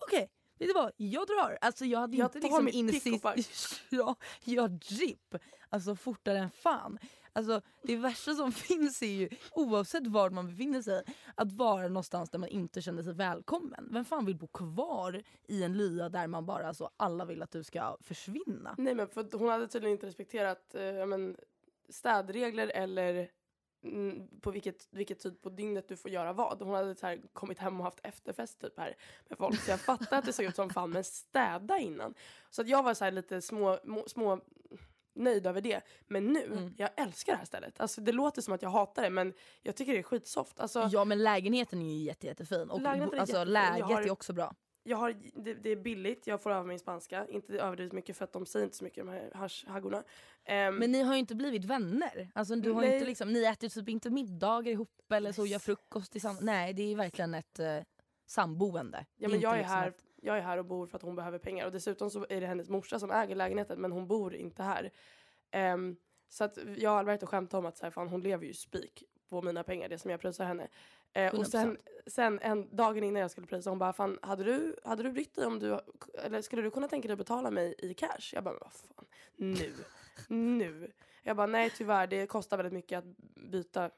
okej. 0.06 0.30
Vet 0.58 0.68
du 0.68 0.72
vad, 0.74 0.92
jag 0.96 1.26
drar. 1.26 1.58
Alltså 1.60 1.84
jag 1.84 2.00
hade 2.00 2.16
Jag 2.16 2.26
inte 2.26 2.38
liksom 2.38 2.68
insist... 2.68 3.80
ja, 3.90 4.16
jag 4.44 4.70
drip. 4.70 5.34
Alltså 5.68 5.96
fortare 5.96 6.38
än 6.38 6.50
fan. 6.50 6.98
Alltså 7.40 7.68
det 7.82 7.96
värsta 7.96 8.34
som 8.34 8.52
finns 8.68 9.02
är 9.02 9.06
ju, 9.06 9.28
oavsett 9.52 10.06
var 10.06 10.30
man 10.30 10.46
befinner 10.46 10.82
sig, 10.82 11.02
att 11.34 11.52
vara 11.52 11.88
någonstans 11.88 12.30
där 12.30 12.38
man 12.38 12.48
inte 12.48 12.82
känner 12.82 13.02
sig 13.02 13.12
välkommen. 13.12 13.88
Vem 13.92 14.04
fan 14.04 14.24
vill 14.24 14.36
bo 14.36 14.46
kvar 14.46 15.22
i 15.48 15.62
en 15.62 15.76
lya 15.76 16.08
där 16.08 16.26
man 16.26 16.46
bara 16.46 16.68
alltså 16.68 16.90
alla 16.96 17.24
vill 17.24 17.42
att 17.42 17.50
du 17.50 17.64
ska 17.64 17.96
försvinna? 18.00 18.74
Nej 18.78 18.94
men 18.94 19.08
för 19.08 19.38
hon 19.38 19.48
hade 19.48 19.68
tydligen 19.68 19.92
inte 19.92 20.06
respekterat 20.06 20.74
eh, 20.74 21.06
men, 21.06 21.36
städregler 21.88 22.72
eller 22.74 23.30
mm, 23.84 24.28
på 24.40 24.50
vilket, 24.50 24.88
vilket 24.90 25.18
tid 25.18 25.42
på 25.42 25.48
dygnet 25.48 25.88
du 25.88 25.96
får 25.96 26.10
göra 26.10 26.32
vad. 26.32 26.62
Hon 26.62 26.74
hade 26.74 26.94
så 26.94 27.06
här, 27.06 27.20
kommit 27.32 27.58
hem 27.58 27.80
och 27.80 27.84
haft 27.84 28.00
efterfest 28.02 28.60
typ 28.60 28.78
här 28.78 28.96
med 29.28 29.38
folk. 29.38 29.60
Så 29.60 29.70
jag 29.70 29.80
fattar 29.80 30.18
att 30.18 30.24
det 30.24 30.32
såg 30.32 30.46
ut 30.46 30.56
som 30.56 30.70
fan 30.70 30.90
men 30.90 31.04
städa 31.04 31.78
innan. 31.78 32.14
Så 32.50 32.62
att 32.62 32.68
jag 32.68 32.82
var 32.82 32.94
så 32.94 33.04
här 33.04 33.12
lite 33.12 33.42
små, 33.42 33.78
små 34.06 34.40
nöjd 35.20 35.46
över 35.46 35.60
det. 35.60 35.80
Men 36.06 36.26
nu, 36.26 36.44
Mm. 36.44 36.74
jag 36.78 36.90
älskar 36.96 37.32
det 37.32 37.38
här 37.38 37.44
stället. 37.44 37.80
Alltså 37.80 38.00
det 38.00 38.12
låter 38.12 38.42
som 38.42 38.54
att 38.54 38.62
jag 38.62 38.70
hatar 38.70 39.02
det 39.02 39.10
men 39.10 39.34
jag 39.62 39.76
tycker 39.76 39.92
det 39.92 39.98
är 39.98 40.02
skitsoft. 40.02 40.60
Alltså, 40.60 40.88
Ja 40.92 41.04
men 41.04 41.22
lägenheten 41.22 41.82
är 41.82 41.94
ju 41.94 42.04
jätte, 42.04 42.26
jättefin 42.26 42.70
och 42.70 42.80
Lägenheten 42.82 43.14
är 43.14 43.20
alltså, 43.20 43.36
jättefin. 43.36 43.52
läget 43.52 43.82
har- 43.86 44.02
är 44.02 44.10
också 44.10 44.32
bra. 44.32 44.54
jag 44.82 44.96
har, 44.96 45.14
det, 45.34 45.54
det 45.54 45.70
är 45.70 45.76
billigt, 45.76 46.26
jag 46.26 46.42
får 46.42 46.50
öva 46.50 46.62
min 46.64 46.78
spanska. 46.78 47.26
Inte 47.28 47.52
överdrivet 47.58 47.92
mycket 47.92 48.16
för 48.16 48.24
att 48.24 48.32
de 48.32 48.46
säger 48.46 48.64
inte 48.64 48.76
så 48.76 48.84
mycket 48.84 49.06
de 49.06 49.10
här 49.12 49.30
haschhaggorna. 49.34 50.02
Ehm, 50.44 50.76
Men 50.76 50.92
ni 50.92 51.02
har 51.02 51.14
ju 51.14 51.20
inte 51.20 51.34
blivit 51.34 51.64
vänner. 51.64 52.30
Alltså, 52.34 52.56
du 52.56 52.70
har 52.72 52.80
Nej. 52.80 52.94
inte 52.94 53.06
liksom, 53.06 53.32
ni 53.32 53.44
äter 53.44 53.68
typ 53.68 53.88
inte 53.88 54.10
middagar 54.10 54.72
ihop 54.72 55.12
eller 55.12 55.32
så, 55.32 55.46
gör 55.46 55.58
frukost 55.58 56.12
tillsammans. 56.12 56.40
Nej, 56.42 56.72
det 56.72 56.82
är 56.92 56.96
verkligen 56.96 57.34
ett 57.34 57.58
eh, 57.58 57.76
samboende. 58.26 59.06
ja, 59.16 59.28
men 59.28 59.40
jag, 59.40 59.52
är 59.52 59.56
liksom 59.58 59.74
här, 59.76 59.88
ett- 59.88 60.04
jag 60.22 60.36
är 60.38 60.40
här 60.42 60.58
och 60.58 60.64
bor 60.64 60.86
för 60.86 60.96
att 60.96 61.02
hon 61.02 61.16
behöver 61.16 61.38
pengar. 61.38 61.66
Och 61.66 61.72
dessutom 61.72 62.10
så 62.10 62.26
är 62.28 62.40
det 62.40 62.46
hennes 62.46 62.68
morsa 62.68 62.98
som 62.98 63.10
äger 63.10 63.34
lägenheten 63.36 63.80
men 63.80 63.92
hon 63.92 64.06
bor 64.06 64.34
inte 64.34 64.62
här. 64.62 64.90
Ehm, 65.50 65.96
så 66.28 66.44
att 66.44 66.58
jag 66.76 66.92
och 66.92 66.98
Alberto 66.98 67.26
skämtade 67.26 67.58
om 67.58 67.66
att 67.66 67.76
så 67.76 67.86
här, 67.86 67.90
fan, 67.90 68.08
hon 68.08 68.20
lever 68.20 68.46
ju 68.46 68.54
spik 68.54 69.04
på 69.28 69.42
mina 69.42 69.62
pengar, 69.62 69.88
det 69.88 69.98
som 69.98 70.10
jag 70.10 70.20
prisar 70.20 70.44
henne. 70.44 70.68
Eh, 71.12 71.34
och 71.34 71.46
sen, 71.46 71.76
100%. 71.76 71.80
sen 72.06 72.38
en 72.38 72.76
dagen 72.76 73.04
innan 73.04 73.22
jag 73.22 73.30
skulle 73.30 73.46
prisa 73.46 73.70
hon 73.70 73.78
bara, 73.78 73.92
fan 73.92 74.18
hade 74.22 74.44
du, 74.44 74.76
hade 74.84 75.02
du 75.02 75.10
brytt 75.12 75.34
dig 75.34 75.46
om 75.46 75.58
du, 75.58 75.78
eller 76.24 76.42
skulle 76.42 76.62
du 76.62 76.70
kunna 76.70 76.88
tänka 76.88 77.08
dig 77.08 77.12
att 77.12 77.18
betala 77.18 77.50
mig 77.50 77.74
i 77.78 77.94
cash? 77.94 78.30
Jag 78.32 78.44
bara, 78.44 78.58
vad 78.60 78.72
fan, 78.72 79.06
nu, 79.36 79.72
nu. 80.28 80.92
Jag 81.22 81.36
bara, 81.36 81.46
nej 81.46 81.70
tyvärr 81.70 82.06
det 82.06 82.26
kostar 82.26 82.56
väldigt 82.56 82.72
mycket 82.72 82.98
att 82.98 83.04
byta, 83.50 83.90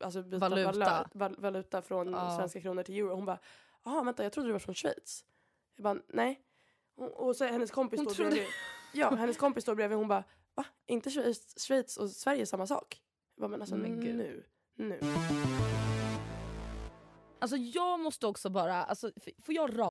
alltså 0.00 0.22
byta 0.22 0.48
Valuta. 0.48 0.70
valö- 0.72 1.06
val, 1.12 1.36
valuta 1.38 1.82
från 1.82 2.10
Ja. 2.12 2.36
svenska 2.38 2.60
kronor 2.60 2.82
till 2.82 2.94
euro. 2.98 3.14
Hon 3.14 3.24
bara, 3.24 3.38
jaha 3.84 4.02
vänta 4.04 4.22
jag 4.22 4.32
trodde 4.32 4.48
du 4.48 4.52
var 4.52 4.58
från 4.58 4.74
Schweiz. 4.74 5.24
Jag 5.76 5.84
bara, 5.84 5.98
nej. 6.08 6.40
Och, 6.96 7.10
och 7.28 7.36
så 7.36 7.44
hennes 7.44 7.70
kompis 7.70 7.98
Hon 8.00 8.06
trodde- 8.14 8.30
bredvid. 8.30 8.48
Ja, 8.94 9.14
hennes 9.14 9.36
kompis 9.36 9.62
står 9.64 9.74
bredvid 9.74 9.98
hon 9.98 10.08
bara, 10.08 10.24
va? 10.54 10.64
Inte 10.86 11.10
Schweiz, 11.10 11.66
Schweiz 11.66 11.96
och 11.96 12.10
Sverige 12.10 12.46
samma 12.46 12.66
sak? 12.66 13.00
Jag 13.36 13.40
bara, 13.42 13.48
men 13.48 13.60
alltså 13.60 13.76
Men 13.76 14.00
gud. 14.00 14.14
nu, 14.16 14.44
nu. 14.76 15.00
Alltså 17.38 17.56
jag 17.56 18.00
måste 18.00 18.26
också 18.26 18.50
bara, 18.50 18.84
alltså, 18.84 19.10
får 19.42 19.54
jag 19.54 19.78
rapa? 19.78 19.90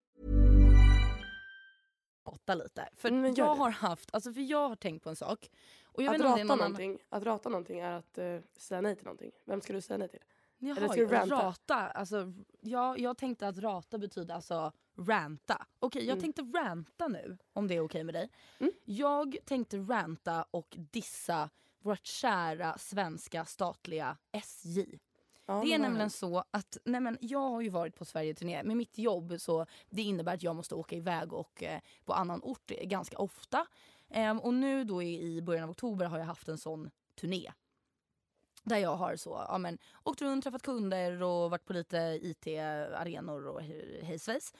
Prata 2.23 2.55
lite. 2.55 2.89
För 2.95 3.09
Mm, 3.09 3.33
jag 3.37 3.55
har 3.55 3.69
haft, 3.71 4.09
alltså 4.13 4.33
för 4.33 4.41
jag 4.41 4.69
har 4.69 4.75
tänkt 4.75 5.03
på 5.03 5.09
en 5.09 5.15
sak. 5.15 5.49
Och 5.83 6.03
jag 6.03 6.15
Att 6.15 6.19
vet 6.21 6.25
rata, 6.27 6.43
någon 6.43 6.61
annan- 6.61 6.97
att 7.09 7.23
rata 7.23 7.49
någonting 7.49 7.79
är 7.79 7.91
att 7.91 8.17
eh, 8.17 8.39
säga 8.57 8.81
nej 8.81 8.95
till 8.95 9.05
någonting. 9.05 9.31
Vem 9.45 9.61
ska 9.61 9.73
du 9.73 9.81
säga 9.81 9.97
nej 9.97 10.07
till? 10.09 10.19
Jaha, 10.57 10.77
Eller 10.77 10.87
ska 10.87 10.97
du 11.01 11.07
ranta? 11.07 11.35
rata? 11.35 11.75
Alltså, 11.75 12.33
jag, 12.61 12.99
jag 12.99 13.17
tänkte 13.17 13.47
att 13.47 13.57
rata 13.57 13.97
betyder 13.97 14.35
alltså 14.35 14.71
ranta. 14.97 15.65
Okej, 15.79 16.01
jag 16.05 16.17
Mm. 16.17 16.21
tänkte 16.33 16.59
ranta 16.59 17.07
nu, 17.07 17.37
om 17.53 17.67
det 17.67 17.75
är 17.75 17.79
okej 17.85 18.03
med 18.03 18.13
dig. 18.15 18.29
Mm. 18.59 18.71
Jag 18.85 19.37
tänkte 19.45 19.77
ranta 19.77 20.45
och 20.51 20.67
dissa 20.91 21.49
vårt 21.79 22.05
kära 22.05 22.77
svenska 22.77 23.45
statliga 23.45 24.17
SJ. 24.31 24.99
Ja, 25.45 25.61
Det 25.65 25.73
är 25.73 25.79
nämligen 25.79 26.09
så 26.09 26.43
att 26.51 26.77
nej 26.85 27.01
men, 27.01 27.17
jag 27.21 27.49
har 27.49 27.61
ju 27.61 27.69
varit 27.69 27.95
på 27.95 28.05
Sverige-turné 28.05 28.63
med 28.63 28.77
mitt 28.77 28.97
jobb 28.97 29.33
så 29.37 29.65
det 29.89 30.01
innebär 30.01 30.33
att 30.33 30.43
jag 30.43 30.55
måste 30.55 30.75
åka 30.75 30.95
iväg 30.95 31.33
och 31.33 31.63
eh, 31.63 31.81
på 32.05 32.13
annan 32.13 32.39
ort 32.43 32.67
ganska 32.67 33.17
ofta. 33.17 33.65
Ehm, 34.09 34.39
och 34.39 34.53
nu 34.53 34.83
då 34.83 35.03
i, 35.03 35.41
början 35.41 35.63
av 35.63 35.69
oktober 35.69 36.05
har 36.05 36.17
jag 36.19 36.25
haft 36.25 36.47
en 36.47 36.57
sån 36.57 36.91
turné. 37.19 37.51
Där 38.63 38.77
jag 38.77 38.95
har 38.95 39.15
så, 39.15 39.45
ja, 39.47 39.57
men, 39.57 39.77
åkt 40.03 40.21
runt, 40.21 40.43
träffat 40.43 40.61
kunder 40.61 41.21
och 41.23 41.51
varit 41.51 41.65
på 41.65 41.73
lite 41.73 42.19
IT-arenor 42.21 43.47
och 43.47 43.61
he- 43.61 44.03
hej 44.03 44.19
svejs. 44.19 44.53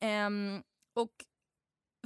Ehm, 0.00 0.62
och 0.94 1.24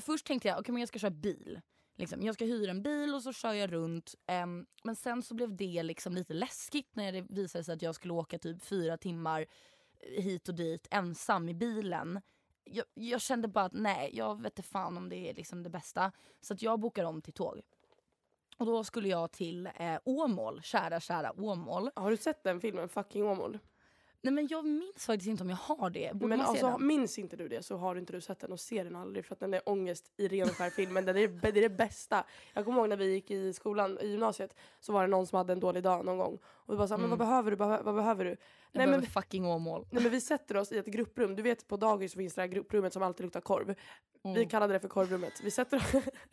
först 0.01 0.27
tänkte 0.27 0.49
jag, 0.49 0.59
okej 0.61 0.73
men 0.73 0.81
jag 0.81 0.89
ska 0.89 0.99
köra 0.99 1.11
bil. 1.11 1.61
Liksom, 2.03 2.23
jag 2.23 2.35
ska 2.35 2.45
hyra 2.45 2.71
en 2.71 2.83
bil 2.83 3.15
och 3.15 3.23
så 3.23 3.33
kör 3.33 3.53
jag 3.53 3.73
runt. 3.73 4.15
Um, 4.45 4.67
men 4.85 4.97
sen 4.97 5.23
så 5.23 5.35
blev 5.35 5.57
det 5.57 5.83
liksom 5.83 6.15
lite 6.15 6.35
läskigt 6.35 6.97
när 6.97 7.13
det 7.13 7.21
visade 7.21 7.65
sig 7.65 7.75
att 7.75 7.83
jag 7.83 7.95
skulle 7.95 8.13
åka 8.13 8.39
typ 8.39 8.65
fyra 8.65 8.97
timmar 8.97 9.47
eh, 10.01 10.23
hit 10.23 10.49
och 10.49 10.55
dit 10.55 10.87
ensam 10.91 11.49
i 11.49 11.55
bilen. 11.55 12.21
Jag, 12.65 12.85
jag 12.95 13.21
kände 13.21 13.49
bara 13.49 13.65
att 13.65 13.73
nej, 13.73 14.11
jag 14.13 14.43
vet 14.43 14.59
inte 14.59 14.69
fan 14.69 14.97
om 14.97 15.09
det 15.09 15.17
är 15.17 15.35
liksom 15.35 15.63
det 15.63 15.71
bästa. 15.71 16.13
Så 16.41 16.55
att 16.55 16.63
jag 16.63 16.81
bokar 16.81 17.05
om 17.05 17.23
till 17.23 17.33
tåg. 17.33 17.61
Och 18.57 18.67
då 18.67 18.85
skulle 18.85 19.09
jag 19.09 19.33
till 19.33 19.67
eh, 19.67 19.99
Åmål, 20.05 20.63
kära 20.63 21.01
kära 21.01 21.33
Åmål. 21.41 21.91
Har 21.95 22.11
du 22.11 22.17
sett 22.17 22.45
den 22.45 22.61
filmen, 22.61 22.89
Fucking 22.89 23.25
Åmål? 23.25 23.59
Nej 24.25 24.35
men 24.35 24.47
jag 24.51 24.65
minns 24.65 25.07
faktiskt 25.07 25.29
inte 25.29 25.43
om 25.43 25.51
jag 25.51 25.57
har 25.57 25.91
det. 25.91 26.13
Borde 26.15 26.27
Men 26.27 26.39
man 26.39 26.47
se 26.47 26.51
alltså, 26.51 26.79
den? 26.79 26.87
minns 26.87 27.19
inte 27.19 27.37
du 27.37 27.49
det 27.49 27.63
så 27.63 27.77
har 27.77 27.97
inte 27.97 28.13
du 28.13 28.21
sett 28.21 28.41
den 28.41 28.53
och 28.53 28.61
ser 28.61 28.85
den 28.85 28.97
aldrig 28.97 29.25
för 29.25 29.33
att 29.35 29.41
den 29.41 29.55
är 29.55 29.69
ångest 29.69 30.11
i 30.17 30.29
ren 30.29 30.49
och 30.49 30.57
skär 30.57 30.71
filmen. 30.71 31.05
Den 31.05 31.17
är, 31.17 31.29
det 31.29 31.49
är 31.49 31.53
det 31.53 31.69
bästa. 31.69 32.25
Jag 32.55 32.65
kommer 32.65 32.79
ihåg 32.81 32.89
när 32.89 32.97
vi 32.97 33.13
gick 33.13 33.31
i 33.31 33.53
skolan, 33.53 33.99
i 34.01 34.09
gymnasiet, 34.09 34.57
så 34.81 34.93
var 34.93 35.03
det 35.03 35.09
någon 35.09 35.27
som 35.27 35.37
hade 35.37 35.53
en 35.53 35.61
dålig 35.61 35.83
dag 35.83 36.05
någon 36.05 36.19
gång. 36.19 36.39
Och 36.45 36.75
vi 36.75 36.79
bara 36.79 36.89
såhär, 36.89 37.01
men 37.01 37.11
vad 37.11 37.19
behöver 37.19 37.51
du? 37.51 37.57
Vad 37.57 37.95
behöver 37.95 38.25
du? 38.25 38.31
Jag 38.31 38.39
Nej 38.73 38.87
behöver 38.87 38.99
men, 38.99 39.07
fucking 39.11 39.47
Åmål. 39.47 39.87
nej 39.91 40.03
men 40.03 40.13
vi 40.13 40.21
sätter 40.21 40.57
oss 40.57 40.73
i 40.73 40.79
ett 40.79 40.87
grupprum. 40.87 41.37
Du 41.37 41.43
vet 41.43 41.69
på 41.69 41.77
dagis 41.77 42.13
så 42.13 42.17
finns 42.19 42.35
det 42.35 42.41
här 42.41 42.49
grupprummet 42.49 42.93
som 42.93 43.03
alltid 43.03 43.25
luktar 43.25 43.41
korv. 43.41 43.75
Vi 44.23 44.31
Mm. 44.31 44.49
kallade 44.49 44.73
det 44.73 44.81
för 44.81 44.89
korvrummet. 44.89 45.33
Vi, 45.45 45.51
sätter, 45.51 45.83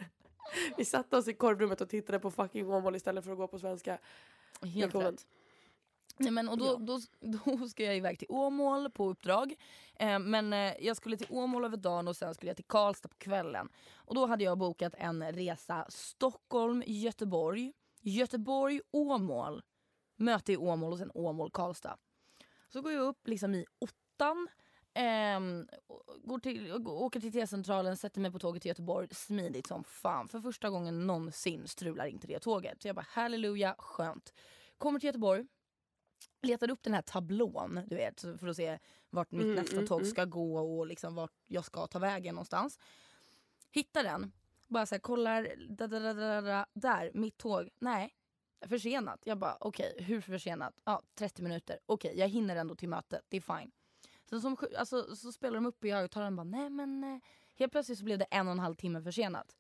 vi 0.77 0.85
satte 0.85 1.17
oss 1.17 1.27
i 1.27 1.33
korvrummet 1.33 1.81
och 1.81 1.89
tittade 1.89 2.19
på 2.19 2.31
fucking 2.31 2.69
Åmål 2.73 2.95
istället 2.95 3.23
för 3.23 3.31
att 3.31 3.37
gå 3.37 3.47
på 3.47 3.59
svenska. 3.59 3.97
Helt 4.61 4.95
rätt. 4.95 5.25
Nej, 6.19 6.31
men, 6.31 6.49
och 6.49 6.57
då, 6.57 6.77
då, 6.77 6.99
då 7.57 7.67
ska 7.67 7.83
jag 7.83 7.97
iväg 7.97 8.19
till 8.19 8.27
Åmål 8.29 8.91
på 8.91 9.09
uppdrag. 9.09 9.55
Eh, 9.95 10.19
men 10.19 10.53
eh, 10.53 10.73
jag 10.79 10.97
skulle 10.97 11.17
till 11.17 11.27
Åmål 11.29 11.65
över 11.65 11.77
dagen 11.77 12.07
och 12.07 12.15
sen 12.15 12.33
skulle 12.33 12.49
jag 12.49 12.55
till 12.55 12.65
Karlstad 12.65 13.09
på 13.09 13.15
kvällen. 13.17 13.69
Och 13.95 14.15
då 14.15 14.25
hade 14.25 14.43
jag 14.43 14.57
bokat 14.57 14.93
en 14.97 15.31
resa 15.31 15.85
Stockholm-Göteborg, 15.89 17.73
Göteborg-Åmål, 18.01 19.63
möte 20.15 20.53
i 20.53 20.57
Åmål 20.57 20.93
och 20.93 20.99
sen 20.99 21.11
Åmål-Karlstad. 21.13 21.97
Så 22.69 22.81
går 22.81 22.91
jag 22.91 23.07
upp 23.07 23.27
liksom 23.27 23.55
i 23.55 23.65
åttan, 23.79 24.47
och 25.87 26.03
går 26.23 26.39
till, 26.39 26.73
åker 26.87 27.19
till 27.19 27.31
T-centralen, 27.31 27.97
sätter 27.97 28.21
mig 28.21 28.31
på 28.31 28.39
tåget 28.39 28.61
till 28.61 28.69
Göteborg 28.69 29.07
smidigt 29.11 29.67
som 29.67 29.83
fan. 29.83 30.27
För 30.27 30.39
första 30.39 30.69
gången 30.69 31.07
någonsin 31.07 31.67
strular 31.67 32.05
inte 32.05 32.27
det 32.27 32.39
tåget. 32.39 32.81
Så 32.81 32.87
jag 32.87 32.95
bara 32.95 33.05
halleluja, 33.09 33.75
skönt. 33.77 34.33
Kommer 34.77 34.99
till 34.99 35.07
Göteborg, 35.07 35.45
letar 36.41 36.69
upp 36.69 36.83
den 36.83 36.93
här 36.93 37.01
tablån 37.01 37.81
du 37.87 37.95
vet, 37.95 38.21
för 38.21 38.47
att 38.47 38.55
se 38.55 38.79
vart 39.09 39.31
mitt 39.31 39.43
Mm, 39.43 39.55
nästa 39.55 39.75
mm, 39.75 39.87
tåg 39.87 39.99
mm. 39.99 40.11
ska 40.11 40.25
gå 40.25 40.57
och 40.59 40.87
liksom 40.87 41.15
vart 41.15 41.33
jag 41.47 41.65
ska 41.65 41.87
ta 41.87 41.99
vägen 41.99 42.35
någonstans. 42.35 42.79
Hittar 43.71 44.03
den, 44.03 44.31
bara 44.67 44.85
så 44.85 44.95
här, 44.95 44.99
kollar, 44.99 45.55
da, 45.69 45.87
da, 45.87 45.99
da, 45.99 46.13
da, 46.13 46.41
da, 46.41 46.65
där, 46.73 47.11
mitt 47.13 47.37
tåg, 47.37 47.69
nej, 47.79 48.15
försenat. 48.61 49.19
Jag 49.23 49.37
bara 49.37 49.57
okej, 49.59 49.95
hur 49.99 50.21
försenat? 50.21 50.73
Ja, 50.83 51.01
30 51.15 51.43
minuter. 51.43 51.79
Okej, 51.85 52.13
jag 52.17 52.27
hinner 52.27 52.55
ändå 52.55 52.75
till 52.75 52.89
mötet, 52.89 53.25
det 53.29 53.37
är 53.37 53.59
fine. 53.59 53.71
Så, 54.29 54.41
som, 54.41 54.57
alltså, 54.77 55.15
så 55.15 55.31
spelar 55.31 55.55
de 55.55 55.65
upp 55.65 55.85
i 55.85 55.91
högtalaren 55.91 56.35
bara 56.35 56.43
nej 56.43 56.69
men 56.69 57.03
eh, 57.03 57.19
helt 57.55 57.71
plötsligt 57.71 57.97
så 57.97 58.03
blev 58.03 58.17
det 58.17 58.25
en 58.25 58.47
och 58.47 58.51
en 58.51 58.59
halv 58.59 58.75
timme 58.75 59.01
försenat. 59.01 59.55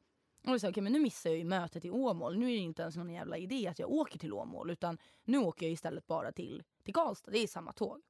Och 0.47 0.61
så, 0.61 0.69
okay, 0.69 0.83
men 0.83 0.93
nu 0.93 0.99
missar 0.99 1.29
jag 1.29 1.39
ju 1.39 1.45
mötet 1.45 1.85
i 1.85 1.89
Åmål. 1.89 2.37
Nu 2.37 2.45
är 2.45 2.55
det 2.55 2.57
inte 2.57 2.81
ens 2.81 2.95
någon 2.95 3.09
jävla 3.09 3.37
idé 3.37 3.67
att 3.67 3.79
jag 3.79 3.91
åker 3.91 4.19
till 4.19 4.33
Åmål 4.33 4.69
utan 4.69 4.97
nu 5.23 5.37
åker 5.37 5.65
jag 5.65 5.73
istället 5.73 6.07
bara 6.07 6.31
till, 6.31 6.63
till 6.83 6.93
Karlstad. 6.93 7.31
Det 7.31 7.39
är 7.39 7.47
samma 7.47 7.73
tåg. 7.73 8.01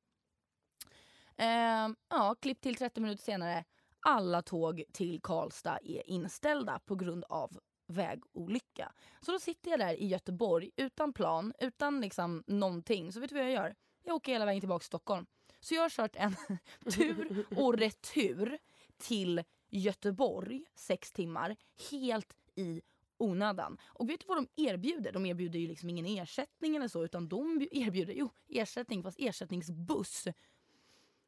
Eh, 1.37 1.89
ja, 2.09 2.35
klipp 2.41 2.61
till 2.61 2.75
30 2.75 3.01
minuter 3.01 3.23
senare. 3.23 3.63
Alla 3.99 4.41
tåg 4.41 4.83
till 4.91 5.21
Karlstad 5.21 5.79
är 5.83 6.09
inställda 6.09 6.79
på 6.85 6.95
grund 6.95 7.23
av 7.29 7.59
vägolycka. 7.87 8.91
Så 9.21 9.31
då 9.31 9.39
sitter 9.39 9.71
jag 9.71 9.79
där 9.79 9.93
i 9.93 10.07
Göteborg 10.07 10.71
utan 10.75 11.13
plan, 11.13 11.53
utan 11.59 12.01
liksom 12.01 12.43
någonting. 12.47 13.11
Så 13.11 13.19
vet 13.19 13.29
du 13.29 13.35
vad 13.35 13.43
jag 13.43 13.51
gör? 13.51 13.75
Jag 14.03 14.15
åker 14.15 14.31
hela 14.31 14.45
vägen 14.45 14.61
tillbaka 14.61 14.79
till 14.79 14.87
Stockholm. 14.87 15.25
Så 15.59 15.75
jag 15.75 15.81
har 15.81 15.89
kört 15.89 16.15
en 16.15 16.35
tur 16.95 17.45
och 17.57 17.77
retur 17.77 18.57
till 18.97 19.43
Göteborg, 19.69 20.63
sex 20.75 21.11
timmar, 21.11 21.55
helt 21.91 22.35
i 22.55 22.81
onödan. 23.17 23.77
Och 23.85 24.09
vet 24.09 24.19
du 24.19 24.25
vad 24.27 24.37
de 24.37 24.47
erbjuder? 24.67 25.11
De 25.11 25.25
erbjuder 25.25 25.59
ju 25.59 25.67
liksom 25.67 25.89
ingen 25.89 26.05
ersättning 26.05 26.75
eller 26.75 26.87
så 26.87 27.05
utan 27.05 27.27
de 27.27 27.67
erbjuder 27.71 28.13
jo, 28.13 28.29
ersättning 28.47 29.03
fast 29.03 29.19
ersättningsbuss. 29.19 30.27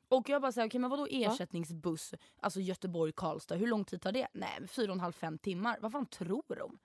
Och 0.08 0.30
jag 0.30 0.42
bara 0.42 0.52
säger, 0.52 0.68
okej 0.68 0.70
okay, 0.70 0.82
men 0.82 0.90
vadå 0.90 1.08
ersättningsbuss? 1.12 2.14
Alltså 2.40 2.60
Göteborg-Karlstad, 2.60 3.56
hur 3.56 3.68
lång 3.68 3.86
tid 3.86 4.02
tar 4.02 4.12
det? 4.12 4.28
Nej, 4.34 4.68
fyra 4.68 4.92
och 4.92 4.96
en 4.96 5.00
halv, 5.00 5.12
fem 5.12 5.38
timmar. 5.38 5.78
Vad 5.82 5.92
fan 5.92 6.06
tror 6.06 6.44
de? 6.48 6.80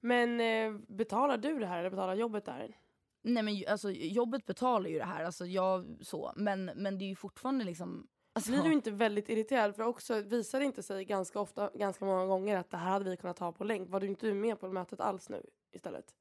Men 0.00 0.40
eh, 0.40 0.80
betalar 0.88 1.38
du 1.38 1.58
det 1.58 1.66
här 1.66 1.78
eller 1.78 1.90
betalar 1.90 2.14
jobbet 2.14 2.44
där? 2.44 2.76
Nej 3.22 3.42
men 3.42 3.64
alltså 3.68 3.90
jobbet 3.90 4.46
betalar 4.46 4.90
ju 4.90 4.98
det 4.98 5.04
här, 5.04 5.24
alltså 5.24 5.46
jag 5.46 5.98
så. 6.00 6.32
Men, 6.36 6.64
men 6.64 6.98
det 6.98 7.04
är 7.04 7.06
ju 7.06 7.16
fortfarande 7.16 7.64
liksom 7.64 8.08
Alltså, 8.32 8.50
blir 8.50 8.62
du 8.62 8.72
inte 8.72 8.90
väldigt 8.90 9.28
irriterad? 9.28 9.76
För 9.76 9.82
också 9.82 10.20
visar 10.20 10.60
det 10.60 10.66
inte 10.66 10.82
sig 10.82 11.04
ganska 11.04 11.40
ofta, 11.40 11.70
ganska 11.74 12.04
många 12.04 12.26
gånger 12.26 12.56
att 12.56 12.70
det 12.70 12.76
här 12.76 12.90
hade 12.90 13.10
vi 13.10 13.16
kunnat 13.16 13.36
ta 13.36 13.52
på 13.52 13.64
länk. 13.64 13.90
Var 13.90 14.00
du 14.00 14.06
inte 14.06 14.34
med 14.34 14.60
på 14.60 14.68
mötet 14.68 15.00
alls 15.00 15.28
nu 15.28 15.46
istället? 15.72 16.14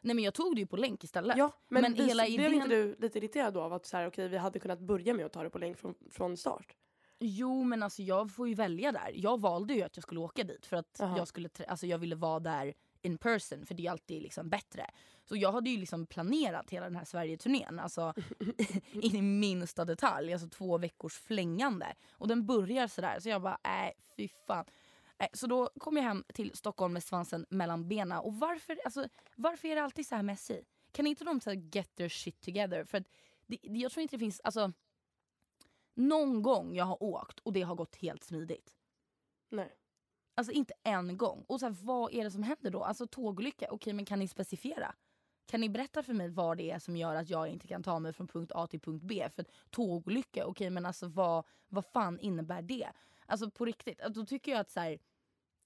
Nej 0.00 0.14
men 0.14 0.24
jag 0.24 0.34
tog 0.34 0.54
det 0.54 0.60
ju 0.60 0.66
på 0.66 0.76
länk 0.76 1.04
istället. 1.04 1.36
Ja, 1.36 1.52
men, 1.68 1.82
men 1.82 1.94
vis, 1.94 2.08
hela 2.08 2.26
idén... 2.26 2.36
blev 2.36 2.54
inte 2.54 2.68
du 2.68 2.96
lite 2.98 3.18
irriterad 3.18 3.54
då 3.54 3.60
av 3.60 3.72
att 3.72 3.86
så 3.86 3.96
här, 3.96 4.06
okay, 4.06 4.28
vi 4.28 4.36
hade 4.36 4.58
kunnat 4.58 4.80
börja 4.80 5.14
med 5.14 5.26
att 5.26 5.32
ta 5.32 5.42
det 5.42 5.50
på 5.50 5.58
länk 5.58 5.78
från, 5.78 5.94
från 6.10 6.36
start? 6.36 6.76
Jo 7.18 7.62
men 7.62 7.82
alltså 7.82 8.02
jag 8.02 8.34
får 8.34 8.48
ju 8.48 8.54
välja 8.54 8.92
där. 8.92 9.10
Jag 9.14 9.40
valde 9.40 9.74
ju 9.74 9.82
att 9.82 9.96
jag 9.96 10.02
skulle 10.02 10.20
åka 10.20 10.44
dit 10.44 10.66
för 10.66 10.76
att 10.76 11.00
jag, 11.16 11.28
skulle, 11.28 11.48
alltså, 11.68 11.86
jag 11.86 11.98
ville 11.98 12.16
vara 12.16 12.40
där 12.40 12.74
in 13.04 13.18
person 13.18 13.66
för 13.66 13.74
det 13.74 13.86
är 13.86 13.90
alltid 13.90 14.22
liksom 14.22 14.48
bättre. 14.48 14.90
Så 15.24 15.36
jag 15.36 15.52
hade 15.52 15.70
ju 15.70 15.78
liksom 15.78 16.06
planerat 16.06 16.70
hela 16.70 16.86
den 16.86 16.96
här 16.96 17.04
Sverige-turnén 17.04 17.78
alltså, 17.78 18.14
in 18.92 19.16
i 19.16 19.22
minsta 19.22 19.84
detalj. 19.84 20.32
Alltså 20.32 20.48
två 20.48 20.78
veckors 20.78 21.18
flängande. 21.18 21.94
Och 22.12 22.28
den 22.28 22.46
börjar 22.46 22.88
sådär 22.88 23.20
så 23.20 23.28
jag 23.28 23.42
bara 23.42 23.58
äh 23.64 23.92
fy 24.16 24.28
fan. 24.46 24.64
Äh, 25.18 25.26
så 25.32 25.46
då 25.46 25.70
kom 25.78 25.96
jag 25.96 26.04
hem 26.04 26.24
till 26.34 26.50
Stockholm 26.54 26.92
med 26.92 27.02
svansen 27.02 27.46
mellan 27.50 27.88
benen. 27.88 28.18
Och 28.18 28.34
varför, 28.34 28.78
alltså, 28.84 29.08
varför 29.36 29.68
är 29.68 29.74
det 29.74 29.82
alltid 29.82 30.06
så 30.06 30.14
här 30.14 30.30
SJ? 30.30 30.54
Kan 30.92 31.06
inte 31.06 31.24
de 31.24 31.40
så 31.40 31.52
get 31.52 31.94
their 31.94 32.08
shit 32.08 32.40
together? 32.40 32.84
För 32.84 32.98
att 32.98 33.08
det, 33.46 33.58
jag 33.62 33.92
tror 33.92 34.02
inte 34.02 34.16
det 34.16 34.20
finns, 34.20 34.40
alltså 34.44 34.72
någon 35.94 36.42
gång 36.42 36.74
jag 36.74 36.84
har 36.84 37.02
åkt 37.02 37.38
och 37.38 37.52
det 37.52 37.62
har 37.62 37.74
gått 37.74 37.96
helt 37.96 38.24
smidigt. 38.24 38.76
Nej. 39.50 39.72
Alltså 40.34 40.52
inte 40.52 40.74
en 40.82 41.16
gång. 41.16 41.44
Och 41.48 41.60
så 41.60 41.66
här, 41.66 41.76
vad 41.82 42.12
är 42.12 42.24
det 42.24 42.30
som 42.30 42.42
händer 42.42 42.70
då? 42.70 42.84
Alltså 42.84 43.06
tågolycka, 43.06 43.66
okej 43.70 43.92
men 43.92 44.04
kan 44.04 44.18
ni 44.18 44.28
specificera? 44.28 44.94
Kan 45.46 45.60
ni 45.60 45.68
berätta 45.68 46.02
för 46.02 46.12
mig 46.12 46.28
vad 46.28 46.56
det 46.56 46.70
är 46.70 46.78
som 46.78 46.96
gör 46.96 47.14
att 47.14 47.30
jag 47.30 47.48
inte 47.48 47.66
kan 47.66 47.82
ta 47.82 47.98
mig 47.98 48.12
från 48.12 48.28
punkt 48.28 48.52
A 48.54 48.66
till 48.66 48.80
punkt 48.80 49.02
B? 49.02 49.28
För 49.34 49.44
tågolycka, 49.70 50.46
okej 50.46 50.70
men 50.70 50.86
alltså 50.86 51.08
vad, 51.08 51.44
vad 51.68 51.86
fan 51.86 52.20
innebär 52.20 52.62
det? 52.62 52.88
Alltså 53.26 53.50
på 53.50 53.64
riktigt, 53.64 53.98
då 53.98 54.26
tycker 54.26 54.52
jag 54.52 54.60
att 54.60 54.70
så 54.70 54.80
här, 54.80 54.98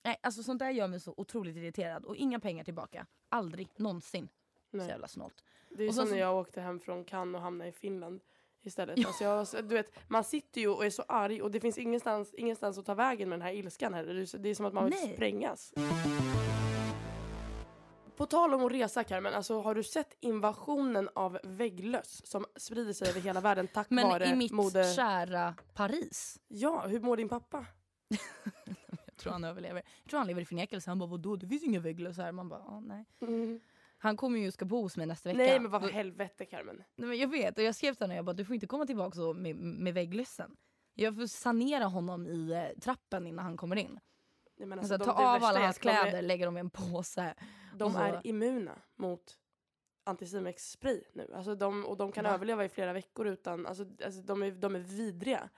nej, 0.05 0.16
alltså 0.23 0.43
sånt 0.43 0.59
där 0.59 0.71
gör 0.71 0.89
mig 0.89 1.01
så 1.01 1.14
otroligt 1.16 1.57
irriterad. 1.57 2.05
Och 2.05 2.16
inga 2.16 2.41
pengar 2.41 2.64
tillbaka. 2.64 3.07
Aldrig, 3.29 3.69
någonsin. 3.77 4.29
Nej. 4.71 4.87
Så 4.87 4.91
jävla 4.91 5.09
snålt. 5.09 5.45
Det 5.69 5.85
är 5.85 5.89
och 5.89 5.95
som 5.95 6.09
när 6.11 6.19
jag 6.19 6.37
åkte 6.37 6.61
hem 6.61 6.81
från 6.81 7.05
Cannes 7.05 7.39
och 7.39 7.43
hamnade 7.43 7.71
i 7.71 7.73
Finland 7.73 8.21
istället. 8.69 8.99
Ja. 8.99 9.09
Alltså 9.09 9.57
jag, 9.57 9.69
du 9.69 9.75
vet, 9.75 9.93
man 10.09 10.25
sitter 10.25 10.61
ju 10.61 10.69
och 10.69 10.87
är 10.87 10.91
så 10.91 11.05
arg 11.09 11.43
och 11.43 11.51
det 11.51 11.61
finns 11.61 11.79
ingenstans, 11.79 12.35
ingenstans 12.35 12.79
att 12.79 12.87
ta 12.87 12.95
vägen 12.95 13.29
med 13.29 13.39
den 13.39 13.47
här 13.47 13.53
ilskan 13.53 13.95
heller. 13.95 14.39
Det 14.39 14.49
är 14.49 14.55
som 14.55 14.66
att 14.66 14.73
man 14.73 14.85
vill 14.85 14.95
Nej. 15.03 15.14
sprängas. 15.14 15.73
På 18.16 18.27
tal 18.27 18.55
om 18.55 18.66
att 18.66 18.73
resa 18.73 19.05
Carmen, 19.05 19.35
alltså, 19.35 19.61
har 19.61 19.75
du 19.75 19.83
sett 19.83 20.16
invasionen 20.21 21.09
av 21.14 21.39
vägglöss 21.43 22.27
som 22.27 22.47
sprider 22.57 22.93
sig 22.93 23.09
över 23.09 23.21
hela 23.21 23.41
världen 23.41 23.69
tack 23.69 23.91
Men 23.91 24.09
vare 24.09 24.27
i 24.27 24.37
mitt 24.37 24.53
mode... 24.53 24.85
kära 24.85 25.55
Paris. 25.75 26.41
Ja, 26.49 26.87
hur 26.87 27.01
mår 27.01 27.16
din 27.16 27.29
pappa? 27.29 27.66
jag 29.07 29.16
tror 29.16 29.33
han 29.33 29.45
överlever. 29.45 29.83
Jag 30.03 30.11
tror 30.11 30.19
han 30.19 30.27
lever 30.27 30.43
i 30.43 30.45
förnekelse. 30.45 30.91
Han 30.91 30.99
bara 30.99 31.11
vadå 31.11 31.37
det 31.37 31.47
finns 31.47 31.62
inga 31.62 31.81
vägglöss 31.81 32.16
här. 32.16 32.33
Man 32.33 32.49
bara 32.49 32.81
nej. 32.81 33.05
Mm. 33.21 33.61
Han 33.99 34.16
kommer 34.16 34.38
ju 34.38 34.51
ska 34.51 34.64
bo 34.64 34.82
hos 34.82 34.96
mig 34.96 35.07
nästa 35.07 35.28
vecka. 35.28 35.38
Nej 35.38 35.61
men 35.61 35.70
vad 35.70 35.90
helvete 35.90 36.44
Carmen. 36.44 36.84
Nej, 36.96 37.09
men 37.09 37.18
jag 37.18 37.28
vet 37.28 37.59
och 37.59 37.64
jag 37.64 37.74
skrev 37.74 37.94
till 37.94 38.03
honom 38.03 38.16
jag 38.16 38.24
bara 38.24 38.32
du 38.32 38.44
får 38.44 38.55
inte 38.55 38.66
komma 38.66 38.86
tillbaka 38.86 39.20
med, 39.20 39.57
med 39.57 39.94
vägglössen. 39.94 40.57
Jag 40.94 41.16
får 41.16 41.26
sanera 41.26 41.84
honom 41.84 42.26
i 42.26 42.53
eh, 42.53 42.80
trappen 42.80 43.26
innan 43.26 43.44
han 43.44 43.57
kommer 43.57 43.76
in. 43.76 44.01
Nej, 44.57 44.78
alltså, 44.78 44.94
alltså, 44.94 45.12
ta 45.12 45.36
av 45.36 45.44
alla 45.44 45.61
hans 45.61 45.78
kläder, 45.78 46.22
lägga 46.22 46.44
dem 46.46 46.57
i 46.57 46.61
en 46.61 46.70
påse. 46.70 47.34
De 47.74 47.96
är 47.96 48.20
immuna 48.24 48.78
mot 48.96 49.38
antisimex-spray 50.05 51.03
nu. 51.12 51.30
Alltså 51.34 51.55
de, 51.55 51.84
och 51.86 51.96
de 51.96 52.12
kan 52.12 52.24
Va? 52.24 52.30
överleva 52.30 52.64
i 52.64 52.68
flera 52.68 52.92
veckor 52.92 53.26
utan, 53.26 53.66
alltså, 53.66 53.84
alltså 54.05 54.22
de, 54.22 54.42
är, 54.42 54.51
de 54.51 54.74
är 54.76 54.80
vidriga. 54.80 55.49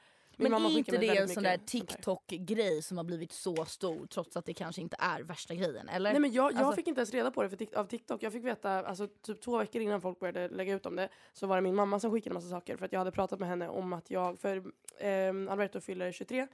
Men 0.42 0.54
är 0.54 0.78
inte 0.78 0.96
det 0.96 1.16
en 1.16 1.28
sån 1.28 1.42
där 1.42 1.56
TikTok-grej 1.56 2.82
som 2.82 2.96
har 2.96 3.04
blivit 3.04 3.32
så 3.32 3.64
stor 3.64 4.06
trots 4.06 4.36
att 4.36 4.44
det 4.44 4.54
kanske 4.54 4.82
inte 4.82 4.96
är 4.98 5.20
värsta 5.20 5.54
grejen? 5.54 5.88
Eller? 5.88 6.12
Nej 6.12 6.20
men 6.20 6.32
jag, 6.32 6.52
jag 6.52 6.58
alltså... 6.58 6.76
fick 6.76 6.86
inte 6.86 6.98
ens 6.98 7.12
reda 7.12 7.30
på 7.30 7.42
det 7.42 7.48
för, 7.48 7.78
av 7.78 7.84
TikTok. 7.84 8.22
Jag 8.22 8.32
fick 8.32 8.44
veta, 8.44 8.70
alltså 8.70 9.06
typ 9.06 9.40
två 9.40 9.58
veckor 9.58 9.82
innan 9.82 10.00
folk 10.00 10.20
började 10.20 10.48
lägga 10.48 10.74
ut 10.74 10.86
om 10.86 10.96
det, 10.96 11.08
så 11.32 11.46
var 11.46 11.56
det 11.56 11.62
min 11.62 11.74
mamma 11.74 12.00
som 12.00 12.12
skickade 12.12 12.34
massa 12.34 12.48
saker 12.48 12.76
för 12.76 12.84
att 12.84 12.92
jag 12.92 13.00
hade 13.00 13.12
pratat 13.12 13.40
med 13.40 13.48
henne 13.48 13.68
om 13.68 13.92
att 13.92 14.10
jag, 14.10 14.38
för 14.38 14.56
eh, 14.98 15.28
Alberto 15.48 15.80
fyller 15.80 16.12
23 16.12 16.48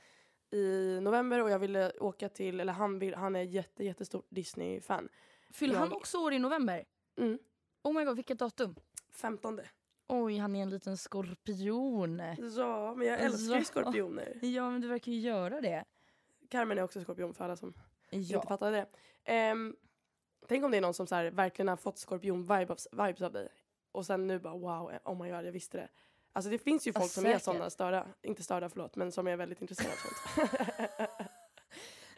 i 0.51 0.99
november 1.03 1.43
och 1.43 1.51
jag 1.51 1.59
ville 1.59 1.93
åka 2.01 2.29
till, 2.29 2.61
eller 2.61 2.73
han, 2.73 2.99
vill, 2.99 3.15
han 3.15 3.37
är 3.37 3.43
jätte, 3.43 3.85
jättestort 3.85 4.27
Disney-fan. 4.29 5.09
Fyller 5.51 5.75
jag... 5.75 5.81
han 5.81 5.93
också 5.93 6.19
år 6.19 6.33
i 6.33 6.39
november? 6.39 6.85
Mm. 7.17 7.39
Oh 7.83 7.93
my 7.95 8.05
god, 8.05 8.17
vilket 8.17 8.39
datum? 8.39 8.75
15. 9.13 9.61
Oj, 10.09 10.39
han 10.39 10.57
är 10.57 10.63
en 10.63 10.71
liten 10.71 10.97
skorpion. 10.97 12.23
Ja, 12.57 12.95
men 12.95 13.07
jag 13.07 13.21
älskar 13.21 13.59
ju 13.59 13.65
skorpioner. 13.65 14.39
Ja, 14.43 14.71
men 14.71 14.81
du 14.81 14.89
verkar 14.89 15.13
ju 15.13 15.19
göra 15.19 15.61
det. 15.61 15.85
Carmen 16.51 16.79
är 16.79 16.83
också 16.83 17.01
skorpion 17.01 17.35
för 17.35 17.45
alla 17.45 17.57
som 17.57 17.75
ja. 18.11 18.19
inte 18.19 18.49
fattade 18.49 18.87
det. 19.25 19.53
Um, 19.53 19.77
tänk 20.49 20.65
om 20.65 20.71
det 20.71 20.77
är 20.77 20.81
någon 20.81 20.95
som 20.95 21.07
så 21.07 21.15
här, 21.15 21.31
verkligen 21.31 21.69
har 21.69 21.77
fått 21.77 21.97
skorpion-vibes 21.97 22.87
vibes 22.93 23.23
av 23.23 23.33
dig. 23.33 23.49
Och 23.93 24.07
sen 24.07 24.27
nu 24.27 24.39
bara 24.39 24.55
wow, 24.55 24.93
oh 25.05 25.23
my 25.23 25.31
god, 25.31 25.47
jag 25.47 25.53
visste 25.53 25.79
det. 25.79 25.89
Alltså 26.33 26.51
det 26.51 26.59
finns 26.59 26.87
ju 26.87 26.93
folk 26.93 27.05
ja, 27.05 27.09
som 27.09 27.27
är 27.27 27.39
sådana 27.39 27.71
störda, 27.71 28.07
inte 28.23 28.43
störda 28.43 28.69
förlåt, 28.69 28.97
men 28.97 29.13
som 29.13 29.27
är 29.27 29.37
väldigt 29.37 29.61
intresserade 29.61 29.95
av 29.95 29.97
sånt. 29.97 30.51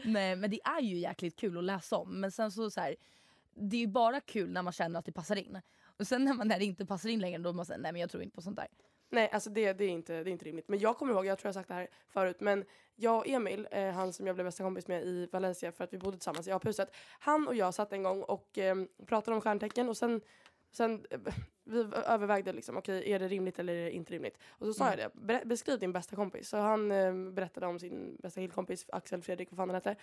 Nej 0.04 0.36
men 0.36 0.50
det 0.50 0.60
är 0.64 0.80
ju 0.80 0.98
jäkligt 0.98 1.36
kul 1.36 1.58
att 1.58 1.64
läsa 1.64 1.96
om. 1.96 2.20
Men 2.20 2.32
sen 2.32 2.52
så, 2.52 2.70
så 2.70 2.80
här, 2.80 2.96
det 3.54 3.76
är 3.76 3.80
ju 3.80 3.86
bara 3.86 4.20
kul 4.20 4.50
när 4.50 4.62
man 4.62 4.72
känner 4.72 4.98
att 4.98 5.04
det 5.04 5.12
passar 5.12 5.36
in. 5.36 5.60
Och 5.98 6.06
sen 6.06 6.24
när, 6.24 6.34
man, 6.34 6.48
det 6.48 6.64
inte 6.64 6.86
passar 6.86 7.08
in 7.08 7.20
längre 7.20 7.38
då 7.38 7.52
man 7.52 7.66
säger 7.66 7.80
nej 7.80 7.92
men 7.92 8.00
jag 8.00 8.10
tror 8.10 8.22
inte 8.22 8.34
på 8.34 8.42
sånt 8.42 8.56
där. 8.56 8.66
Nej 9.10 9.30
alltså 9.32 9.50
det, 9.50 9.72
det, 9.72 9.84
är 9.84 9.88
inte, 9.88 10.12
det 10.12 10.30
är 10.30 10.32
inte 10.32 10.44
rimligt. 10.44 10.68
Men 10.68 10.78
jag 10.78 10.96
kommer 10.96 11.12
ihåg, 11.12 11.26
jag 11.26 11.38
tror 11.38 11.48
jag 11.48 11.54
sagt 11.54 11.68
det 11.68 11.74
här 11.74 11.88
förut, 12.08 12.40
men 12.40 12.64
jag 12.96 13.18
och 13.18 13.28
Emil, 13.28 13.68
eh, 13.70 13.90
han 13.90 14.12
som 14.12 14.26
jag 14.26 14.36
blev 14.36 14.46
bästa 14.46 14.64
kompis 14.64 14.88
med 14.88 15.04
i 15.04 15.28
Valencia 15.32 15.72
för 15.72 15.84
att 15.84 15.92
vi 15.92 15.98
bodde 15.98 16.16
tillsammans 16.16 16.48
i 16.48 16.50
aphuset. 16.50 16.96
Han 17.18 17.48
och 17.48 17.54
jag 17.54 17.74
satt 17.74 17.92
en 17.92 18.02
gång 18.02 18.22
och 18.22 18.58
eh, 18.58 18.76
pratade 19.06 19.34
om 19.34 19.40
stjärntecken 19.40 19.88
och 19.88 19.96
sen 19.96 20.20
Sen 20.70 21.06
eh, 21.10 21.20
vi 21.64 21.78
övervägde 22.06 22.52
liksom, 22.52 22.76
okej 22.76 22.98
okay, 22.98 23.12
är 23.12 23.18
det 23.18 23.28
rimligt 23.28 23.58
eller 23.58 23.72
är 23.72 23.84
det 23.84 23.90
inte 23.90 24.12
rimligt? 24.12 24.38
Och 24.48 24.66
så 24.66 24.74
sa 24.74 24.86
mm. 24.92 24.98
jag 24.98 25.10
det, 25.14 25.42
beskriv 25.44 25.78
din 25.78 25.92
bästa 25.92 26.16
kompis. 26.16 26.48
Så 26.48 26.56
han 26.56 26.92
eh, 26.92 27.14
berättade 27.14 27.66
om 27.66 27.78
sin 27.78 28.16
bästa 28.22 28.40
killkompis 28.40 28.86
Axel 28.92 29.22
Fredrik, 29.22 29.48
vad 29.50 29.56
fan 29.56 29.68
han 29.68 29.76
heter. 29.76 29.96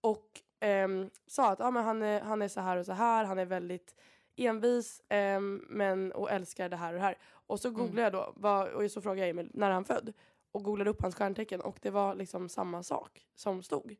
Och 0.00 0.64
eh, 0.66 0.88
sa 1.26 1.50
att 1.50 1.60
ah, 1.60 1.70
men 1.70 1.84
han, 1.84 2.02
är, 2.02 2.20
han 2.20 2.42
är 2.42 2.48
så 2.48 2.60
här 2.60 2.76
och 2.76 2.86
så 2.86 2.92
här, 2.92 3.24
han 3.24 3.38
är 3.38 3.44
väldigt 3.44 3.94
envis 4.36 5.00
eh, 5.00 5.40
men, 5.68 6.12
och 6.12 6.30
älskar 6.30 6.68
det 6.68 6.76
här 6.76 6.92
och 6.92 6.98
det 6.98 7.04
här. 7.04 7.18
Och 7.46 7.60
så 7.60 7.68
mm. 7.68 7.80
googlade 7.80 8.00
mm. 8.00 8.04
jag 8.04 8.12
då, 8.12 8.32
vad, 8.36 8.68
och 8.68 8.90
så 8.90 9.00
frågade 9.00 9.20
jag 9.20 9.28
Emil 9.28 9.50
när 9.54 9.70
han 9.70 9.84
född. 9.84 10.12
Och 10.52 10.64
googlade 10.64 10.90
upp 10.90 11.02
hans 11.02 11.14
stjärntecken 11.14 11.60
och 11.60 11.78
det 11.82 11.90
var 11.90 12.14
liksom 12.14 12.48
samma 12.48 12.82
sak 12.82 13.26
som 13.34 13.62
stod. 13.62 13.96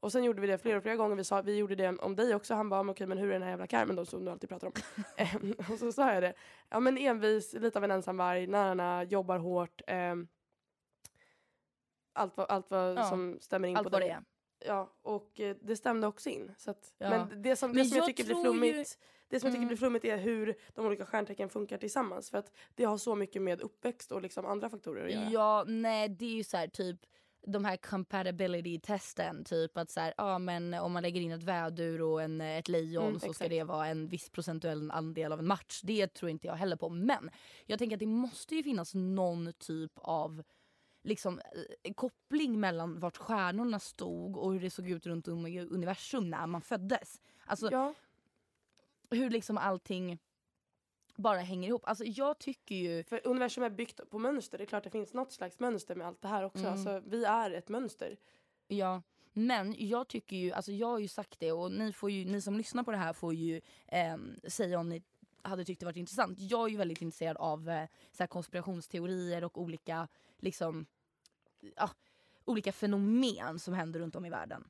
Och 0.00 0.12
sen 0.12 0.24
gjorde 0.24 0.40
vi 0.40 0.46
det 0.46 0.58
flera 0.58 0.76
och 0.76 0.82
flera 0.82 0.96
gånger. 0.96 1.16
Vi, 1.16 1.24
sa, 1.24 1.42
vi 1.42 1.56
gjorde 1.56 1.74
det 1.74 1.88
om 1.88 2.16
dig 2.16 2.34
också. 2.34 2.54
Han 2.54 2.68
bara, 2.68 2.90
okej 2.90 3.06
men 3.06 3.18
hur 3.18 3.28
är 3.28 3.32
den 3.32 3.42
här 3.42 3.50
jävla 3.50 3.66
Carmen 3.66 3.96
då 3.96 4.04
som 4.04 4.24
du 4.24 4.30
alltid 4.30 4.48
pratar 4.48 4.66
om? 4.66 4.72
Ehm, 5.16 5.54
och 5.72 5.78
så 5.78 5.92
sa 5.92 6.12
jag 6.12 6.22
det. 6.22 6.34
Ja 6.68 6.80
men 6.80 6.98
envis, 6.98 7.52
lite 7.52 7.78
av 7.78 7.84
en 7.84 7.90
ensamvarg, 7.90 8.46
nära, 8.46 9.04
jobbar 9.04 9.38
hårt. 9.38 9.82
Eh, 9.86 10.14
allt 12.12 12.36
vad, 12.36 12.50
allt 12.50 12.70
vad 12.70 12.98
ja. 12.98 13.08
som 13.08 13.38
stämmer 13.40 13.68
in 13.68 13.76
allt 13.76 13.90
på 13.90 13.98
dig. 13.98 14.08
Det 14.08 14.14
är. 14.14 14.24
Ja, 14.64 14.92
och 15.02 15.40
eh, 15.40 15.56
det 15.60 15.76
stämde 15.76 16.06
också 16.06 16.28
in. 16.28 16.54
Så 16.58 16.70
att, 16.70 16.94
ja. 16.98 17.10
Men 17.10 17.42
det 17.42 17.56
som, 17.56 17.72
det 17.72 17.84
som 17.84 17.96
jag, 17.96 18.02
jag 18.02 18.06
tycker 18.06 18.24
blir 18.24 18.42
flummigt 18.42 18.78
ju... 18.78 18.84
Det 19.30 19.40
som 19.40 19.46
jag 19.46 19.52
tycker 19.52 19.56
mm. 19.56 19.68
blir 19.68 19.76
flummigt 19.76 20.04
är 20.04 20.16
hur 20.16 20.54
de 20.74 20.86
olika 20.86 21.06
stjärntecken 21.06 21.48
funkar 21.48 21.78
tillsammans. 21.78 22.30
För 22.30 22.38
att 22.38 22.52
det 22.74 22.84
har 22.84 22.98
så 22.98 23.14
mycket 23.14 23.42
med 23.42 23.60
uppväxt 23.60 24.12
och 24.12 24.22
liksom 24.22 24.46
andra 24.46 24.70
faktorer 24.70 25.04
att 25.06 25.12
göra. 25.12 25.30
Ja, 25.30 25.64
nej 25.66 26.08
det 26.08 26.24
är 26.24 26.34
ju 26.34 26.44
så 26.44 26.56
här, 26.56 26.68
typ 26.68 27.06
de 27.46 27.64
här 27.64 27.76
compatibility-testen, 27.76 29.44
typ 29.44 29.76
att 29.76 29.90
så 29.90 30.00
här, 30.00 30.14
ja, 30.16 30.38
men 30.38 30.74
om 30.74 30.92
man 30.92 31.02
lägger 31.02 31.20
in 31.20 31.32
ett 31.32 31.42
vädur 31.42 32.02
och 32.02 32.22
en, 32.22 32.40
ett 32.40 32.68
lejon 32.68 33.06
mm, 33.06 33.20
så 33.20 33.26
exakt. 33.26 33.36
ska 33.36 33.48
det 33.48 33.64
vara 33.64 33.86
en 33.86 34.08
viss 34.08 34.30
procentuell 34.30 34.90
andel 34.90 35.32
av 35.32 35.38
en 35.38 35.46
match. 35.46 35.80
Det 35.84 36.06
tror 36.06 36.30
inte 36.30 36.46
jag 36.46 36.54
heller 36.54 36.76
på. 36.76 36.88
Men 36.88 37.30
jag 37.66 37.78
tänker 37.78 37.96
att 37.96 38.00
det 38.00 38.06
måste 38.06 38.54
ju 38.54 38.62
finnas 38.62 38.94
någon 38.94 39.52
typ 39.52 39.92
av 39.94 40.42
liksom, 41.04 41.40
eh, 41.82 41.92
koppling 41.94 42.60
mellan 42.60 42.98
vart 42.98 43.16
stjärnorna 43.16 43.78
stod 43.78 44.36
och 44.36 44.52
hur 44.52 44.60
det 44.60 44.70
såg 44.70 44.88
ut 44.88 45.06
runt 45.06 45.28
om 45.28 45.46
i 45.46 45.60
universum 45.60 46.30
när 46.30 46.46
man 46.46 46.62
föddes. 46.62 47.20
Alltså, 47.44 47.68
ja. 47.72 47.94
Hur 49.10 49.30
liksom 49.30 49.58
allting 49.58 50.18
bara 51.16 51.38
hänger 51.38 51.68
ihop. 51.68 51.82
Alltså 51.86 52.04
jag 52.04 52.38
tycker 52.38 52.74
ju... 52.74 53.04
För 53.04 53.20
universum 53.26 53.64
är 53.64 53.70
byggt 53.70 54.10
på 54.10 54.18
mönster. 54.18 54.58
Det 54.58 54.64
är 54.64 54.66
klart 54.66 54.84
det 54.84 54.90
finns 54.90 55.14
något 55.14 55.32
slags 55.32 55.58
mönster 55.58 55.94
med 55.94 56.06
allt 56.06 56.22
det 56.22 56.28
här 56.28 56.44
också. 56.44 56.58
Mm. 56.58 56.72
Alltså, 56.72 57.02
vi 57.06 57.24
är 57.24 57.50
ett 57.50 57.68
mönster. 57.68 58.16
Ja, 58.68 59.02
men 59.32 59.74
jag 59.78 60.08
tycker 60.08 60.36
ju, 60.36 60.52
alltså 60.52 60.72
jag 60.72 60.86
har 60.86 60.98
ju 60.98 61.08
sagt 61.08 61.40
det 61.40 61.52
och 61.52 61.72
ni, 61.72 61.92
får 61.92 62.10
ju, 62.10 62.24
ni 62.24 62.40
som 62.40 62.56
lyssnar 62.56 62.82
på 62.82 62.90
det 62.90 62.96
här 62.96 63.12
får 63.12 63.34
ju 63.34 63.60
ehm, 63.86 64.40
säga 64.48 64.78
om 64.78 64.88
ni 64.88 65.02
hade 65.42 65.64
tyckt 65.64 65.80
det 65.80 65.86
varit 65.86 65.96
intressant. 65.96 66.38
Jag 66.40 66.66
är 66.66 66.70
ju 66.70 66.76
väldigt 66.76 67.02
intresserad 67.02 67.36
av 67.36 67.68
eh, 67.70 67.88
så 68.12 68.26
konspirationsteorier 68.26 69.44
och 69.44 69.60
olika, 69.60 70.08
liksom, 70.38 70.86
ja, 71.76 71.90
olika 72.44 72.72
fenomen 72.72 73.58
som 73.58 73.74
händer 73.74 74.00
runt 74.00 74.16
om 74.16 74.24
i 74.24 74.30
världen. 74.30 74.64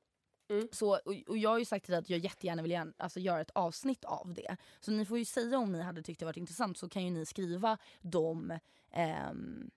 Mm. 0.51 0.68
Så, 0.72 0.90
och, 1.05 1.14
och 1.26 1.38
jag 1.38 1.51
har 1.51 1.59
ju 1.59 1.64
sagt 1.64 1.84
till 1.84 1.92
dig 1.92 1.98
att 1.98 2.11
jag 2.11 2.18
jättegärna 2.18 2.62
vill 2.62 2.70
gärna, 2.70 2.92
alltså, 2.96 3.20
göra 3.20 3.40
ett 3.40 3.51
avsnitt 3.51 4.05
av 4.05 4.34
det. 4.34 4.57
Så 4.80 4.90
ni 4.90 5.05
får 5.07 5.18
ju 5.18 5.24
säga 5.24 5.59
om 5.59 5.72
ni 5.72 5.80
hade 5.82 6.03
tyckt 6.03 6.20
det 6.20 6.24
varit 6.26 6.36
intressant 6.36 6.78
så 6.78 6.88
kan 6.88 7.05
ju 7.05 7.11
ni 7.11 7.26
skriva 7.26 7.78
de 8.01 8.59
ehm, 8.90 9.70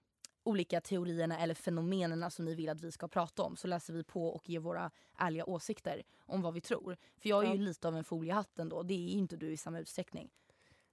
olika 0.44 0.82
teorierna 0.82 1.40
eller 1.40 1.54
fenomenerna 1.56 2.30
som 2.30 2.46
ni 2.46 2.56
vill 2.56 2.70
att 2.70 2.82
vi 2.82 2.92
ska 2.92 3.08
prata 3.08 3.44
om. 3.44 3.56
Så 3.56 3.68
läser 3.68 3.94
vi 3.94 4.04
på 4.04 4.28
och 4.28 4.50
ger 4.50 4.60
våra 4.60 4.92
ärliga 5.18 5.46
åsikter 5.46 6.04
om 6.20 6.42
vad 6.42 6.54
vi 6.54 6.62
tror. 6.62 6.98
För 7.18 7.30
jag 7.30 7.44
är 7.44 7.48
Ja. 7.48 7.56
ju 7.56 7.62
lite 7.62 7.88
av 7.88 7.96
en 7.98 8.04
foliehatt 8.04 8.60
ändå. 8.60 8.84
Det 8.84 8.94
är 8.94 8.98
ju 8.98 9.10
inte 9.10 9.36
du 9.38 9.52
i 9.52 9.58
samma 9.58 9.80
utsträckning. 9.80 10.30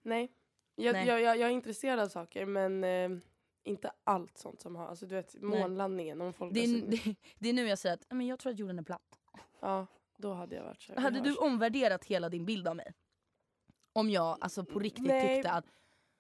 Nej. 0.03 0.33
Jag, 0.75 0.93
Nej. 0.93 1.07
Jag, 1.07 1.21
jag, 1.23 1.39
jag 1.39 1.49
är 1.49 1.53
intresserad 1.55 2.01
av 2.01 2.09
saker 2.09 2.47
men 2.47 2.85
eh, 2.85 3.11
inte 3.65 3.93
allt 4.05 4.39
sånt 4.39 4.61
som 4.61 4.77
har, 4.77 4.87
alltså 4.87 5.07
du 5.07 5.15
vet 5.15 5.43
månlandningen 5.43 6.21
om 6.21 6.33
folk 6.33 6.55
Det 6.55 6.61
alltså, 6.61 6.77
är, 6.77 6.91
det, 6.91 7.17
det 7.39 7.49
är 7.49 7.53
nu 7.53 7.67
jag 7.69 7.79
säger 7.79 7.95
att 7.95 8.07
"Ja, 8.09 8.15
men 8.15 8.27
jag 8.27 8.39
tror 8.39 8.53
att 8.53 8.59
jorden 8.59 8.79
är 8.79 8.83
platt. 8.83 9.20
Ja, 9.61 9.87
då 10.19 10.33
hade 10.33 10.57
jag 10.57 10.65
varit 10.65 10.83
så 10.83 10.93
här, 10.93 11.01
Hade 11.01 11.21
du 11.21 11.37
omvärderat 11.37 12.05
hela 12.05 12.29
din 12.29 12.45
bild 12.47 12.69
av 12.69 12.77
mig? 12.77 12.93
Om 13.93 14.11
jag 14.11 14.39
alltså 14.41 14.65
på 14.65 14.79
riktigt 14.79 15.05
Nej. 15.07 15.37
tyckte 15.37 15.51
att 15.51 15.65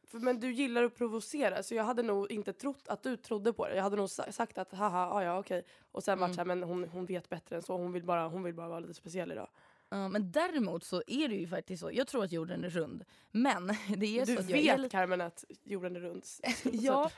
För, 0.07 0.19
men 0.19 0.41
du 0.41 0.53
gillar 0.53 0.85
att 0.85 0.95
provocera 0.97 1.63
så 1.63 1.75
jag 1.75 1.85
hade 1.85 2.03
nog 2.03 2.31
inte 2.33 2.53
trott 2.53 2.89
att 2.89 3.03
du 3.03 3.17
trodde 3.17 3.53
på 3.53 3.69
det. 3.69 3.75
Jag 3.77 3.83
hade 3.83 3.97
nog 3.97 4.11
sa- 4.11 4.33
sagt 4.33 4.59
att 4.59 4.73
haha, 4.73 5.11
ah, 5.13 5.23
ja 5.25 5.39
okej. 5.39 5.65
Och 5.93 6.05
sen 6.05 6.13
Mm. 6.13 6.21
varit 6.21 6.35
så 6.35 6.41
här, 6.41 6.47
men 6.47 6.63
hon, 6.63 6.85
hon 6.89 7.07
vet 7.07 7.29
bättre 7.29 7.57
än 7.57 7.63
så. 7.63 7.77
Hon 7.77 7.93
vill 7.93 8.05
bara, 8.05 8.29
hon 8.29 8.43
vill 8.43 8.55
bara 8.55 8.69
vara 8.69 8.81
lite 8.81 8.95
speciell 8.95 9.33
idag. 9.33 9.49
Ja, 9.89 10.09
men 10.09 10.33
däremot 10.33 10.85
så 10.85 11.03
är 11.07 11.29
det 11.29 11.35
ju 11.35 11.49
faktiskt 11.49 11.81
så. 11.81 11.91
Jag 11.93 12.07
tror 12.07 12.25
att 12.25 12.33
jorden 12.33 12.65
är 12.65 12.69
rund. 12.71 13.05
Men 13.31 13.67
det 13.97 14.19
är 14.19 14.27
Du 14.27 14.35
så 14.35 14.41
att 14.41 14.49
jag 14.51 14.57
vet 14.59 14.75
är 14.75 14.79
lite... 14.79 14.93
Carmen 14.97 15.21
att 15.21 15.45
jorden 15.63 15.97
är 15.97 16.01
rund. 16.01 16.25
Ja, 16.73 17.11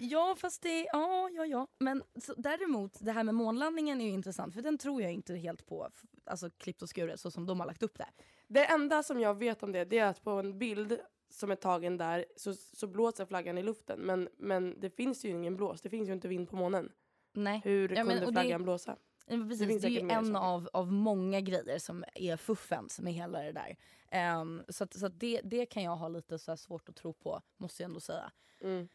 ja, 0.00 0.36
fast 0.38 0.62
det... 0.62 0.84
Ja, 0.92 1.28
ja, 1.32 1.46
ja. 1.46 1.66
Men 1.78 2.02
så, 2.22 2.34
däremot, 2.36 2.92
det 3.00 3.12
här 3.12 3.24
med 3.24 3.34
månlandningen 3.34 4.00
är 4.00 4.04
ju 4.04 4.10
intressant. 4.10 4.54
För 4.54 4.62
den 4.62 4.78
tror 4.78 5.02
jag 5.02 5.12
inte 5.12 5.34
helt 5.34 5.66
på, 5.66 5.88
alltså 6.24 6.50
klippt 6.50 6.82
och 6.82 6.88
skuret 6.88 7.20
så 7.20 7.30
som 7.30 7.46
de 7.46 7.60
har 7.60 7.66
lagt 7.66 7.82
upp 7.82 7.98
det. 7.98 8.06
Det 8.46 8.64
enda 8.64 9.02
som 9.02 9.20
jag 9.20 9.34
vet 9.34 9.62
om 9.62 9.72
det, 9.72 9.84
det 9.84 9.98
är 9.98 10.06
att 10.06 10.22
på 10.22 10.30
en 10.30 10.58
bild 10.58 10.98
som 11.30 11.50
är 11.50 11.56
tagen 11.56 11.96
där 11.96 12.24
så, 12.36 12.54
så 12.54 12.86
blåser 12.86 13.26
flaggan 13.26 13.58
i 13.58 13.62
luften. 13.62 14.00
Men, 14.00 14.28
men 14.38 14.80
det 14.80 14.90
finns 14.90 15.24
ju 15.24 15.28
ingen 15.28 15.56
blås. 15.56 15.80
Det 15.80 15.90
finns 15.90 16.08
ju 16.08 16.12
inte 16.12 16.28
vind 16.28 16.50
på 16.50 16.56
månen. 16.56 16.92
Nej. 17.32 17.60
Hur 17.64 17.88
Ja, 17.88 18.04
men- 18.04 18.06
kunde 18.06 18.26
och 18.26 18.32
det- 18.32 18.40
flaggan 18.40 18.62
blåsa? 18.62 18.96
Precis, 19.26 19.58
det, 19.58 19.66
finns 19.66 19.84
är 19.84 19.88
ju 19.88 20.00
en 20.00 20.26
saker. 20.26 20.46
av, 20.46 20.68
av 20.72 20.92
många 20.92 21.40
grejer 21.40 21.78
som 21.78 22.04
är 22.14 22.36
fuffens 22.36 23.00
med 23.00 23.12
hela 23.12 23.40
det 23.42 23.52
där. 23.52 23.76
Ehm, 24.10 24.62
så 24.68 24.84
att, 24.84 24.94
så 24.94 25.06
att 25.06 25.20
det, 25.20 25.40
det 25.44 25.66
kan 25.66 25.82
jag 25.82 25.96
ha 25.96 26.08
lite 26.08 26.38
så 26.38 26.56
svårt 26.56 26.88
att 26.88 26.96
tro 26.96 27.12
på, 27.12 27.40
måste 27.56 27.82
jag 27.82 27.88
ändå 27.88 28.00
säga. 28.00 28.32
Mm. 28.60 28.88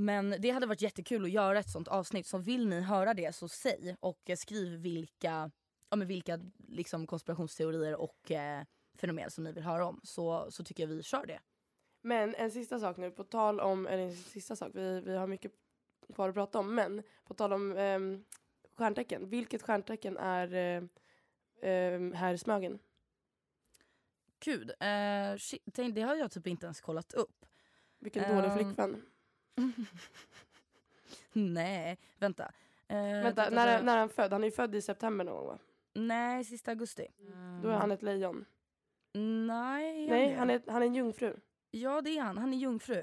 Men 0.00 0.34
det 0.38 0.50
hade 0.50 0.66
varit 0.66 0.82
jättekul 0.82 1.24
att 1.24 1.30
göra 1.30 1.58
ett 1.58 1.70
sånt 1.70 1.88
avsnitt. 1.88 2.26
Så 2.26 2.38
vill 2.38 2.68
ni 2.68 2.80
höra 2.80 3.14
det 3.14 3.34
så 3.34 3.48
säg 3.48 3.96
och 4.00 4.30
eh, 4.30 4.36
skriv 4.36 4.80
vilka, 4.80 5.50
ja, 5.90 5.96
men 5.96 6.08
vilka 6.08 6.40
liksom, 6.68 7.06
konspirationsteorier 7.06 7.94
och 7.94 8.30
eh, 8.30 8.64
fenomen 8.94 9.30
som 9.30 9.44
ni 9.44 9.52
vill 9.52 9.64
höra 9.64 9.86
om. 9.86 10.00
Så, 10.04 10.50
så 10.50 10.64
tycker 10.64 10.82
jag 10.82 10.88
vi 10.88 11.02
kör 11.02 11.26
det. 11.26 11.40
Men 12.02 12.34
en 12.34 12.50
sista 12.50 12.78
sak 12.78 12.96
nu, 12.96 13.10
på 13.10 13.24
tal 13.24 13.60
om, 13.60 13.86
eller 13.86 14.02
en 14.02 14.16
sista 14.16 14.56
sak, 14.56 14.70
vi, 14.74 15.00
vi 15.00 15.16
har 15.16 15.26
mycket 15.26 15.52
kvar 16.14 16.28
att 16.28 16.34
prata 16.34 16.58
om, 16.58 16.74
men 16.74 17.02
på 17.24 17.34
tal 17.34 17.52
om 17.52 17.72
um, 17.76 18.24
stjärntecken. 18.74 19.28
Vilket 19.28 19.62
stjärntecken 19.62 20.16
är 20.16 20.54
uh, 20.54 20.88
um, 21.96 22.12
här 22.12 22.36
Smögen? 22.36 22.78
Gud, 24.44 24.70
eh, 24.80 25.36
shit, 25.38 25.62
det 25.94 26.02
har 26.02 26.16
jag 26.16 26.30
typ 26.30 26.46
inte 26.46 26.66
ens 26.66 26.80
kollat 26.80 27.12
upp. 27.12 27.46
Vilken 27.98 28.36
dålig 28.36 28.50
Ehm, 28.50 28.58
flickvän. 28.58 29.02
Nej, 31.32 31.98
vänta. 32.18 32.52
Eh, 32.88 32.96
Vänta, 32.96 33.22
vänta, 33.22 33.50
när, 33.50 33.66
vänta. 33.66 33.84
när 33.84 33.94
är 33.94 33.98
han 34.00 34.08
född? 34.08 34.32
Han 34.32 34.44
är 34.44 34.50
född 34.50 34.74
i 34.74 34.82
september 34.82 35.24
någon 35.24 35.36
gång 35.36 35.46
va? 35.46 35.58
Nej, 35.94 36.44
sista 36.44 36.70
augusti. 36.70 37.06
Då 37.62 37.68
är 37.68 37.74
han 37.74 37.90
ett 37.92 38.02
lejon. 38.02 38.44
Nej, 39.46 40.08
Nej, 40.08 40.34
han 40.34 40.50
är, 40.50 40.62
han 40.66 40.82
är 40.82 40.86
en 40.86 40.94
jungfru. 40.94 41.36
Ja, 41.70 42.00
det 42.00 42.18
är 42.18 42.22
han. 42.22 42.38
Han 42.38 42.52
är 42.54 42.58
jungfru. 42.58 43.02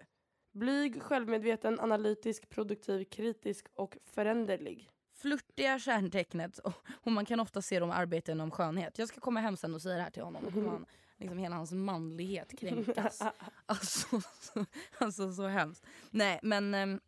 Blyg, 0.52 1.02
självmedveten, 1.02 1.80
analytisk, 1.80 2.50
produktiv, 2.50 3.04
kritisk 3.04 3.68
och 3.76 3.98
föränderlig. 4.06 4.90
Flörtiga 5.14 5.80
stjärntecknet 5.80 6.60
och, 7.04 7.12
man 7.12 7.26
kan 7.26 7.40
ofta 7.40 7.62
se 7.62 7.80
dem 7.80 7.92
arbeta 7.92 8.32
inom 8.32 8.52
skönhet. 8.52 9.00
Jag 9.00 9.08
ska 9.08 9.20
komma 9.20 9.40
hem 9.40 9.58
sen 9.58 9.74
och 9.74 9.82
säga 9.82 9.96
det 9.96 10.02
här 10.02 10.10
till 10.10 10.24
honom. 10.24 10.44
Kommer 10.54 10.70
han, 10.70 10.86
liksom 11.18 11.38
hela 11.38 11.56
hans 11.56 11.72
manlighet 11.72 12.60
kränkas. 12.60 13.22
Alltså, 13.66 14.22
så, 14.42 14.66
alltså 14.98 15.32
så 15.34 15.48
hemskt. 15.48 15.86
Nej 16.12 16.40
men 16.44 16.74
ehm, 16.74 17.00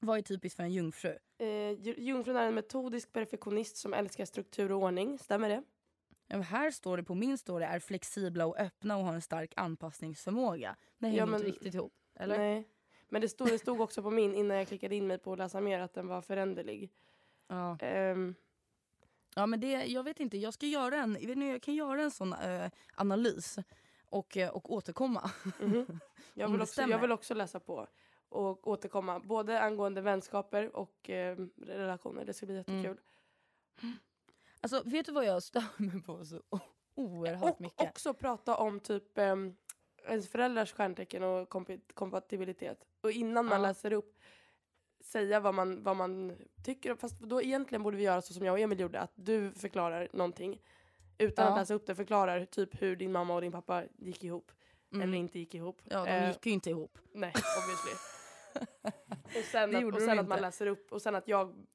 vad 0.00 0.18
är 0.18 0.22
typiskt 0.22 0.56
för 0.56 0.62
en 0.62 0.72
jungfru? 0.72 1.18
Eh, 1.38 1.46
ju- 1.70 1.94
jungfrun 1.98 2.36
är 2.36 2.46
en 2.46 2.54
metodisk 2.54 3.12
perfektionist 3.12 3.76
som 3.76 3.94
älskar 3.94 4.24
struktur 4.24 4.72
och 4.72 4.82
ordning. 4.82 5.18
Stämmer 5.18 5.48
det? 5.48 5.62
Ja, 6.26 6.38
här 6.40 6.70
står 6.70 6.96
det 6.96 7.02
på 7.04 7.14
min 7.14 7.38
story 7.38 7.64
är 7.64 7.78
flexibla 7.78 8.46
och 8.46 8.58
öppna 8.58 8.96
och 8.96 9.04
har 9.04 9.14
en 9.14 9.22
stark 9.22 9.52
anpassningsförmåga. 9.56 10.76
Det 10.98 11.06
hänger 11.06 11.18
Ja, 11.18 11.26
men- 11.26 11.34
inte 11.40 11.46
riktigt 11.48 11.74
ihop. 11.74 11.92
Eller? 12.14 12.38
Nej. 12.38 12.68
Men 13.08 13.20
det 13.20 13.28
stod, 13.28 13.48
det 13.48 13.58
stod 13.58 13.80
också 13.80 14.02
på 14.02 14.10
min 14.10 14.34
innan 14.34 14.56
jag 14.56 14.68
klickade 14.68 14.94
in 14.94 15.06
mig 15.06 15.18
på 15.18 15.32
att 15.32 15.38
läsa 15.38 15.60
mer 15.60 15.80
att 15.80 15.94
den 15.94 16.06
var 16.06 16.20
föränderlig. 16.22 16.92
Ja. 17.48 17.78
Ehm, 17.80 18.34
ja 19.34 19.46
men 19.46 19.60
det, 19.60 19.84
jag 19.84 20.02
vet 20.02 20.20
inte, 20.20 20.38
jag 20.38 20.54
ska 20.54 20.66
göra 20.66 20.96
en, 20.96 21.12
jag, 21.20 21.30
inte, 21.30 21.44
jag 21.46 21.62
kan 21.62 21.74
göra 21.74 22.02
en 22.02 22.10
sån 22.10 22.32
eh, 22.32 22.70
analys 22.94 23.58
och, 24.06 24.36
eh, 24.36 24.48
och 24.50 24.72
återkomma. 24.72 25.30
mhm. 25.60 26.00
jag, 26.34 26.46
Om 26.46 26.52
vill 26.52 26.62
också, 26.62 26.82
jag 26.82 26.98
vill 26.98 27.12
också 27.12 27.34
läsa 27.34 27.60
på 27.60 27.86
och 28.28 28.68
återkomma. 28.68 29.20
Både 29.20 29.60
angående 29.60 30.00
vänskaper 30.00 30.76
och 30.76 31.10
ehm, 31.10 31.50
relationer. 31.56 32.24
Det 32.24 32.32
ska 32.34 32.46
bli 32.46 32.54
Mm. 32.66 32.76
jättekul. 32.78 33.00
Alltså 34.60 34.82
vet 34.84 35.06
du 35.06 35.12
vad 35.12 35.24
jag 35.24 35.42
stör 35.42 35.64
mig 35.82 36.02
på 36.02 36.24
så 36.24 36.42
oerhört 36.94 37.54
Och 37.54 37.60
mycket? 37.60 37.88
också 37.88 38.14
prata 38.14 38.56
om 38.56 38.80
typ 38.80 39.18
um, 39.18 39.56
ens 40.08 40.28
föräldrars 40.28 40.72
stjärntecken 40.72 41.22
och 41.22 41.48
kompi- 41.48 41.92
kompatibilitet. 41.94 42.84
Och 43.00 43.10
innan 43.10 43.44
man 43.46 43.60
Ja. 43.60 43.68
läser 43.68 43.92
upp 43.92 44.18
säga 45.04 45.40
vad 45.40 45.54
man, 45.54 45.82
vad 45.82 45.96
man 45.96 46.36
tycker. 46.64 46.94
Fast 46.94 47.20
då 47.20 47.42
egentligen 47.42 47.82
borde 47.82 47.96
vi 47.96 48.02
göra 48.02 48.22
så 48.22 48.34
som 48.34 48.46
jag 48.46 48.52
och 48.52 48.58
Emil 48.58 48.80
gjorde. 48.80 49.00
Att 49.00 49.12
du 49.14 49.52
förklarar 49.52 50.08
någonting 50.12 50.60
utan 51.18 51.44
Ja. 51.44 51.50
att 51.52 51.58
läsa 51.58 51.74
upp 51.74 51.86
det. 51.86 51.94
Förklarar 51.94 52.44
typ 52.44 52.82
hur 52.82 52.96
din 52.96 53.12
mamma 53.12 53.34
och 53.34 53.40
din 53.40 53.52
pappa 53.52 53.84
gick 53.98 54.24
ihop. 54.24 54.52
Mm. 54.92 55.02
Eller 55.08 55.18
inte 55.18 55.38
gick 55.38 55.54
ihop. 55.54 55.82
Ja, 55.84 56.04
de 56.04 56.10
Eh, 56.10 56.28
gick 56.28 56.46
ju 56.46 56.52
inte 56.52 56.70
ihop. 56.70 56.98
Nej, 57.12 57.32
obviously. 57.58 57.92
och 59.40 59.44
sen, 59.44 59.76
att, 59.76 59.94
och 59.94 60.00
sen 60.02 60.18
att 60.18 60.28
man 60.28 60.40
läser 60.40 60.66
upp 60.66 60.92
och 60.92 61.02
sen 61.02 61.14
att 61.14 61.28
jag 61.28 61.66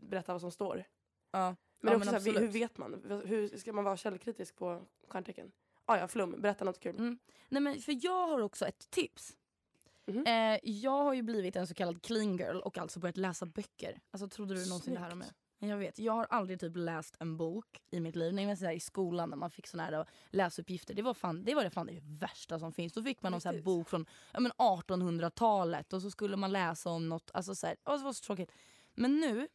berättar 0.00 0.32
vad 0.32 0.40
som 0.40 0.50
står. 0.50 0.84
Ja. 1.30 1.56
Men 1.80 1.92
Ja, 1.92 1.98
också 1.98 2.12
men 2.12 2.22
så 2.22 2.30
här, 2.32 2.40
hur 2.40 2.48
vet 2.48 2.78
man? 2.78 3.22
Hur 3.24 3.56
ska 3.58 3.72
man 3.72 3.84
vara 3.84 3.96
källkritisk 3.96 4.56
på 4.56 4.86
stjärntecken? 5.08 5.52
Ah, 5.84 5.96
ja, 5.98 6.08
flum. 6.08 6.40
Berätta 6.40 6.64
något 6.64 6.80
kul. 6.80 6.96
Mm. 6.96 7.18
Nej 7.48 7.62
men 7.62 7.80
för 7.80 8.04
jag 8.04 8.26
har 8.28 8.40
också 8.40 8.66
ett 8.66 8.90
tips. 8.90 9.36
Mhm. 10.08 10.26
Eh, 10.26 10.58
jag 10.62 11.04
har 11.04 11.14
ju 11.14 11.22
blivit 11.22 11.56
en 11.56 11.66
så 11.66 11.74
kallad 11.74 12.02
clean 12.02 12.36
girl 12.36 12.56
och 12.60 12.78
alltså 12.78 13.00
börjat 13.00 13.16
läsa 13.16 13.46
böcker. 13.46 14.00
Alltså 14.10 14.28
trodde 14.28 14.54
du 14.54 14.66
någonsin 14.68 14.94
det 14.94 15.00
här 15.00 15.12
om 15.12 15.18
mig? 15.18 15.26
Snyggt. 15.28 15.38
Men 15.60 15.70
Jag 15.70 15.76
vet, 15.76 15.98
jag 15.98 16.12
har 16.12 16.26
aldrig 16.30 16.60
typ 16.60 16.76
läst 16.76 17.16
en 17.20 17.36
bok 17.36 17.82
i 17.90 18.00
mitt 18.00 18.16
liv. 18.16 18.54
Så 18.56 18.64
här 18.64 18.72
i 18.72 18.80
skolan 18.80 19.30
när 19.30 19.36
man 19.36 19.50
fick 19.50 19.66
såna 19.66 19.84
här 19.84 19.92
eh, 19.92 20.04
läsuppgifter. 20.30 20.94
Det 20.94 21.02
var, 21.02 21.14
fan, 21.14 21.44
det 21.44 21.54
var 21.54 21.64
det 21.64 21.70
fan 21.70 21.86
det 21.86 22.00
värsta 22.02 22.58
som 22.58 22.72
finns. 22.72 22.92
Då 22.92 23.02
fick 23.02 23.22
man 23.22 23.32
någon 23.32 23.40
Riktigt? 23.40 23.64
bok 23.64 23.88
från 23.88 24.06
ja, 24.32 24.40
men 24.40 24.52
1800-talet 24.52 25.92
och 25.92 26.02
så 26.02 26.10
skulle 26.10 26.36
man 26.36 26.52
läsa 26.52 26.90
om 26.90 27.08
något. 27.08 27.30
Alltså 27.34 27.54
så 27.54 27.66
här, 27.66 27.76
det 27.84 28.04
var 28.04 28.12
så 28.12 28.24
tråkigt. 28.24 28.52
Men 28.94 29.20
nu 29.20 29.48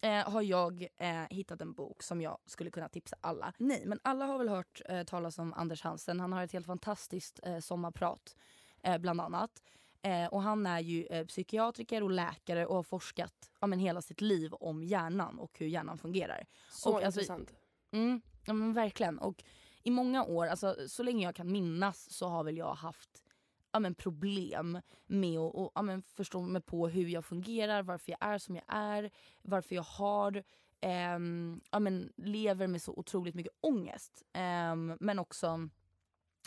eh, 0.00 0.30
har 0.30 0.42
jag 0.42 0.86
eh, 0.96 1.22
hittat 1.30 1.60
en 1.60 1.72
bok 1.72 2.02
som 2.02 2.20
jag 2.20 2.38
skulle 2.46 2.70
kunna 2.70 2.88
tipsa 2.88 3.16
alla. 3.20 3.52
Nej, 3.58 3.82
men 3.86 3.98
alla 4.04 4.24
har 4.24 4.38
väl 4.38 4.48
hört 4.48 4.80
eh, 4.88 5.02
talas 5.04 5.38
om 5.38 5.52
Anders 5.52 5.82
Hansen. 5.82 6.20
Han 6.20 6.32
har 6.32 6.42
ett 6.42 6.52
helt 6.52 6.66
fantastiskt 6.66 7.40
eh, 7.42 7.58
sommarprat, 7.58 8.36
eh, 8.82 8.98
bland 8.98 9.20
annat. 9.20 9.62
Eh, 10.02 10.26
och 10.26 10.42
han 10.42 10.66
är 10.66 10.80
ju 10.80 11.06
eh, 11.06 11.26
psykiatriker 11.26 12.02
och 12.02 12.10
läkare 12.10 12.66
och 12.66 12.76
har 12.76 12.82
forskat 12.82 13.50
ja, 13.60 13.66
men 13.66 13.78
hela 13.78 14.02
sitt 14.02 14.20
liv 14.20 14.54
om 14.54 14.84
hjärnan 14.84 15.38
och 15.38 15.58
hur 15.58 15.66
hjärnan 15.66 15.98
fungerar. 15.98 16.46
Så 16.70 16.90
Och 16.90 17.02
alltså- 17.02 17.20
intressant. 17.20 17.54
Mm, 17.92 18.20
ja, 18.46 18.52
men 18.52 18.72
verkligen. 18.72 19.18
Och 19.18 19.44
i 19.82 19.90
många 19.90 20.24
år, 20.24 20.46
alltså, 20.46 20.76
så 20.88 21.02
länge 21.02 21.24
jag 21.24 21.34
kan 21.34 21.52
minnas 21.52 22.12
så 22.12 22.28
har 22.28 22.44
väl 22.44 22.56
jag 22.56 22.74
haft 22.74 23.24
ja, 23.72 23.78
men 23.78 23.94
problem 23.94 24.80
med 25.06 25.38
att 25.38 25.54
och, 25.54 25.72
ja, 25.74 25.82
men 25.82 26.02
förstå 26.02 26.40
mig 26.40 26.62
på 26.62 26.88
hur 26.88 27.08
jag 27.08 27.24
fungerar, 27.24 27.82
varför 27.82 28.10
jag 28.10 28.18
är 28.20 28.38
som 28.38 28.54
jag 28.54 28.64
är, 28.68 29.10
varför 29.42 29.74
jag 29.74 29.82
har 29.82 30.42
ehm, 30.80 31.60
ja, 31.70 31.78
men 31.78 32.12
lever 32.16 32.66
med 32.66 32.82
så 32.82 32.92
otroligt 32.92 33.34
mycket 33.34 33.52
ångest. 33.60 34.22
Ehm, 34.32 34.96
men 35.00 35.18
också 35.18 35.68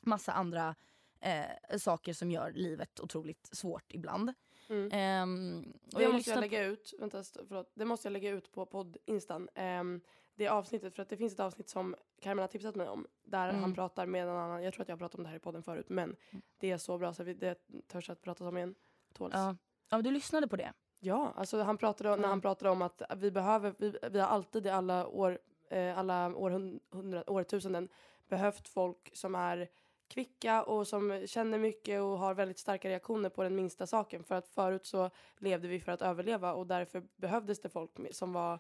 massa 0.02 0.32
andra 0.32 0.76
eh, 1.24 1.78
saker 1.78 2.14
som 2.14 2.32
gör 2.32 2.52
livet 2.52 3.00
otroligt 3.00 3.50
svårt 3.56 3.94
ibland. 3.94 4.34
Mm. 4.70 4.90
Ehm, 4.92 5.74
och 5.94 6.00
Det 6.00 6.04
jag 6.04 6.14
måste 6.14 6.32
jag 6.32 6.40
lägga 6.42 6.64
ut, 6.64 6.94
vänta, 7.00 7.24
förlåt. 7.48 7.72
Det 7.76 7.86
måste 7.86 8.08
jag 8.08 8.14
lägga 8.14 8.30
ut 8.32 8.52
på 8.52 8.66
podd-instan. 8.66 9.50
Ehm, 9.56 10.02
det 10.36 10.48
avsnittet, 10.48 10.96
för 10.96 11.02
att 11.04 11.10
det 11.10 11.18
finns 11.18 11.34
ett 11.34 11.40
avsnitt 11.40 11.70
som 11.70 11.96
Carmen 12.22 12.42
har 12.42 12.48
tipsat 12.48 12.76
mig 12.76 12.88
om. 12.88 13.08
Där 13.24 13.50
Mm. 13.50 13.62
han 13.62 13.74
pratar 13.76 14.06
med 14.06 14.24
en 14.24 14.30
annan, 14.30 14.64
jag 14.64 14.74
tror 14.74 14.82
att 14.82 14.88
jag 14.90 14.96
har 14.96 15.00
pratat 15.00 15.16
om 15.18 15.24
det 15.24 15.30
här 15.30 15.36
i 15.36 15.40
podden 15.40 15.64
förut. 15.64 15.90
Men 15.90 16.16
det 16.58 16.72
är 16.72 16.78
så 16.78 16.98
bra 16.98 17.14
så 17.14 17.24
vi, 17.24 17.34
det 17.34 17.58
törs 17.88 18.10
att 18.10 18.22
prata 18.22 18.48
om 18.48 18.58
igen. 18.58 18.76
Tåls. 19.14 19.34
Ja. 19.36 19.56
ja, 19.90 20.02
du 20.02 20.12
lyssnade 20.12 20.48
på 20.48 20.56
det? 20.56 20.74
Ja, 21.00 21.34
alltså 21.36 21.62
han 21.62 21.78
pratade, 21.78 22.12
om- 22.14 22.22
när 22.22 22.28
han 22.28 22.42
pratade 22.42 22.72
om 22.72 22.82
att 22.82 23.02
vi 23.16 23.32
behöver, 23.32 23.76
vi, 23.80 23.98
vi 24.12 24.20
har 24.20 24.28
alltid 24.28 24.66
i 24.66 24.70
alla 24.70 25.08
år, 25.08 25.40
eh, 25.70 25.98
alla 26.00 26.36
århundra, 26.36 27.30
årtusenden 27.30 27.90
behövt 28.28 28.68
folk 28.68 29.10
som 29.14 29.36
är 29.36 29.70
kvicka 30.14 30.64
och 30.64 30.88
som 30.88 31.28
känner 31.28 31.58
mycket 31.58 32.02
och 32.02 32.18
har 32.18 32.34
väldigt 32.34 32.60
starka 32.60 32.90
reaktioner 32.90 33.30
på 33.30 33.44
den 33.44 33.56
minsta 33.56 33.88
saken. 33.88 34.24
För 34.24 34.36
att 34.36 34.48
förut 34.48 34.86
så 34.86 35.10
levde 35.38 35.68
vi 35.68 35.80
för 35.80 35.92
att 35.92 36.02
överleva 36.02 36.54
och 36.54 36.68
därför 36.68 37.04
behövdes 37.16 37.62
det 37.62 37.70
folk 37.70 37.92
som 38.12 38.34
var 38.34 38.60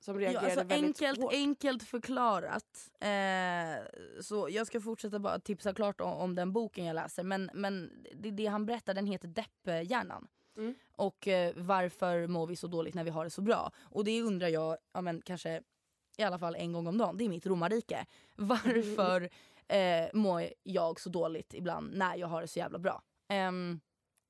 som 0.00 0.14
Ja, 0.14 0.20
reagerade 0.20 0.46
alltså 0.46 0.64
väldigt 0.64 1.02
enkelt, 1.02 1.22
hårt. 1.22 1.32
enkelt 1.32 1.82
förklarat. 1.82 2.90
Eh, 3.00 4.20
så 4.22 4.48
jag 4.50 4.66
ska 4.66 4.80
fortsätta 4.80 5.18
bara 5.18 5.38
tipsa 5.38 5.74
klart 5.74 6.00
om, 6.00 6.12
om 6.12 6.34
den 6.34 6.52
boken 6.52 6.84
jag 6.84 6.94
läser. 6.94 7.22
Men, 7.22 7.50
men 7.54 8.04
det, 8.14 8.30
det 8.30 8.46
han 8.46 8.66
berättar 8.66 8.94
den 8.94 9.06
heter 9.06 9.28
Depphjärnan. 9.28 10.28
Mm. 10.56 10.74
Och 10.92 11.28
eh, 11.28 11.52
varför 11.56 12.26
mår 12.26 12.46
vi 12.46 12.56
så 12.56 12.66
dåligt 12.66 12.94
när 12.94 13.04
vi 13.04 13.10
har 13.10 13.24
det 13.24 13.30
så 13.30 13.42
bra? 13.42 13.72
Och 13.80 14.04
det 14.04 14.22
undrar 14.22 14.48
jag, 14.48 14.76
ja, 14.92 15.00
men 15.00 15.22
kanske 15.22 15.62
i 16.18 16.22
alla 16.22 16.38
fall 16.38 16.54
en 16.54 16.72
gång 16.72 16.86
om 16.86 16.98
dagen. 16.98 17.16
Det 17.16 17.24
är 17.24 17.28
mitt 17.28 17.46
romarrike. 17.46 18.06
Varför 18.36 19.28
eh, 19.68 20.08
mår 20.12 20.48
jag 20.62 21.00
så 21.00 21.10
dåligt 21.10 21.54
ibland 21.54 21.96
när 21.96 22.16
jag 22.16 22.26
har 22.26 22.40
det 22.40 22.48
så 22.48 22.58
jävla 22.58 22.78
bra? 22.78 23.02
Ehm, 23.28 23.80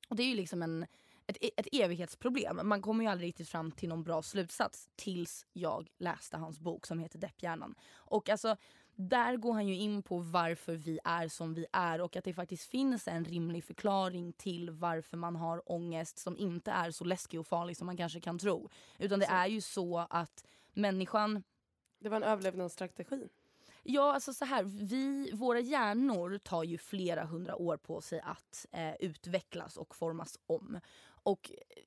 och 0.08 0.16
det 0.16 0.22
är 0.22 0.28
ju 0.28 0.34
liksom 0.34 0.62
en, 0.62 0.86
ett, 1.26 1.36
ett 1.56 1.68
evighetsproblem. 1.72 2.60
Man 2.62 2.82
kommer 2.82 3.04
ju 3.04 3.10
aldrig 3.10 3.28
riktigt 3.28 3.48
fram 3.48 3.72
till 3.72 3.88
någon 3.88 4.04
bra 4.04 4.22
slutsats 4.22 4.88
tills 4.96 5.46
jag 5.52 5.88
läste 5.98 6.36
hans 6.36 6.60
bok 6.60 6.86
som 6.86 6.98
heter 6.98 7.18
Depphjärnan. 7.18 7.74
Och 7.94 8.28
alltså, 8.28 8.56
där 8.94 9.36
går 9.36 9.52
han 9.52 9.68
ju 9.68 9.74
in 9.74 10.02
på 10.02 10.18
varför 10.18 10.74
vi 10.74 10.98
är 11.04 11.28
som 11.28 11.54
vi 11.54 11.66
är 11.72 12.00
och 12.00 12.16
att 12.16 12.24
det 12.24 12.34
faktiskt 12.34 12.70
finns 12.70 13.08
en 13.08 13.24
rimlig 13.24 13.64
förklaring 13.64 14.32
till 14.32 14.70
varför 14.70 15.16
man 15.16 15.36
har 15.36 15.72
ångest 15.72 16.18
som 16.18 16.38
inte 16.38 16.70
är 16.70 16.90
så 16.90 17.04
läskig 17.04 17.40
och 17.40 17.46
farlig 17.46 17.76
som 17.76 17.86
man 17.86 17.96
kanske 17.96 18.20
kan 18.20 18.38
tro. 18.38 18.68
Utan 18.98 19.20
det 19.20 19.26
är 19.26 19.46
ju 19.46 19.60
så 19.60 20.06
att 20.10 20.44
människan 20.72 21.42
Det 21.98 22.08
var 22.08 22.16
en 22.16 22.22
överlevnadsstrategi. 22.22 23.28
Ja, 23.90 24.12
alltså 24.14 24.34
så 24.34 24.44
här, 24.44 24.62
vi, 24.64 25.30
våra 25.32 25.60
hjärnor 25.60 26.38
tar 26.38 26.64
ju 26.64 26.78
flera 26.78 27.24
hundra 27.24 27.56
år 27.56 27.76
på 27.76 28.00
sig 28.00 28.20
att 28.20 28.66
eh, 28.72 28.94
utvecklas 29.00 29.76
och 29.76 29.94
formas 29.94 30.38
om. 30.46 30.80
Och 31.22 31.50
eh, 31.52 31.82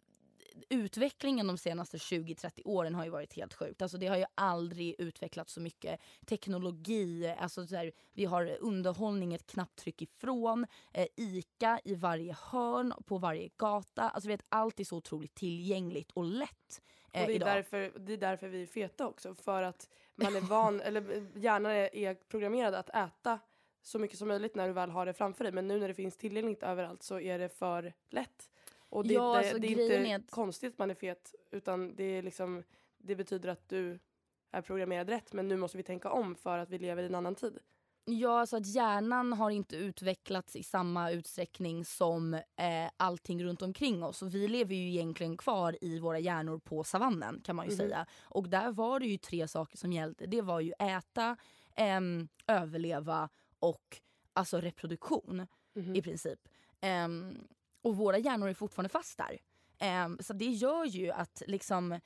utvecklingen 0.70 1.48
de 1.48 1.58
senaste 1.58 1.98
20-30 1.98 2.62
åren 2.66 2.96
har 2.96 3.04
ju 3.04 3.10
varit 3.10 3.34
helt 3.34 3.54
sjukt. 3.54 3.82
Alltså 3.82 3.98
det 3.98 4.08
har 4.08 4.18
ju 4.18 4.26
aldrig 4.36 4.96
utvecklats 5.00 5.54
så 5.54 5.62
mycket 5.62 6.00
teknologi, 6.26 7.36
alltså 7.40 7.68
så 7.68 7.76
här, 7.76 7.92
vi 8.14 8.26
har 8.26 8.58
underhållning 8.60 9.34
ett 9.34 9.48
knapptryck 9.48 10.02
ifrån, 10.02 10.66
eh, 10.94 11.08
ICA 11.16 11.80
i 11.84 11.96
varje 11.96 12.36
hörn, 12.42 12.94
på 13.06 13.18
varje 13.18 13.50
gata. 13.58 14.10
Alltså 14.10 14.28
vi 14.28 14.34
vet, 14.34 14.46
allt 14.50 14.80
är 14.80 14.84
så 14.84 14.98
otroligt 14.98 15.36
tillgängligt 15.36 16.12
och 16.12 16.24
lätt 16.24 16.82
eh, 17.12 17.22
Och 17.22 17.28
det 17.28 17.34
är, 17.34 17.36
idag. 17.36 17.50
därför, 17.50 18.00
det 18.00 18.14
är 18.14 18.18
därför 18.18 18.48
vi 18.48 18.62
är 18.62 18.68
feta 18.68 19.08
också. 19.08 19.36
För 19.36 19.64
att 19.64 19.90
man 20.24 20.36
är 20.36 20.42
van, 20.42 20.82
eller 20.82 21.28
hjärnan 21.36 21.72
är, 21.72 21.96
är 21.96 22.14
programmerad 22.14 22.76
att 22.76 22.90
äta 22.90 23.40
så 23.82 24.00
mycket 24.00 24.18
som 24.18 24.28
möjligt 24.28 24.56
när 24.56 24.68
du 24.68 24.74
väl 24.74 24.90
har 24.90 25.06
det 25.06 25.14
framför 25.14 25.44
dig. 25.44 25.54
Men 25.54 25.68
nu 25.68 25.80
när 25.80 25.88
det 25.88 25.94
finns 25.94 26.18
tillgängligt 26.18 26.64
överallt 26.64 27.04
så 27.04 27.20
är 27.20 27.40
det 27.40 27.50
för 27.50 27.94
lätt. 28.10 28.50
Och 28.78 29.08
det, 29.08 29.14
Ja, 29.14 29.32
det, 29.32 29.38
alltså 29.38 29.58
det 29.58 29.68
är 29.68 29.72
inte 29.72 29.96
är 29.96 30.22
konstigt 30.30 30.74
att 30.74 30.80
man 30.80 30.92
är 30.92 30.96
fet 30.96 31.36
utan 31.52 31.96
det, 31.96 32.04
är 32.04 32.22
liksom, 32.22 32.64
det 32.98 33.16
betyder 33.16 33.50
att 33.50 33.70
du 33.70 34.00
är 34.52 34.62
programmerad 34.62 35.10
rätt. 35.10 35.34
Men 35.34 35.48
nu 35.48 35.58
måste 35.58 35.78
vi 35.78 35.84
tänka 35.84 36.10
om 36.10 36.36
för 36.36 36.58
att 36.58 36.70
vi 36.70 36.78
lever 36.78 37.04
i 37.04 37.06
en 37.06 37.16
annan 37.16 37.36
tid. 37.36 37.60
Ja, 38.06 38.40
alltså 38.40 38.58
att 38.58 38.66
hjärnan 38.68 39.34
har 39.34 39.50
inte 39.50 39.76
utvecklats 39.76 40.56
i 40.56 40.64
samma 40.64 41.12
utsträckning 41.12 41.86
som 41.86 42.34
eh, 42.34 42.90
allting 42.98 43.44
runt 43.44 43.62
omkring 43.62 44.04
oss. 44.04 44.22
Och 44.22 44.36
vi 44.36 44.48
lever 44.48 44.76
ju 44.76 44.90
egentligen 44.90 45.38
kvar 45.38 45.78
i 45.82 46.00
våra 46.00 46.20
hjärnor 46.20 46.60
på 46.60 46.84
savannen 46.84 47.42
kan 47.44 47.56
man 47.56 47.66
ju 47.66 47.72
Mhm. 47.72 47.78
säga. 47.78 48.06
Och 48.24 48.50
där 48.50 48.72
var 48.72 49.00
det 49.00 49.06
ju 49.08 49.18
tre 49.18 49.48
saker 49.48 49.78
som 49.78 49.94
gällde. 49.94 50.26
Det 50.26 50.42
var 50.42 50.60
ju 50.60 50.74
äta, 50.80 51.38
ehm, 51.76 52.28
överleva 52.48 53.30
och 53.60 54.02
alltså 54.34 54.62
reproduktion 54.62 55.48
Mhm. 55.76 55.96
i 55.96 56.02
princip. 56.02 56.40
Ehm, 56.82 57.38
och 57.82 57.96
våra 57.98 58.18
hjärnor 58.18 58.50
är 58.50 58.54
fortfarande 58.54 58.90
fast 58.90 59.18
där. 59.18 59.40
Ehm, 59.80 60.18
så 60.22 60.34
det 60.34 60.46
gör 60.52 60.86
ju 60.86 61.12
att 61.12 61.42
liksom 61.48 62.00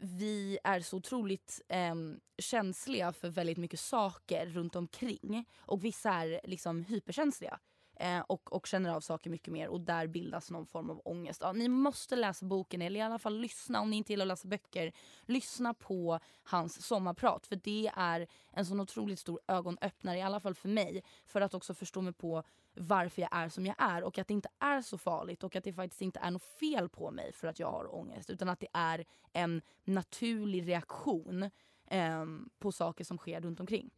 vi 0.00 0.58
är 0.64 0.80
så 0.80 0.96
otroligt 0.96 1.60
eh, 1.68 1.94
känsliga 2.38 3.12
för 3.12 3.28
väldigt 3.28 3.58
mycket 3.58 3.80
saker 3.80 4.46
runt 4.46 4.76
omkring. 4.76 5.44
Och 5.60 5.84
vissa 5.84 6.10
är 6.10 6.40
liksom 6.44 6.84
hyperkänsliga. 6.84 7.58
Eh, 8.00 8.20
och, 8.20 8.52
och 8.52 8.66
känner 8.66 8.90
av 8.90 9.00
saker 9.00 9.30
mycket 9.30 9.52
mer 9.52 9.68
och 9.68 9.80
där 9.80 10.06
bildas 10.06 10.50
någon 10.50 10.66
form 10.66 10.90
av 10.90 11.00
ångest. 11.04 11.40
Ja, 11.44 11.52
ni 11.52 11.68
måste 11.68 12.16
läsa 12.16 12.46
boken 12.46 12.82
eller 12.82 13.00
i 13.00 13.02
alla 13.02 13.18
fall 13.18 13.38
lyssna 13.38 13.80
om 13.80 13.90
ni 13.90 13.96
inte 13.96 14.12
gillar 14.12 14.24
att 14.24 14.28
läsa 14.28 14.48
böcker. 14.48 14.92
Lyssna 15.26 15.74
på 15.74 16.20
hans 16.42 16.86
sommarprat 16.86 17.46
för 17.46 17.56
det 17.56 17.90
är 17.96 18.26
en 18.52 18.66
sån 18.66 18.80
otroligt 18.80 19.18
stor 19.18 19.40
ögonöppnare 19.48 20.18
i 20.18 20.22
alla 20.22 20.40
fall 20.40 20.54
för 20.54 20.68
mig. 20.68 21.02
För 21.26 21.40
att 21.40 21.54
också 21.54 21.74
förstå 21.74 22.00
mig 22.00 22.12
på 22.12 22.42
varför 22.74 23.22
jag 23.22 23.28
är 23.32 23.48
som 23.48 23.66
jag 23.66 23.74
är 23.78 24.04
och 24.04 24.18
att 24.18 24.28
det 24.28 24.34
inte 24.34 24.48
är 24.58 24.80
så 24.82 24.98
farligt 24.98 25.44
och 25.44 25.56
att 25.56 25.64
det 25.64 25.72
faktiskt 25.72 26.02
inte 26.02 26.18
är 26.20 26.30
något 26.30 26.42
fel 26.42 26.88
på 26.88 27.10
mig 27.10 27.32
för 27.32 27.48
att 27.48 27.58
jag 27.58 27.70
har 27.70 27.94
ångest 27.94 28.30
utan 28.30 28.48
att 28.48 28.60
det 28.60 28.68
är 28.72 29.04
en 29.32 29.62
naturlig 29.84 30.68
reaktion 30.68 31.50
ehm, 31.86 32.50
på 32.58 32.72
saker 32.72 33.04
som 33.04 33.18
sker 33.18 33.40
runt 33.40 33.60
omkring. 33.60 33.90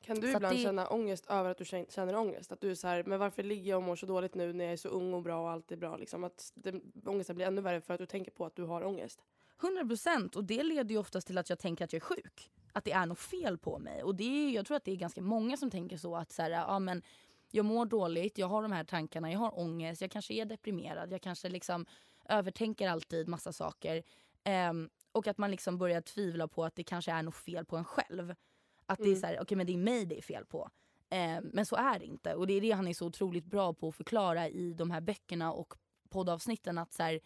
Kan 0.00 0.20
du 0.20 0.30
Så 0.32 0.36
ibland 0.36 0.56
det- 0.56 0.62
känna 0.62 0.88
ångest 0.88 1.26
över 1.26 1.50
att 1.50 1.58
du 1.58 1.64
kän- 1.64 1.90
känner 1.90 2.16
ångest? 2.16 2.52
Att 2.52 2.60
du 2.60 2.70
är 2.70 2.74
så 2.74 2.88
här, 2.88 3.04
men 3.04 3.18
varför 3.18 3.42
ligger 3.42 3.70
jag 3.70 3.76
och 3.76 3.82
mår 3.82 3.96
så 3.96 4.06
dåligt 4.06 4.34
nu 4.34 4.52
när 4.52 4.64
jag 4.64 4.72
är 4.72 4.76
så 4.76 4.88
ung 4.88 5.14
och 5.14 5.22
bra 5.22 5.40
och 5.42 5.50
allt 5.50 5.72
är 5.72 5.76
bra? 5.76 5.96
Liksom? 5.96 6.24
Att 6.24 6.52
det, 6.54 6.74
ångesten 7.06 7.36
blir 7.36 7.46
ännu 7.46 7.60
värre 7.60 7.80
för 7.80 7.94
att 7.94 8.00
du 8.00 8.06
tänker 8.06 8.30
på 8.30 8.46
att 8.46 8.56
du 8.56 8.62
har 8.62 8.84
ångest. 8.84 9.22
100% 9.60 10.36
och 10.36 10.44
det 10.44 10.62
leder 10.62 10.90
ju 10.90 10.98
oftast 10.98 11.26
till 11.26 11.38
att 11.38 11.50
jag 11.50 11.58
tänker 11.58 11.84
att 11.84 11.92
jag 11.92 12.02
är 12.02 12.04
sjuk. 12.04 12.50
Att 12.72 12.84
det 12.84 12.92
är 12.92 13.06
något 13.06 13.18
fel 13.18 13.58
på 13.58 13.78
mig. 13.78 14.02
Och 14.02 14.14
det 14.14 14.24
är, 14.24 14.50
jag 14.50 14.66
tror 14.66 14.76
att 14.76 14.84
det 14.84 14.92
är 14.92 14.96
ganska 14.96 15.22
många 15.22 15.56
som 15.56 15.70
tänker 15.70 15.96
så 15.96 16.16
att 16.16 16.32
så 16.32 16.42
här, 16.42 16.50
ja, 16.50 16.78
men 16.78 17.02
jag 17.54 17.64
mår 17.64 17.86
dåligt, 17.86 18.38
jag 18.38 18.46
har 18.48 18.62
de 18.62 18.72
här 18.72 18.84
tankarna, 18.84 19.32
jag 19.32 19.38
har 19.38 19.58
ångest, 19.60 20.00
jag 20.02 20.10
kanske 20.10 20.34
är 20.34 20.44
deprimerad, 20.44 21.12
jag 21.12 21.22
kanske 21.22 21.48
liksom 21.48 21.86
övertänker 22.28 22.88
alltid 22.88 23.28
massa 23.28 23.52
saker. 23.52 24.02
Ehm, 24.44 24.90
och 25.12 25.26
att 25.26 25.38
man 25.38 25.50
liksom 25.50 25.78
börjar 25.78 26.00
tvivla 26.00 26.48
på 26.48 26.64
att 26.64 26.76
det 26.76 26.84
kanske 26.84 27.12
är 27.12 27.22
något 27.22 27.34
fel 27.36 27.64
på 27.64 27.76
en 27.76 27.84
själv. 27.84 28.34
Att 28.86 28.98
det 28.98 29.04
är 29.04 29.06
Mm. 29.08 29.20
så 29.20 29.26
här, 29.26 29.40
okej 29.42 29.56
men 29.56 29.66
det 29.66 29.72
är 29.72 29.78
mig 29.78 30.06
det 30.06 30.18
är 30.18 30.22
fel 30.22 30.46
på. 30.46 30.70
Ehm, 31.10 31.50
men 31.52 31.66
så 31.66 31.76
är 31.76 31.98
det 31.98 32.04
inte. 32.06 32.34
Och 32.34 32.46
det 32.46 32.54
är 32.54 32.60
det 32.60 32.70
han 32.72 32.88
är 32.88 32.94
så 32.94 33.06
otroligt 33.06 33.44
bra 33.46 33.74
på 33.74 33.88
att 33.88 33.94
förklara 33.96 34.48
i 34.48 34.72
de 34.74 34.90
här 34.90 35.00
böckerna 35.00 35.52
och 35.52 35.74
poddavsnitten. 36.10 36.78
Att 36.78 36.92
så 36.92 37.02
här, 37.02 37.20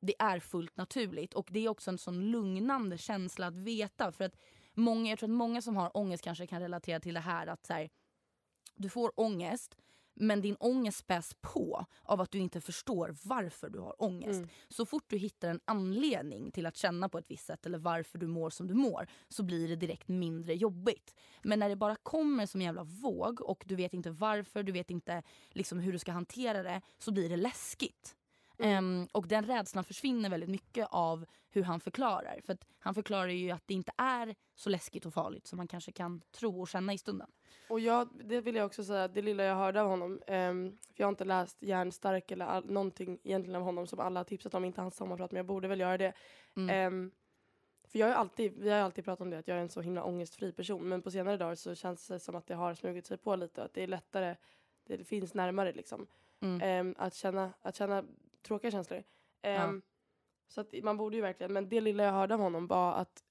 det 0.00 0.14
är 0.18 0.40
fullt 0.40 0.76
naturligt. 0.76 1.34
Och 1.34 1.48
det 1.52 1.64
är 1.64 1.68
också 1.68 1.90
en 1.90 1.98
sån 1.98 2.30
lugnande 2.30 2.98
känsla 2.98 3.46
att 3.46 3.56
veta. 3.56 4.12
För 4.12 4.24
att 4.24 4.36
många, 4.74 5.10
jag 5.10 5.18
tror 5.18 5.28
att 5.28 5.34
många 5.36 5.62
som 5.62 5.76
har 5.76 5.96
ångest 5.96 6.24
kanske 6.24 6.46
kan 6.46 6.60
relatera 6.60 7.00
till 7.00 7.14
det 7.14 7.20
här 7.20 7.46
att 7.46 7.66
så 7.66 7.72
här, 7.72 7.90
du 8.74 8.88
får 8.88 9.20
ångest 9.20 9.76
men 10.14 10.40
din 10.40 10.56
ångest 10.60 10.98
späs 10.98 11.36
på 11.40 11.86
av 12.02 12.20
att 12.20 12.30
du 12.30 12.38
inte 12.38 12.60
förstår 12.60 13.16
varför 13.24 13.70
du 13.70 13.78
har 13.78 14.02
ångest. 14.02 14.38
Mm. 14.38 14.48
Så 14.68 14.86
fort 14.86 15.04
du 15.06 15.16
hittar 15.16 15.48
en 15.48 15.60
anledning 15.64 16.50
till 16.50 16.66
att 16.66 16.76
känna 16.76 17.08
på 17.08 17.18
ett 17.18 17.30
visst 17.30 17.46
sätt 17.46 17.66
eller 17.66 17.78
varför 17.78 18.18
du 18.18 18.26
mår 18.26 18.50
som 18.50 18.66
du 18.66 18.74
mår 18.74 19.06
så 19.28 19.42
blir 19.42 19.68
det 19.68 19.76
direkt 19.76 20.08
mindre 20.08 20.54
jobbigt. 20.54 21.14
Men 21.42 21.58
när 21.58 21.68
det 21.68 21.76
bara 21.76 21.96
kommer 21.96 22.46
som 22.46 22.60
en 22.60 22.64
jävla 22.64 22.84
våg 22.84 23.40
och 23.40 23.64
du 23.66 23.76
vet 23.76 23.94
inte 23.94 24.10
varför, 24.10 24.62
du 24.62 24.72
vet 24.72 24.90
inte 24.90 25.22
liksom 25.50 25.78
hur 25.78 25.92
du 25.92 25.98
ska 25.98 26.12
hantera 26.12 26.62
det 26.62 26.80
så 26.98 27.12
blir 27.12 27.28
det 27.28 27.36
läskigt. 27.36 28.16
Ehm, 28.58 29.08
och 29.12 29.28
den 29.28 29.46
rädslan 29.46 29.84
försvinner 29.84 30.30
väldigt 30.30 30.50
mycket 30.50 30.88
av 30.90 31.26
hur 31.50 31.62
han 31.62 31.80
förklarar. 31.80 32.40
För 32.44 32.52
att 32.52 32.64
han 32.78 32.94
förklarar 32.94 33.28
ju 33.28 33.50
att 33.50 33.62
det 33.66 33.74
inte 33.74 33.92
är 33.96 34.34
så 34.54 34.70
läskigt 34.70 35.06
och 35.06 35.14
farligt 35.14 35.46
som 35.46 35.56
man 35.56 35.68
kanske 35.68 35.92
kan 35.92 36.20
tro 36.20 36.60
och 36.60 36.68
känna 36.68 36.92
i 36.92 36.98
stunden. 36.98 37.30
Och 37.68 37.80
jag, 37.80 38.08
det 38.24 38.40
vill 38.40 38.54
jag 38.54 38.66
också 38.66 38.84
säga, 38.84 39.08
det 39.08 39.22
lilla 39.22 39.44
jag 39.44 39.56
hörde 39.56 39.80
av 39.82 39.88
honom, 39.88 40.20
ehm, 40.26 40.78
för 40.80 40.94
jag 40.96 41.06
har 41.06 41.12
inte 41.12 41.24
läst 41.24 41.62
Järnstark 41.62 42.30
eller 42.30 42.46
all, 42.46 42.70
någonting 42.70 43.18
egentligen 43.24 43.56
av 43.56 43.62
honom 43.62 43.86
som 43.86 44.00
alla 44.00 44.20
har 44.20 44.24
tipsat 44.24 44.54
om, 44.54 44.64
inte 44.64 44.80
hans 44.80 44.96
sommarprat, 44.96 45.32
men 45.32 45.36
jag 45.36 45.46
borde 45.46 45.68
väl 45.68 45.80
göra 45.80 45.98
det. 45.98 46.12
Mm. 46.56 46.70
Ehm, 46.70 47.10
för 47.88 47.98
jag 47.98 48.06
har 48.06 48.14
alltid, 48.14 48.52
vi 48.58 48.70
har 48.70 48.78
alltid 48.78 49.04
pratat 49.04 49.20
om 49.20 49.30
det, 49.30 49.38
att 49.38 49.48
jag 49.48 49.56
är 49.56 49.62
en 49.62 49.68
så 49.68 49.80
himla 49.80 50.04
ångestfri 50.04 50.52
person, 50.52 50.88
men 50.88 51.02
på 51.02 51.10
senare 51.10 51.36
dagar 51.36 51.54
så 51.54 51.74
känns 51.74 52.08
det 52.08 52.20
som 52.20 52.34
att 52.34 52.46
det 52.46 52.54
har 52.54 52.74
smugit 52.74 53.06
sig 53.06 53.16
på 53.16 53.36
lite, 53.36 53.62
att 53.64 53.74
det 53.74 53.82
är 53.82 53.86
lättare, 53.86 54.36
det, 54.86 55.04
finns 55.04 55.34
närmare 55.34 55.72
liksom, 55.72 56.06
Mm. 56.40 56.60
ehm, 56.62 56.94
att, 56.98 57.14
känna, 57.14 57.52
att 57.62 57.76
känna 57.76 58.04
tråkiga 58.42 58.70
känslor. 58.70 59.02
Ehm, 59.42 59.82
Så 60.48 60.60
att 60.60 60.74
man 60.82 60.96
borde 60.96 61.16
ju 61.16 61.22
verkligen, 61.22 61.52
men 61.52 61.68
det 61.68 61.80
lilla 61.80 62.04
jag 62.04 62.12
hörde 62.12 62.34
av 62.34 62.40
honom 62.40 62.66
var 62.66 62.92
att 62.94 63.22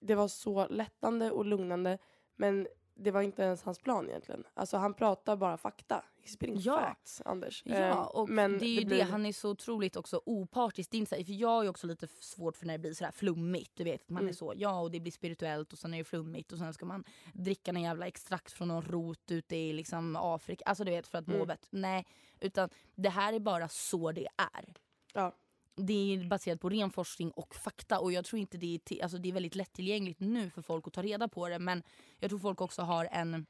det 0.00 0.14
var 0.14 0.28
så 0.28 0.68
lättande 0.68 1.30
och 1.30 1.44
lugnande, 1.44 1.98
men 2.36 2.68
det 2.94 3.10
var 3.10 3.22
inte 3.22 3.42
ens 3.42 3.62
hans 3.62 3.78
plan 3.78 4.08
egentligen. 4.08 4.44
Alltså 4.54 4.76
han 4.76 4.94
pratar 4.94 5.36
bara 5.36 5.56
fakta. 5.56 6.04
Spitting 6.28 6.56
Ja. 6.60 6.80
facts, 6.80 7.22
Anders. 7.24 7.62
Ja, 7.66 7.74
Eh, 7.76 7.96
och 8.02 8.28
men 8.28 8.58
det 8.58 8.66
är 8.66 8.68
ju 8.68 8.80
det, 8.80 8.86
blir- 8.86 9.02
han 9.04 9.26
är 9.26 9.32
så 9.32 9.50
otroligt 9.50 9.96
också 9.96 10.22
opartisk. 10.26 10.90
Det 10.90 10.98
är 10.98 11.24
för 11.24 11.32
jag 11.32 11.64
är 11.64 11.68
också 11.68 11.86
lite 11.86 12.08
svårt 12.20 12.56
för 12.56 12.66
när 12.66 12.74
det 12.74 12.78
blir 12.78 12.94
så 12.94 13.04
här 13.04 13.12
flummigt. 13.12 13.72
Du 13.76 13.84
vet, 13.84 14.02
att 14.02 14.10
man 14.10 14.22
Mm. 14.22 14.28
är 14.30 14.34
så, 14.34 14.52
ja 14.56 14.80
och 14.80 14.90
det 14.90 15.00
blir 15.00 15.12
spirituellt 15.12 15.72
och 15.72 15.78
sen 15.78 15.94
är 15.94 15.98
det 15.98 16.04
flummigt 16.04 16.52
och 16.52 16.58
sen 16.58 16.74
ska 16.74 16.86
man 16.86 17.04
dricka 17.34 17.70
en 17.70 17.82
jävla 17.82 18.06
extrakt 18.06 18.52
från 18.52 18.68
någon 18.68 18.82
rot 18.82 19.30
ute 19.30 19.56
i 19.56 19.72
liksom 19.72 20.16
Afrika. 20.16 20.64
Alltså 20.66 20.84
du 20.84 20.90
vet 20.90 21.06
för 21.06 21.18
att 21.18 21.26
må 21.26 21.34
Mm. 21.34 21.46
bättre. 21.46 21.66
Nej, 21.70 22.06
utan 22.40 22.68
det 22.94 23.08
här 23.10 23.32
är 23.32 23.38
bara 23.40 23.68
så 23.68 24.12
det 24.12 24.28
är. 24.54 24.74
Ja. 25.14 25.34
Det 25.80 25.92
är 26.14 26.28
baserat 26.28 26.60
på 26.60 26.68
ren 26.68 26.90
forskning 26.90 27.30
och 27.30 27.54
fakta 27.54 28.00
och 28.00 28.12
jag 28.12 28.24
tror 28.24 28.40
inte 28.40 28.58
det 28.58 28.74
är, 28.74 28.78
till, 28.78 29.02
alltså 29.02 29.18
det 29.18 29.28
är 29.28 29.32
väldigt 29.32 29.54
lättillgängligt 29.54 30.20
nu 30.20 30.50
för 30.50 30.62
folk 30.62 30.86
att 30.86 30.92
ta 30.92 31.02
reda 31.02 31.28
på 31.28 31.48
det 31.48 31.58
men 31.58 31.82
jag 32.18 32.30
tror 32.30 32.38
folk 32.38 32.60
också 32.60 32.82
har 32.82 33.08
en, 33.12 33.46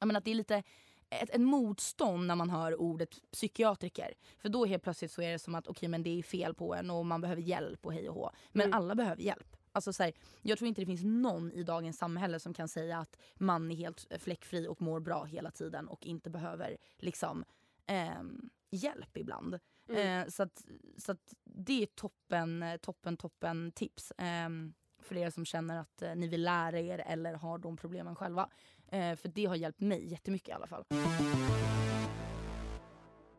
jag 0.00 0.06
menar 0.06 0.18
att 0.18 0.24
det 0.24 0.30
är 0.30 0.34
lite 0.34 0.62
ett, 1.10 1.30
ett 1.30 1.40
motstånd 1.40 2.26
när 2.26 2.34
man 2.36 2.50
hör 2.50 2.80
ordet 2.80 3.10
psykiatriker. 3.32 4.14
För 4.38 4.48
då 4.48 4.64
helt 4.66 4.82
plötsligt 4.82 5.12
så 5.12 5.22
är 5.22 5.32
det 5.32 5.38
som 5.38 5.54
att 5.54 5.66
okej 5.68 5.88
men 5.88 6.02
det 6.02 6.18
är 6.18 6.22
fel 6.22 6.54
på 6.54 6.74
en 6.74 6.90
och 6.90 7.06
man 7.06 7.20
behöver 7.20 7.42
hjälp 7.42 7.86
och 7.86 7.92
hej 7.92 8.08
och 8.08 8.14
hå. 8.14 8.30
Men 8.52 8.66
Mm. 8.66 8.78
alla 8.78 8.94
behöver 8.94 9.22
hjälp. 9.22 9.56
Alltså 9.72 9.92
så 9.92 10.02
här, 10.02 10.12
jag 10.42 10.58
tror 10.58 10.68
inte 10.68 10.80
det 10.80 10.86
finns 10.86 11.04
någon 11.04 11.52
i 11.52 11.62
dagens 11.62 11.98
samhälle 11.98 12.40
som 12.40 12.54
kan 12.54 12.68
säga 12.68 12.98
att 12.98 13.16
man 13.34 13.70
är 13.70 13.76
helt 13.76 14.06
fläckfri 14.18 14.68
och 14.68 14.82
mår 14.82 15.00
bra 15.00 15.24
hela 15.24 15.50
tiden 15.50 15.88
och 15.88 16.06
inte 16.06 16.30
behöver 16.30 16.76
liksom 16.98 17.44
ehm, 17.86 18.50
hjälp 18.70 19.16
ibland. 19.16 19.58
Mm. 19.88 20.22
Eh, 20.22 20.28
så 20.28 20.42
att, 20.42 20.64
så 20.98 21.12
att 21.12 21.34
det 21.44 21.82
är 21.82 21.86
toppen, 21.86 22.62
eh, 22.62 22.76
toppen, 22.76 23.16
toppen 23.16 23.72
tips. 23.72 24.12
ehm, 24.18 24.74
för 25.02 25.16
er 25.16 25.30
som 25.30 25.44
känner 25.44 25.80
att 25.80 26.02
eh, 26.02 26.14
ni 26.14 26.28
vill 26.28 26.42
lära 26.42 26.80
er 26.80 26.98
eller 26.98 27.34
har 27.34 27.58
de 27.58 27.76
problemen 27.76 28.16
själva. 28.16 28.48
Eh, 28.90 29.16
för 29.16 29.28
det 29.28 29.44
har 29.44 29.56
hjälpt 29.56 29.80
mig 29.80 30.06
jättemycket 30.06 30.48
i 30.48 30.52
alla 30.52 30.66
fall. 30.66 30.84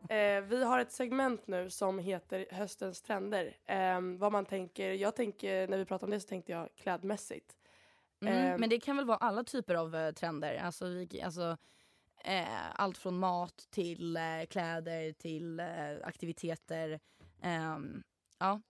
Eh, 0.08 0.40
vi 0.40 0.64
har 0.64 0.78
ett 0.78 0.92
segment 0.92 1.46
nu 1.46 1.70
som 1.70 1.98
heter 1.98 2.46
höstens 2.50 3.02
trender. 3.02 3.56
Eh, 3.66 4.00
vad 4.18 4.32
man 4.32 4.46
tänker, 4.46 4.92
jag 4.92 5.16
tänker, 5.16 5.68
när 5.68 5.78
vi 5.78 5.84
pratar 5.84 6.06
om 6.06 6.10
det 6.10 6.20
så 6.20 6.28
tänkte 6.28 6.52
jag 6.52 6.68
klädmässigt. 6.76 7.56
Mm, 8.22 8.34
Ehm. 8.34 8.60
men 8.60 8.68
det 8.70 8.80
kan 8.80 8.96
väl 8.96 9.06
vara 9.06 9.16
alla 9.18 9.44
typer 9.44 9.74
av 9.74 9.94
eh, 9.96 10.12
trender. 10.12 10.56
Alltså, 10.56 10.86
vi, 10.86 11.22
alltså, 11.22 11.56
eh, 12.24 12.80
allt 12.80 12.98
från 12.98 13.18
mat 13.18 13.66
till 13.70 14.16
eh, 14.16 14.22
kläder 14.50 15.12
till 15.12 15.60
eh, 15.60 15.66
aktiviteter. 16.02 17.00
Ehm, 17.42 18.02
ja. 18.38 18.60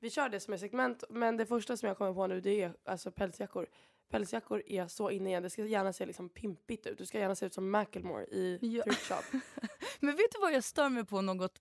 Vi 0.00 0.10
kör 0.10 0.28
det 0.28 0.40
som 0.40 0.54
ett 0.54 0.60
segment, 0.60 1.04
men 1.10 1.36
det 1.36 1.46
första 1.46 1.76
som 1.76 1.88
jag 1.88 1.98
kommer 1.98 2.14
på 2.14 2.26
nu 2.26 2.40
det 2.40 2.62
är 2.62 2.74
alltså 2.84 3.12
pälsjackor. 3.12 3.66
Pälsjackor 4.10 4.62
är 4.66 4.86
så 4.86 5.10
inne 5.10 5.28
igen. 5.28 5.42
Det 5.42 5.50
ska 5.50 5.64
gärna 5.64 5.92
se 5.92 6.06
liksom 6.06 6.28
pimpigt 6.28 6.86
ut. 6.86 6.98
Du 6.98 7.06
ska 7.06 7.18
gärna 7.18 7.34
se 7.34 7.46
ut 7.46 7.54
som 7.54 7.70
Macklemore 7.70 8.24
i 8.24 8.58
Ja. 8.62 8.82
Thrift 8.82 9.08
Shop. 9.08 9.38
Men 10.00 10.16
vet 10.16 10.32
du 10.32 10.40
vad 10.40 10.52
jag 10.52 10.64
stör 10.64 10.88
mig 10.88 11.04
på 11.04 11.20
något 11.20 11.60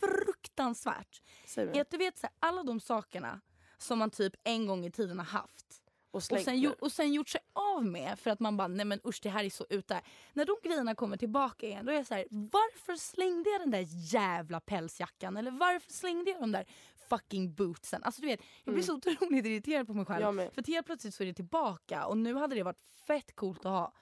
fruktansvärt? 0.00 1.22
Är 1.56 1.80
att 1.80 1.90
du 1.90 1.96
vet 1.96 2.18
så 2.18 2.26
här, 2.26 2.34
alla 2.38 2.62
de 2.62 2.80
sakerna 2.80 3.40
som 3.78 3.98
man 3.98 4.10
typ 4.10 4.32
en 4.44 4.66
gång 4.66 4.84
i 4.86 4.90
tiden 4.90 5.18
har 5.18 5.26
haft 5.26 5.82
Och 6.10 6.16
och 6.16 6.22
sen, 6.22 6.74
och 6.80 6.92
sen 6.92 7.12
gjort 7.12 7.28
sig 7.28 7.40
av 7.52 7.84
med 7.84 8.18
för 8.18 8.30
att 8.30 8.40
man 8.40 8.56
bara 8.56 8.68
nej 8.68 8.84
men 8.84 9.00
usch 9.04 9.20
det 9.22 9.28
här 9.28 9.44
är 9.44 9.50
så 9.50 9.66
ute. 9.70 10.00
När 10.32 10.44
de 10.44 10.56
grejerna 10.62 10.94
kommer 10.94 11.16
tillbaka 11.16 11.66
igen 11.66 11.86
då 11.86 11.92
är 11.92 11.96
jag 11.96 12.06
så 12.06 12.14
här, 12.14 12.26
varför 12.30 12.96
slängde 12.96 13.50
jag 13.50 13.60
den 13.60 13.70
där 13.70 13.86
jävla 13.88 14.60
pälsjackan 14.60 15.36
eller 15.36 15.50
varför 15.50 15.92
slängde 15.92 16.30
jag 16.30 16.40
de 16.40 16.52
där 16.52 16.66
fucking 17.08 17.54
bootsen? 17.54 18.02
Alltså 18.02 18.20
du 18.20 18.26
vet 18.26 18.40
jag 18.64 18.74
blir 18.74 18.84
så 18.84 18.94
otroligt 18.94 19.46
irriterad 19.46 19.86
på 19.86 19.94
mig 19.94 20.04
själv. 20.04 20.24
Mm. 20.26 20.50
För 20.50 20.62
helt 20.66 20.86
plötsligt 20.86 21.14
så 21.14 21.22
är 21.22 21.26
det 21.26 21.34
tillbaka 21.34 22.06
och 22.06 22.18
nu 22.18 22.34
hade 22.34 22.54
det 22.54 22.62
varit 22.62 22.82
fett 23.06 23.36
coolt 23.36 23.58
att 23.58 23.72
ha. 23.72 23.92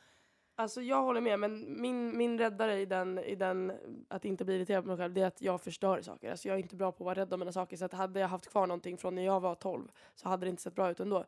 Alltså 0.57 0.83
jag 0.83 1.03
håller 1.03 1.21
med, 1.21 1.41
men 1.41 1.81
min, 1.83 2.17
min 2.17 2.39
räddare 2.39 2.81
i 2.81 2.87
den, 2.87 3.19
i 3.19 3.35
den 3.35 3.73
att 4.09 4.25
inte 4.25 4.45
bli 4.45 4.55
irriterad 4.55 4.85
på 4.85 4.89
mig 4.89 4.97
själv 4.97 5.15
det 5.15 5.21
är 5.21 5.27
att 5.27 5.43
jag 5.43 5.61
förstör 5.61 6.03
saker. 6.03 6.31
Alltså 6.31 6.49
jag 6.49 6.55
är 6.55 6.63
inte 6.63 6.77
bra 6.77 6.93
på 6.93 7.05
att 7.05 7.05
vara 7.05 7.15
rädd 7.15 7.33
om 7.33 7.41
mina 7.41 7.53
saker. 7.53 7.77
Så 7.77 7.85
att 7.85 7.93
hade 7.93 8.21
jag 8.21 8.29
haft 8.29 8.47
kvar 8.47 8.67
någonting 8.67 8.99
från 8.99 9.15
när 9.15 9.25
jag 9.25 9.41
var 9.41 9.55
12 9.55 9.89
så 10.15 10.29
hade 10.29 10.47
det 10.47 10.51
inte 10.51 10.63
sett 10.63 10.75
bra 10.75 10.91
ut 10.91 11.01
ändå. 11.01 11.19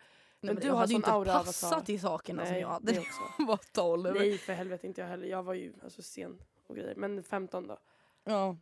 Nej, 0.40 0.54
Men 0.54 0.62
du 0.62 0.70
hade 0.72 0.92
ju 0.92 0.96
inte 0.96 1.10
passat 1.10 1.88
i 1.88 1.98
sakerna 1.98 2.44
som 2.44 2.52
Nej, 2.52 2.60
jag 2.60 2.68
hade 2.68 2.92
när 2.92 3.06
jag 3.38 3.46
var 3.46 3.60
12. 3.72 4.14
Nej 4.14 4.38
för 4.38 4.52
helvete 4.52 4.86
inte 4.86 5.00
jag 5.00 5.08
heller. 5.08 5.26
Jag 5.26 5.42
var 5.42 5.54
ju 5.54 5.72
alltså, 5.84 6.02
sen 6.02 6.38
och 6.66 6.76
grejer. 6.76 6.94
Men 6.96 7.22
15 7.22 7.66
då. 7.66 7.78
Ja. 8.24 8.56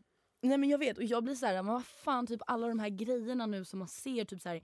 Nej 0.45 0.59
men 0.59 0.69
jag 0.69 0.79
vet 0.79 0.99
och 0.99 1.05
jag 1.05 1.25
blir 1.25 1.35
så 1.35 1.47
här, 1.47 1.55
men 1.55 1.75
vad 1.75 1.85
fan 1.87 2.27
typ 2.27 2.41
alla 2.47 2.69
de 2.69 2.79
här 2.79 2.89
grejerna 2.89 3.47
nu 3.47 3.65
som 3.65 3.79
man 3.79 3.89
ser 3.89 4.25
typ 4.25 4.43
så 4.43 4.49
här 4.49 4.61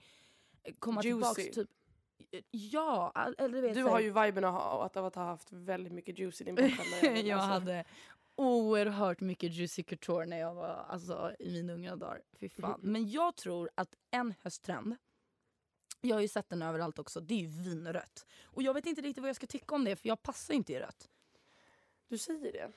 komma 0.79 1.03
tillbaks 1.03 1.39
Juicy. 1.39 1.53
typ 1.53 1.71
Ja, 2.51 3.13
eller 3.39 3.63
vet 3.63 3.75
Du 3.75 3.83
har 3.83 4.01
ju 4.01 4.11
viben 4.11 4.45
att, 4.45 4.95
ha 4.95 5.25
haft 5.25 5.53
väldigt 5.53 5.93
mycket 5.93 6.19
juice 6.19 6.41
i 6.41 6.45
din 6.45 6.55
bakgrund. 6.55 7.19
jag 7.27 7.37
hade 7.37 7.85
oerhört 8.37 9.21
mycket 9.21 9.53
Juicy 9.53 9.83
Couture 9.83 10.27
när 10.27 10.39
jag 10.39 10.55
var 10.55 10.87
alltså, 10.89 11.33
i 11.39 11.53
mina 11.53 11.73
unga 11.73 11.97
dagar. 11.97 12.23
Fy 12.41 12.49
fan. 12.49 12.81
Men 12.83 13.11
jag 13.11 13.37
tror 13.37 13.71
att 13.75 13.95
en 14.11 14.35
hösttrend, 14.43 14.97
jag 16.01 16.17
har 16.17 16.21
ju 16.21 16.29
sett 16.29 16.49
den 16.49 16.63
överallt 16.63 16.99
också, 16.99 17.21
det 17.21 17.35
är 17.35 17.39
ju 17.39 17.47
vinrött. 17.47 18.27
Och 18.45 18.63
jag 18.63 18.75
vet 18.75 18.87
inte 18.87 19.01
riktigt 19.01 19.23
vad 19.23 19.29
jag 19.29 19.37
ska 19.37 19.47
tycka 19.47 19.75
om 19.75 19.85
det 19.85 19.97
för 19.97 20.09
jag 20.09 20.23
passar 20.23 20.55
inte 20.55 20.73
i 20.73 20.81
rött. 20.81 21.09
Du 22.09 22.19
säger 22.19 22.53
det. 22.53 22.73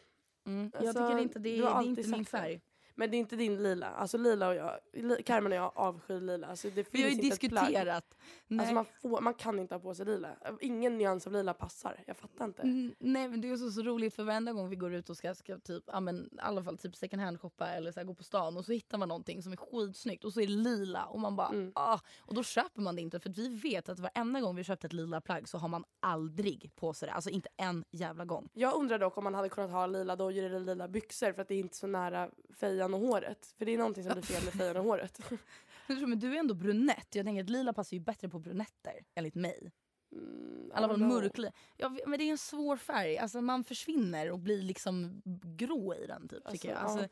Mm. 0.45 0.71
jag 0.73 0.85
Alltså, 0.85 1.07
tycker 1.07 1.21
inte 1.21 1.39
det, 1.39 1.59
har 1.59 1.81
det 1.81 1.85
är 1.85 1.89
inte 1.89 2.09
min 2.09 2.25
sagt 2.25 2.31
det. 2.31 2.61
Men 2.95 3.11
det 3.11 3.17
är 3.17 3.19
inte 3.19 3.35
din 3.35 3.63
lila. 3.63 3.87
Alltså 3.87 4.17
lila 4.17 4.47
och 4.47 4.55
jag, 4.55 4.79
Carmen 5.25 5.51
och 5.51 5.57
jag 5.57 5.71
avskyr 5.75 6.19
lila. 6.19 6.47
Alltså 6.47 6.69
det 6.69 6.87
Vi 6.91 7.01
har 7.03 7.09
finns 7.09 7.23
ju 7.23 7.29
diskuterat. 7.29 8.17
Alltså 8.59 8.73
man, 8.73 8.85
får, 9.01 9.21
man 9.21 9.33
kan 9.33 9.59
inte 9.59 9.75
ha 9.75 9.79
på 9.79 9.95
sig 9.95 10.05
lila. 10.05 10.29
Ingen 10.61 10.97
nyans 10.97 11.27
av 11.27 11.33
lila 11.33 11.53
passar. 11.53 12.03
Jag 12.07 12.17
fattar 12.17 12.45
inte. 12.45 12.61
Mm, 12.61 12.95
nej 12.99 13.27
men 13.29 13.41
det 13.41 13.49
är 13.49 13.57
så, 13.57 13.71
så 13.71 13.81
roligt 13.81 14.13
för 14.15 14.23
varenda 14.23 14.53
gång 14.53 14.69
vi 14.69 14.75
går 14.75 14.93
ut 14.93 15.09
och 15.09 15.17
ska, 15.17 15.35
ska 15.35 15.57
typ, 15.57 15.83
ja, 15.87 15.99
men, 15.99 16.29
i 16.33 16.37
alla 16.39 16.63
fall 16.63 16.77
typ 16.77 16.95
second 16.95 17.21
hand 17.21 17.41
shoppa 17.41 17.69
eller 17.69 17.91
så 17.91 17.99
här, 17.99 18.07
gå 18.07 18.13
på 18.13 18.23
stan 18.23 18.57
och 18.57 18.65
så 18.65 18.71
hittar 18.71 18.97
man 18.97 19.07
någonting 19.07 19.43
som 19.43 19.51
är 19.51 19.57
skitsnyggt 19.57 20.23
och 20.23 20.33
så 20.33 20.41
är 20.41 20.47
det 20.47 20.53
lila 20.53 21.05
och 21.05 21.19
man 21.19 21.35
bara 21.35 21.53
Mm. 21.53 21.71
ah, 21.75 21.99
och 22.19 22.33
då 22.35 22.43
köper 22.43 22.81
man 22.81 22.95
det 22.95 23.01
inte 23.01 23.19
för 23.19 23.29
vi 23.29 23.47
vet 23.55 23.89
att 23.89 23.99
varenda 23.99 24.41
gång 24.41 24.55
vi 24.55 24.63
köpt 24.63 24.83
ett 24.85 24.93
lila 24.93 25.21
plagg 25.21 25.47
så 25.49 25.57
har 25.57 25.67
man 25.67 25.83
aldrig 25.99 26.71
på 26.75 26.93
sig 26.93 27.07
det, 27.07 27.13
alltså 27.13 27.29
inte 27.29 27.49
en 27.57 27.85
jävla 27.91 28.25
gång. 28.25 28.49
Jag 28.53 28.75
undrar 28.75 28.99
dock 28.99 29.17
om 29.17 29.23
man 29.23 29.33
hade 29.35 29.49
kunnat 29.49 29.71
ha 29.71 29.85
lila 29.87 30.15
dojor 30.15 30.43
eller 30.43 30.59
lila 30.59 30.87
byxor 30.87 31.33
för 31.33 31.41
att 31.41 31.47
det 31.47 31.55
är 31.55 31.59
inte 31.59 31.77
så 31.77 31.87
nära 31.87 32.29
fejan 32.59 32.82
och 32.93 32.99
håret. 32.99 33.53
För 33.57 33.65
det 33.65 33.71
är 33.71 33.77
någonting 33.77 34.03
som 34.03 34.13
blir 34.13 34.23
fel 34.23 34.43
med 34.43 34.53
fejan 34.53 34.77
och 34.77 34.83
håret. 34.83 35.19
Men 35.87 36.19
du 36.19 36.35
är 36.35 36.39
ändå 36.39 36.53
brunett, 36.53 37.15
jag 37.15 37.25
tänker 37.25 37.43
att 37.43 37.49
lila 37.49 37.73
passar 37.73 37.97
ju 37.97 37.99
bättre 37.99 38.29
på 38.29 38.39
brunetter 38.39 39.05
enligt 39.15 39.35
mig. 39.35 39.71
Mm, 40.11 40.71
I 40.71 40.73
alla 40.73 40.87
fall 40.87 40.97
mörklila. 40.97 41.51
Ja, 41.77 41.97
men 42.07 42.19
det 42.19 42.23
är 42.25 42.31
en 42.31 42.37
svår 42.37 42.77
färg, 42.77 43.17
alltså 43.17 43.41
man 43.41 43.63
försvinner 43.63 44.31
och 44.31 44.39
blir 44.39 44.61
liksom 44.61 45.21
grå 45.43 45.95
i 45.95 46.07
den 46.07 46.27
typ 46.27 46.47
Alltså, 46.47 46.67
jag. 46.67 46.75
ja. 46.75 46.79
Alltså, 46.79 47.07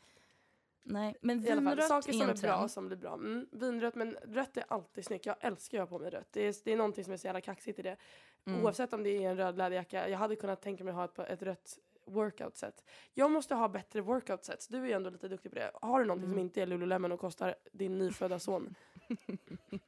nej 0.84 1.15
men 1.22 1.39
vinrött 1.39 1.88
saker 1.88 2.11
som 2.11 2.22
är 2.22 2.30
är 2.30 2.41
bra 2.41 2.67
som 2.67 2.88
blir 2.88 2.97
bra. 2.97 3.13
Mm, 3.13 3.47
vinrött, 3.51 3.95
men 3.95 4.13
rött 4.13 4.57
är 4.57 4.63
alltid 4.67 5.05
snyggt. 5.05 5.26
Jag 5.26 5.36
älskar 5.39 5.82
att 5.82 5.89
ha 5.89 5.97
på 5.97 6.03
mig 6.03 6.11
rött. 6.11 6.28
Det 6.32 6.41
är, 6.41 6.55
det 6.63 6.72
är 6.72 6.78
någonting 6.78 7.03
som 7.03 7.13
är 7.13 7.17
så 7.17 7.28
jävla 7.28 7.41
kaxigt 7.41 7.80
i 7.80 7.82
det. 7.82 7.97
Mm. 8.45 8.63
Oavsett 8.63 8.93
om 8.93 9.03
det 9.03 9.09
är 9.09 9.30
en 9.30 9.38
röd 9.38 9.57
läderjacka. 9.57 10.09
Jag 10.09 10.17
hade 10.17 10.36
kunnat 10.36 10.61
tänka 10.61 10.84
mig 10.84 10.93
ha 10.93 11.05
ett, 11.05 11.19
ett 11.19 11.41
rött 11.41 11.80
workout 12.12 12.55
set. 12.57 12.84
Jag 13.14 13.32
måste 13.32 13.55
ha 13.55 13.70
bättre 13.70 14.01
workout 14.01 14.45
sets. 14.45 14.68
Du 14.68 14.78
är 14.78 14.86
ju 14.86 14.91
ändå 14.91 15.09
lite 15.09 15.28
duktig 15.28 15.51
på 15.51 15.55
det. 15.59 15.72
Har 15.82 15.99
du 15.99 16.05
någonting 16.05 16.26
Mm. 16.26 16.36
som 16.36 16.39
inte 16.39 16.62
är 16.62 16.66
Lululemon 16.68 17.12
och 17.12 17.20
kostar 17.20 17.55
din 17.72 17.97
nyfödda 17.97 18.39
son? 18.39 18.76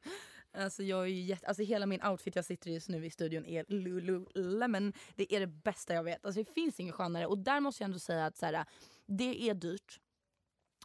Alltså 0.56 0.82
jag 0.82 1.02
är 1.02 1.06
ju 1.06 1.20
jätte, 1.20 1.46
alltså 1.46 1.62
hela 1.62 1.86
min 1.86 2.02
outfit 2.06 2.36
jag 2.36 2.44
sitter 2.44 2.70
i 2.70 2.74
just 2.74 2.88
nu 2.88 3.06
i 3.06 3.10
studion 3.10 3.46
är 3.46 3.64
Lululemon. 3.68 4.92
Det 5.16 5.34
är 5.34 5.40
det 5.40 5.46
bästa 5.46 5.94
jag 5.94 6.04
vet. 6.04 6.24
Alltså 6.24 6.42
det 6.42 6.52
finns 6.54 6.80
inget 6.80 6.94
skönare. 6.94 7.26
Och 7.26 7.38
där 7.38 7.60
måste 7.60 7.82
jag 7.82 7.86
ändå 7.88 7.98
säga 7.98 8.26
att 8.26 8.36
så 8.36 8.46
här, 8.46 8.64
det 9.06 9.50
är 9.50 9.54
dyrt. 9.54 10.00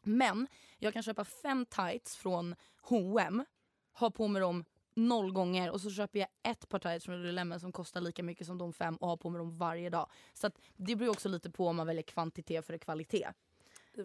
Men 0.03 0.47
jag 0.77 0.93
kan 0.93 1.03
köpa 1.03 1.25
fem 1.25 1.65
tights 1.65 2.17
från 2.17 2.55
H&M 2.81 3.45
ha 3.93 4.11
på 4.11 4.27
mig 4.27 4.41
dem 4.41 4.65
noll 5.07 5.31
gånger 5.31 5.71
och 5.71 5.81
så 5.81 5.91
köper 5.91 6.19
jag 6.19 6.27
ett 6.43 6.69
par 6.69 6.79
tights 6.79 7.05
från 7.05 7.21
Lululemon 7.21 7.59
som 7.59 7.71
kostar 7.71 8.01
lika 8.01 8.23
mycket 8.23 8.47
som 8.47 8.57
de 8.57 8.73
fem 8.73 8.95
och 8.95 9.07
har 9.07 9.17
på 9.17 9.29
mig 9.29 9.39
dem 9.39 9.57
varje 9.57 9.89
dag. 9.89 10.09
Så 10.33 10.47
att 10.47 10.61
det 10.75 10.95
beror 10.95 11.11
också 11.11 11.29
lite 11.29 11.51
på 11.51 11.67
om 11.67 11.75
man 11.75 11.87
väljer 11.87 12.03
kvantitet 12.03 12.65
för 12.65 12.77
kvalitet. 12.77 13.27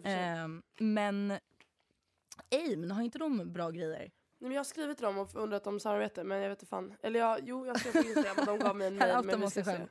Ehm, 0.03 0.63
men 0.79 1.39
Aim, 2.51 2.91
har 2.91 3.01
inte 3.01 3.17
de 3.17 3.53
bra 3.53 3.71
grejer? 3.71 3.99
Nej, 3.99 4.11
men 4.39 4.51
jag 4.51 4.59
har 4.59 4.65
skrivit 4.65 4.97
till 4.97 5.05
dem 5.05 5.17
och 5.17 5.35
undrat 5.35 5.67
om 5.67 5.79
samarbete 5.79 6.23
men 6.23 6.41
jag 6.41 6.49
vet 6.49 6.59
inte 6.59 6.69
fan. 6.69 6.93
Eller 7.01 7.19
jag, 7.19 7.39
jo 7.43 7.65
jag 7.65 7.79
skrev 7.79 7.91
på 7.91 8.07
Instagram 8.07 8.35
och 8.39 8.45
de 8.45 8.59
gav 8.59 8.75
mig 8.75 8.87
en 8.87 8.95
mail. 8.97 9.25
men 9.25 9.41
vi 9.41 9.49
ska 9.49 9.63
se. 9.63 9.87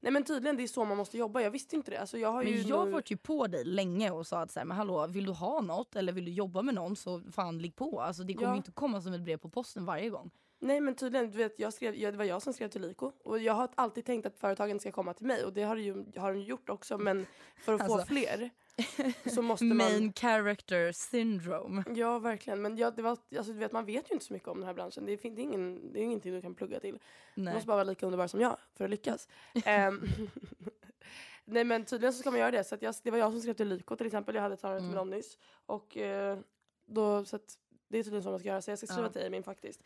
Nej 0.00 0.12
men 0.12 0.24
tydligen 0.24 0.56
det 0.56 0.62
är 0.62 0.66
så 0.68 0.84
man 0.84 0.96
måste 0.96 1.18
jobba. 1.18 1.40
Jag 1.40 1.50
visste 1.50 1.76
inte 1.76 1.90
det. 1.90 2.00
Alltså, 2.00 2.18
jag 2.18 2.32
har 2.32 2.42
ju 2.42 2.56
Men 2.58 2.66
jag 2.66 2.86
nu- 2.86 2.92
varit 2.92 3.10
ju 3.10 3.16
på 3.16 3.46
dig 3.46 3.64
länge 3.64 4.10
och 4.10 4.26
sa 4.26 4.40
att 4.40 4.50
så 4.50 4.60
här, 4.60 4.64
men 4.66 4.76
hallå, 4.76 5.06
vill 5.06 5.24
du 5.26 5.32
ha 5.32 5.60
något 5.60 5.96
eller 5.96 6.12
vill 6.12 6.24
du 6.24 6.30
jobba 6.30 6.62
med 6.62 6.74
någon 6.74 6.96
så 6.96 7.20
fan 7.32 7.58
ligg 7.58 7.76
på. 7.76 8.00
Alltså, 8.00 8.22
det 8.24 8.34
kommer 8.34 8.48
Ja. 8.48 8.52
ju 8.52 8.56
inte 8.56 8.70
komma 8.72 9.00
som 9.00 9.12
ett 9.12 9.20
brev 9.20 9.36
på 9.36 9.48
posten 9.48 9.84
varje 9.84 10.10
gång. 10.10 10.30
Nej 10.58 10.80
men 10.80 10.94
tydligen, 10.94 11.30
du 11.30 11.38
vet, 11.38 11.54
jag 11.58 11.72
skrev, 11.72 11.94
jag, 11.96 12.14
det 12.14 12.18
var 12.18 12.24
jag 12.24 12.42
som 12.42 12.52
skrev 12.52 12.68
till 12.68 12.82
Liko. 12.82 13.12
Och 13.24 13.38
jag 13.38 13.52
har 13.52 13.68
alltid 13.74 14.04
tänkt 14.04 14.26
att 14.26 14.38
företagen 14.38 14.80
ska 14.80 14.92
komma 14.92 15.14
till 15.14 15.26
mig 15.26 15.44
och 15.44 15.52
det 15.52 15.62
har, 15.62 15.76
ju, 15.76 16.04
har 16.16 16.32
de 16.34 16.40
gjort 16.40 16.68
också 16.70 16.98
men 16.98 17.26
för 17.64 17.74
att 17.74 17.86
få 17.86 17.92
Alltså. 17.94 18.06
fler. 18.06 18.50
så 19.34 19.42
måste 19.42 19.64
man... 19.64 19.76
Main 19.76 20.12
character 20.12 20.92
syndrome. 20.92 21.84
Ja 21.94 22.18
verkligen 22.18 22.62
men 22.62 22.76
ja, 22.76 22.90
det 22.90 23.02
var, 23.02 23.10
alltså, 23.36 23.52
du 23.52 23.58
vet, 23.58 23.72
man 23.72 23.84
vet 23.86 24.10
ju 24.10 24.14
inte 24.14 24.24
så 24.26 24.32
mycket 24.32 24.48
om 24.48 24.58
den 24.58 24.66
här 24.66 24.74
branschen. 24.74 25.06
Det, 25.06 25.16
fin- 25.16 25.34
det, 25.34 25.40
är, 25.40 25.44
ingen, 25.44 25.92
det 25.92 26.00
är 26.00 26.02
ingenting 26.04 26.32
du 26.32 26.42
kan 26.42 26.54
plugga 26.54 26.80
till. 26.80 26.98
Du 27.34 27.42
Nej. 27.42 27.54
måste 27.54 27.66
bara 27.66 27.74
vara 27.76 27.84
lika 27.84 28.06
underbar 28.06 28.26
som 28.26 28.40
jag 28.40 28.56
för 28.74 28.84
att 28.84 28.90
lyckas. 28.90 29.28
Ehm, 29.64 30.00
Nej 31.44 31.64
men 31.64 31.84
tydligen 31.84 32.12
så 32.12 32.18
ska 32.18 32.30
man 32.30 32.40
göra 32.40 32.50
det. 32.50 32.64
Så 32.64 32.76
jag, 32.80 32.94
det 33.02 33.10
var 33.10 33.18
jag 33.18 33.32
som 33.32 33.40
skrev 33.40 33.54
till 33.54 33.68
Lyko 33.68 33.96
till 33.96 34.06
exempel. 34.06 34.34
Jag 34.34 34.42
hade 34.42 34.56
talat 34.56 34.78
Mm. 34.78 34.86
med 34.86 34.96
någon 34.96 35.10
nyss. 35.10 35.38
Och 35.66 35.96
eh, 35.96 36.38
då, 36.86 37.24
så 37.24 37.36
att 37.36 37.58
det 37.88 37.98
är 37.98 38.02
tydligen 38.02 38.22
så 38.22 38.30
man 38.30 38.38
ska 38.38 38.48
göra. 38.48 38.62
Så 38.62 38.70
jag 38.70 38.78
ska 38.78 38.86
skriva 38.86 39.02
Ja. 39.02 39.12
till 39.12 39.22
Emin 39.22 39.42
faktiskt. 39.42 39.82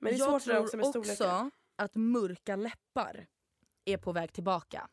Men 0.00 0.12
det 0.12 0.16
är 0.16 0.18
jag 0.18 0.30
svårt 0.30 0.42
tror 0.42 0.58
också 0.64 0.76
med 0.76 0.86
storlekar. 0.86 1.12
också 1.12 1.50
att 1.76 1.94
mörka 1.94 2.56
läppar 2.56 3.26
är 3.84 3.96
på 3.96 4.12
väg 4.12 4.32
tillbaka. 4.32 4.88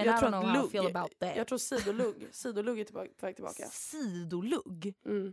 And 0.00 0.08
Jag 0.08 0.16
I 0.16 0.18
tror 0.20 0.28
don't 0.28 0.32
know 0.40 0.42
how 0.50 0.54
I 0.54 0.62
lugg- 0.62 0.70
feel 0.70 0.96
about 0.96 1.18
that. 1.18 1.36
Jag 1.36 1.46
tror 1.46 1.58
sidolugg, 1.58 2.28
sidolugg 2.32 2.80
är 2.80 2.84
tillbaka, 2.84 3.10
på 3.20 3.26
väg 3.26 3.34
tillbaka. 3.36 3.66
Sidolugg? 3.66 4.94
Mm. 5.06 5.32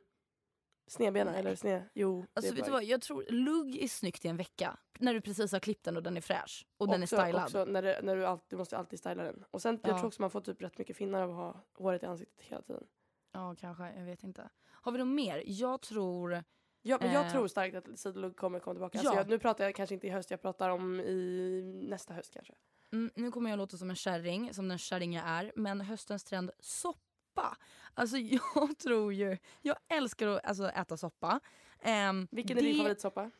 Snedbena 0.89 1.35
eller 1.35 1.55
sned... 1.55 1.83
Jo, 1.93 2.25
Alltså 2.33 2.53
vet 2.53 2.65
du 2.65 2.71
vad, 2.71 2.83
jag 2.83 3.01
tror 3.01 3.25
lugg 3.29 3.77
är 3.83 3.87
snyggt 3.87 4.25
i 4.25 4.27
en 4.27 4.37
vecka. 4.37 4.77
När 4.99 5.13
du 5.13 5.21
precis 5.21 5.51
har 5.51 5.59
klippt 5.59 5.83
den 5.85 5.97
och 5.97 6.03
den 6.03 6.17
är 6.17 6.21
fräsch. 6.21 6.65
Och 6.77 6.87
den 6.87 7.01
är 7.01 7.05
Också- 7.05 7.15
stylad. 7.21 7.43
Också 7.43 7.65
när, 7.65 7.81
det, 7.81 7.99
när 8.03 8.15
du, 8.15 8.25
alltid, 8.25 8.45
du 8.49 8.57
måste 8.57 8.77
alltid 8.77 8.99
styla 8.99 9.23
den. 9.23 9.43
Och 9.51 9.61
sen 9.61 9.79
jag 9.83 9.91
Ja. 9.93 9.97
tror 9.97 10.07
också 10.07 10.21
man 10.21 10.29
får 10.31 10.41
typ 10.41 10.61
rätt 10.61 10.77
mycket 10.77 10.97
finnar 10.97 11.21
av 11.21 11.29
att 11.29 11.35
ha 11.35 11.63
håret 11.73 12.03
i 12.03 12.05
ansiktet 12.05 12.45
hela 12.45 12.61
tiden. 12.61 12.83
Ja 13.31 13.55
kanske, 13.59 13.93
jag 13.97 14.05
vet 14.05 14.23
inte. 14.23 14.49
Har 14.69 14.91
vi 14.91 14.97
något 14.97 15.07
mer? 15.07 15.43
Jag 15.45 15.81
tror... 15.81 16.43
Ja, 16.81 16.97
men 17.01 17.13
jag 17.13 17.25
Eh. 17.25 17.31
tror 17.31 17.47
starkt 17.47 17.75
att 17.75 17.99
sidolugg 17.99 18.35
kommer 18.37 18.59
komma 18.59 18.73
tillbaka. 18.73 18.97
Alltså 18.99 19.13
Ja. 19.13 19.19
jag, 19.19 19.29
nu 19.29 19.39
pratar 19.39 19.63
jag 19.63 19.75
kanske 19.75 19.95
inte 19.95 20.07
i 20.07 20.09
höst, 20.09 20.31
jag 20.31 20.41
pratar 20.41 20.69
om 20.69 20.99
i 20.99 21.61
nästa 21.89 22.13
höst 22.13 22.33
kanske. 22.33 22.53
Mm, 22.91 23.11
nu 23.15 23.31
kommer 23.31 23.49
jag 23.49 23.57
låta 23.57 23.77
som 23.77 23.89
en 23.89 23.95
kärring, 23.95 24.53
som 24.53 24.67
den 24.67 24.77
kärring 24.77 25.13
jag 25.13 25.25
är. 25.27 25.51
Men 25.55 25.81
höstens 25.81 26.23
trend, 26.23 26.51
soppa. 26.59 27.57
Alltså 27.93 28.17
jag 28.55 28.77
tror 28.77 29.13
ju... 29.13 29.37
Jag 29.61 29.75
älskar 29.87 30.27
att 30.27 30.45
alltså, 30.45 30.69
äta 30.69 30.97
soppa. 30.97 31.39
Ehm, 31.81 32.27
Vilken 32.31 32.57
är 32.57 32.61
din 32.61 32.77
favoritsoppa? 32.77 33.31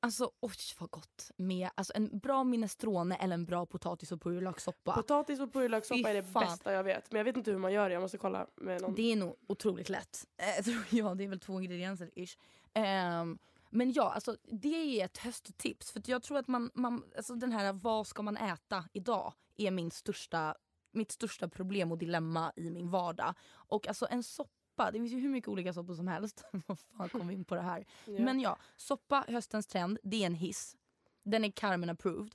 Alltså 0.00 0.30
oj 0.40 0.50
vad 0.78 0.90
gott 0.90 1.30
med 1.36 1.70
alltså, 1.74 1.92
en 1.96 2.18
bra 2.18 2.44
minestrone 2.44 3.16
eller 3.16 3.34
en 3.34 3.44
bra 3.44 3.66
potatis 3.66 4.12
och 4.12 4.22
purjolökssoppa. 4.22 4.94
Potatis 4.94 5.40
och 5.40 5.52
purjolökssoppa 5.52 6.10
är 6.10 6.14
det 6.14 6.22
fan. 6.22 6.42
bästa 6.44 6.72
jag 6.72 6.84
vet. 6.84 7.12
Men 7.12 7.18
jag 7.18 7.24
vet 7.24 7.36
inte 7.36 7.50
hur 7.50 7.58
man 7.58 7.72
gör 7.72 7.88
det, 7.88 7.92
jag 7.92 8.02
måste 8.02 8.18
kolla 8.18 8.46
med 8.54 8.82
någon. 8.82 8.94
Det 8.94 9.12
är 9.12 9.16
nog 9.16 9.36
otroligt 9.46 9.88
lätt. 9.88 10.26
Eh, 10.36 10.64
tror 10.64 10.84
jag. 10.90 11.16
Det 11.16 11.24
är 11.24 11.28
väl 11.28 11.40
två 11.40 11.60
ingredienser 11.60 12.10
ish. 12.14 12.38
Ehm, 12.74 13.38
men 13.74 13.92
ja, 13.92 14.12
alltså, 14.12 14.36
det 14.42 15.00
är 15.00 15.04
ett 15.04 15.18
hösttips. 15.18 15.92
För 15.92 16.02
jag 16.06 16.22
tror 16.22 16.38
att 16.38 16.48
man, 16.48 16.70
man, 16.74 17.04
alltså 17.16 17.34
den 17.34 17.52
här 17.52 17.72
vad 17.72 18.06
ska 18.06 18.22
man 18.22 18.36
äta 18.36 18.84
idag 18.92 19.32
är 19.56 19.70
min 19.70 19.90
största, 19.90 20.54
mitt 20.92 21.12
största 21.12 21.48
problem 21.48 21.92
och 21.92 21.98
dilemma 21.98 22.52
i 22.56 22.70
min 22.70 22.90
vardag. 22.90 23.34
Och 23.52 23.88
alltså 23.88 24.06
en 24.10 24.22
soppa, 24.22 24.90
det 24.90 24.98
finns 24.98 25.12
ju 25.12 25.20
hur 25.20 25.28
mycket 25.28 25.48
olika 25.48 25.72
soppor 25.72 25.94
som 25.94 26.08
helst. 26.08 26.44
Vad 26.66 26.78
fan 26.78 27.08
kom 27.08 27.28
vi 27.28 27.34
in 27.34 27.44
på 27.44 27.54
det 27.54 27.60
här? 27.60 27.86
Ja. 28.04 28.12
Men 28.18 28.40
ja, 28.40 28.58
soppa, 28.76 29.24
höstens 29.28 29.66
trend, 29.66 29.98
det 30.02 30.22
är 30.22 30.26
en 30.26 30.34
hiss. 30.34 30.76
Den 31.22 31.44
är 31.44 31.50
Carmen 31.50 31.90
approved. 31.90 32.34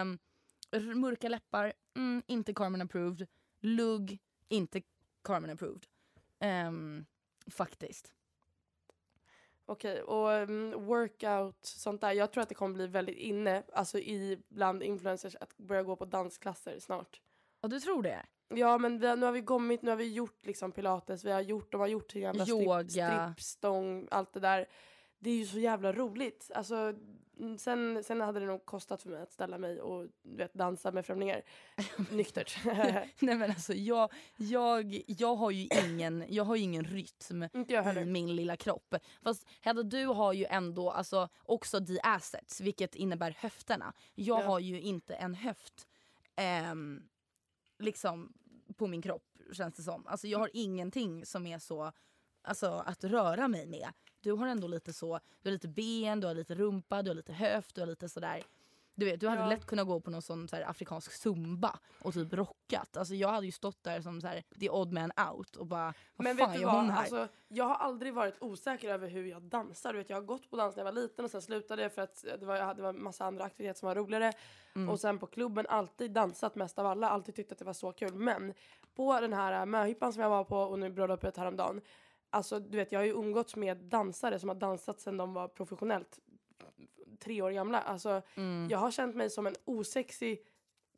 Um, 0.00 0.18
mörka 1.00 1.28
läppar, 1.28 1.72
mm, 1.94 2.22
inte 2.26 2.54
Carmen 2.54 2.82
approved. 2.82 3.26
Lugg, 3.60 4.18
inte 4.48 4.82
Carmen 5.24 5.50
approved. 5.50 5.86
Ehm, 6.38 7.06
faktiskt. 7.50 8.14
Okej, 9.68 10.02
och 10.02 10.28
um, 10.28 10.86
workout, 10.86 11.58
sånt 11.62 12.00
där. 12.00 12.12
Jag 12.12 12.32
tror 12.32 12.42
att 12.42 12.48
det 12.48 12.54
kommer 12.54 12.74
bli 12.74 12.86
väldigt 12.86 13.16
inne, 13.16 13.62
alltså 13.72 13.98
i 13.98 14.42
bland 14.48 14.82
influencers, 14.82 15.36
att 15.36 15.56
börja 15.56 15.82
gå 15.82 15.96
på 15.96 16.04
dansklasser 16.04 16.78
snart. 16.78 17.20
Och 17.60 17.68
du 17.68 17.80
tror 17.80 18.02
det? 18.02 18.26
Ja 18.48 18.78
men 18.78 18.98
vi, 18.98 19.16
nu 19.16 19.26
har 19.26 19.32
vi 19.32 19.42
kommit, 19.42 19.82
nu 19.82 19.90
har 19.90 19.96
vi 19.96 20.12
gjort 20.12 20.46
liksom 20.46 20.72
pilates, 20.72 21.24
vi 21.24 21.32
har 21.32 21.40
gjort, 21.40 21.72
de 21.72 21.80
har 21.80 21.88
gjort 21.88 22.10
sin 22.10 22.22
jävla 22.22 22.46
Yoga. 22.46 22.88
Strip, 22.88 23.04
strippstång, 23.04 24.08
allt 24.10 24.32
det 24.32 24.40
där. 24.40 24.66
Det 25.18 25.30
är 25.30 25.34
ju 25.34 25.46
så 25.46 25.58
jävla 25.58 25.92
roligt. 25.92 26.50
Alltså, 26.54 26.94
sen, 27.58 28.04
sen 28.04 28.20
hade 28.20 28.40
det 28.40 28.46
nog 28.46 28.64
kostat 28.64 29.02
för 29.02 29.10
mig 29.10 29.22
att 29.22 29.32
ställa 29.32 29.58
mig 29.58 29.80
och 29.80 30.06
vet, 30.22 30.54
dansa 30.54 30.92
med 30.92 31.06
främlingar 31.06 31.42
nyktert. 32.10 32.58
Nej 32.64 33.10
men 33.36 33.42
alltså 33.50 33.74
jag, 33.74 34.12
jag, 34.36 35.02
jag 35.06 35.34
har 35.36 35.50
ju 35.50 35.68
ingen, 35.84 36.24
jag 36.28 36.44
har 36.44 36.56
ingen 36.56 36.84
rytm 36.84 37.42
i 37.98 38.04
min 38.04 38.36
lilla 38.36 38.56
kropp. 38.56 38.94
Fast 39.22 39.46
Hedda 39.60 39.82
du 39.82 40.06
har 40.06 40.32
ju 40.32 40.44
ändå 40.44 40.90
alltså, 40.90 41.28
också 41.42 41.86
the 41.86 41.98
assets 42.02 42.60
vilket 42.60 42.94
innebär 42.94 43.30
höfterna. 43.38 43.92
Jag 44.14 44.40
Ja. 44.42 44.46
har 44.46 44.58
ju 44.58 44.80
inte 44.80 45.14
en 45.14 45.34
höft 45.34 45.86
ehm, 46.36 47.02
liksom 47.78 48.32
på 48.76 48.86
min 48.86 49.02
kropp 49.02 49.22
känns 49.52 49.74
det 49.76 49.82
som. 49.82 50.06
Alltså 50.06 50.26
jag 50.26 50.38
har 50.38 50.50
ingenting 50.52 51.26
som 51.26 51.46
är 51.46 51.58
så 51.58 51.92
alltså, 52.42 52.66
att 52.86 53.04
röra 53.04 53.48
mig 53.48 53.66
med. 53.66 53.88
Du 54.20 54.32
har 54.32 54.46
ändå 54.46 54.68
lite 54.68 54.92
så, 54.92 55.20
du 55.42 55.48
har 55.48 55.52
lite 55.52 55.68
ben, 55.68 56.20
du 56.20 56.26
har 56.26 56.34
lite 56.34 56.54
rumpa, 56.54 57.02
du 57.02 57.10
har 57.10 57.14
lite 57.14 57.32
höft, 57.32 57.74
du 57.74 57.80
har 57.80 57.86
lite 57.86 58.08
sådär 58.08 58.42
du 58.96 59.06
vet, 59.06 59.20
du 59.20 59.28
hade 59.28 59.40
Ja. 59.42 59.48
lätt 59.48 59.66
kunnat 59.66 59.86
gå 59.86 60.00
på 60.00 60.10
någon 60.10 60.22
sån 60.22 60.48
så 60.48 60.56
här, 60.56 60.70
afrikansk 60.70 61.12
zumba 61.12 61.78
och 62.02 62.14
typ 62.14 62.32
rockat. 62.32 62.96
Alltså 62.96 63.14
jag 63.14 63.28
hade 63.28 63.46
ju 63.46 63.52
stått 63.52 63.82
där 63.84 64.00
som 64.00 64.20
så 64.20 64.26
här, 64.26 64.42
the 64.60 64.70
odd 64.70 64.92
man 64.92 65.12
out 65.30 65.56
och 65.56 65.66
bara 65.66 65.94
vad 66.16 66.24
Men 66.24 66.36
fan 66.36 66.50
vet 66.50 66.56
du 66.56 66.62
gör 66.62 66.70
hon 66.70 66.86
vad? 66.86 66.94
här? 66.94 67.00
Alltså, 67.00 67.28
jag 67.48 67.64
har 67.64 67.74
aldrig 67.74 68.14
varit 68.14 68.34
osäker 68.40 68.90
över 68.90 69.08
hur 69.08 69.24
jag 69.26 69.42
dansar. 69.42 69.92
Du 69.92 69.98
vet, 69.98 70.10
jag 70.10 70.16
har 70.16 70.22
gått 70.22 70.50
på 70.50 70.56
dans 70.56 70.76
när 70.76 70.84
jag 70.84 70.92
var 70.92 71.00
liten 71.00 71.24
och 71.24 71.30
sen 71.30 71.42
slutade 71.42 71.82
jag 71.82 71.92
för 71.92 72.02
att 72.02 72.24
det 72.40 72.46
var, 72.46 72.74
det 72.74 72.82
var 72.82 72.92
massa 72.92 73.24
andra 73.24 73.44
aktiviteter 73.44 73.78
som 73.78 73.86
var 73.86 73.94
roligare. 73.94 74.32
Mm. 74.74 74.88
Och 74.88 75.00
sen 75.00 75.18
på 75.18 75.26
klubben 75.26 75.66
alltid 75.68 76.10
dansat 76.10 76.54
mest 76.54 76.78
av 76.78 76.86
alla, 76.86 77.10
alltid 77.10 77.34
tyckt 77.34 77.52
att 77.52 77.58
det 77.58 77.64
var 77.64 77.72
så 77.72 77.92
kul. 77.92 78.14
Men 78.14 78.54
på 78.94 79.20
den 79.20 79.32
här 79.32 79.66
möhippan 79.66 80.12
som 80.12 80.22
jag 80.22 80.30
var 80.30 80.44
på 80.44 80.58
och 80.58 80.78
nu 80.78 80.90
bröllopet 80.90 81.36
häromdagen. 81.36 81.80
Alltså 82.30 82.60
du 82.60 82.76
vet 82.78 82.92
jag 82.92 83.00
har 83.00 83.04
ju 83.04 83.12
umgåtts 83.12 83.56
med 83.56 83.76
dansare 83.76 84.38
som 84.38 84.48
har 84.48 84.56
dansat 84.56 85.00
sedan 85.00 85.16
de 85.16 85.32
var 85.34 85.48
professionellt 85.48 86.18
tre 87.18 87.42
år 87.42 87.50
gamla. 87.50 87.80
Alltså 87.80 88.22
Mm. 88.34 88.68
jag 88.70 88.78
har 88.78 88.90
känt 88.90 89.16
mig 89.16 89.30
som 89.30 89.46
en 89.46 89.54
osexig 89.64 90.38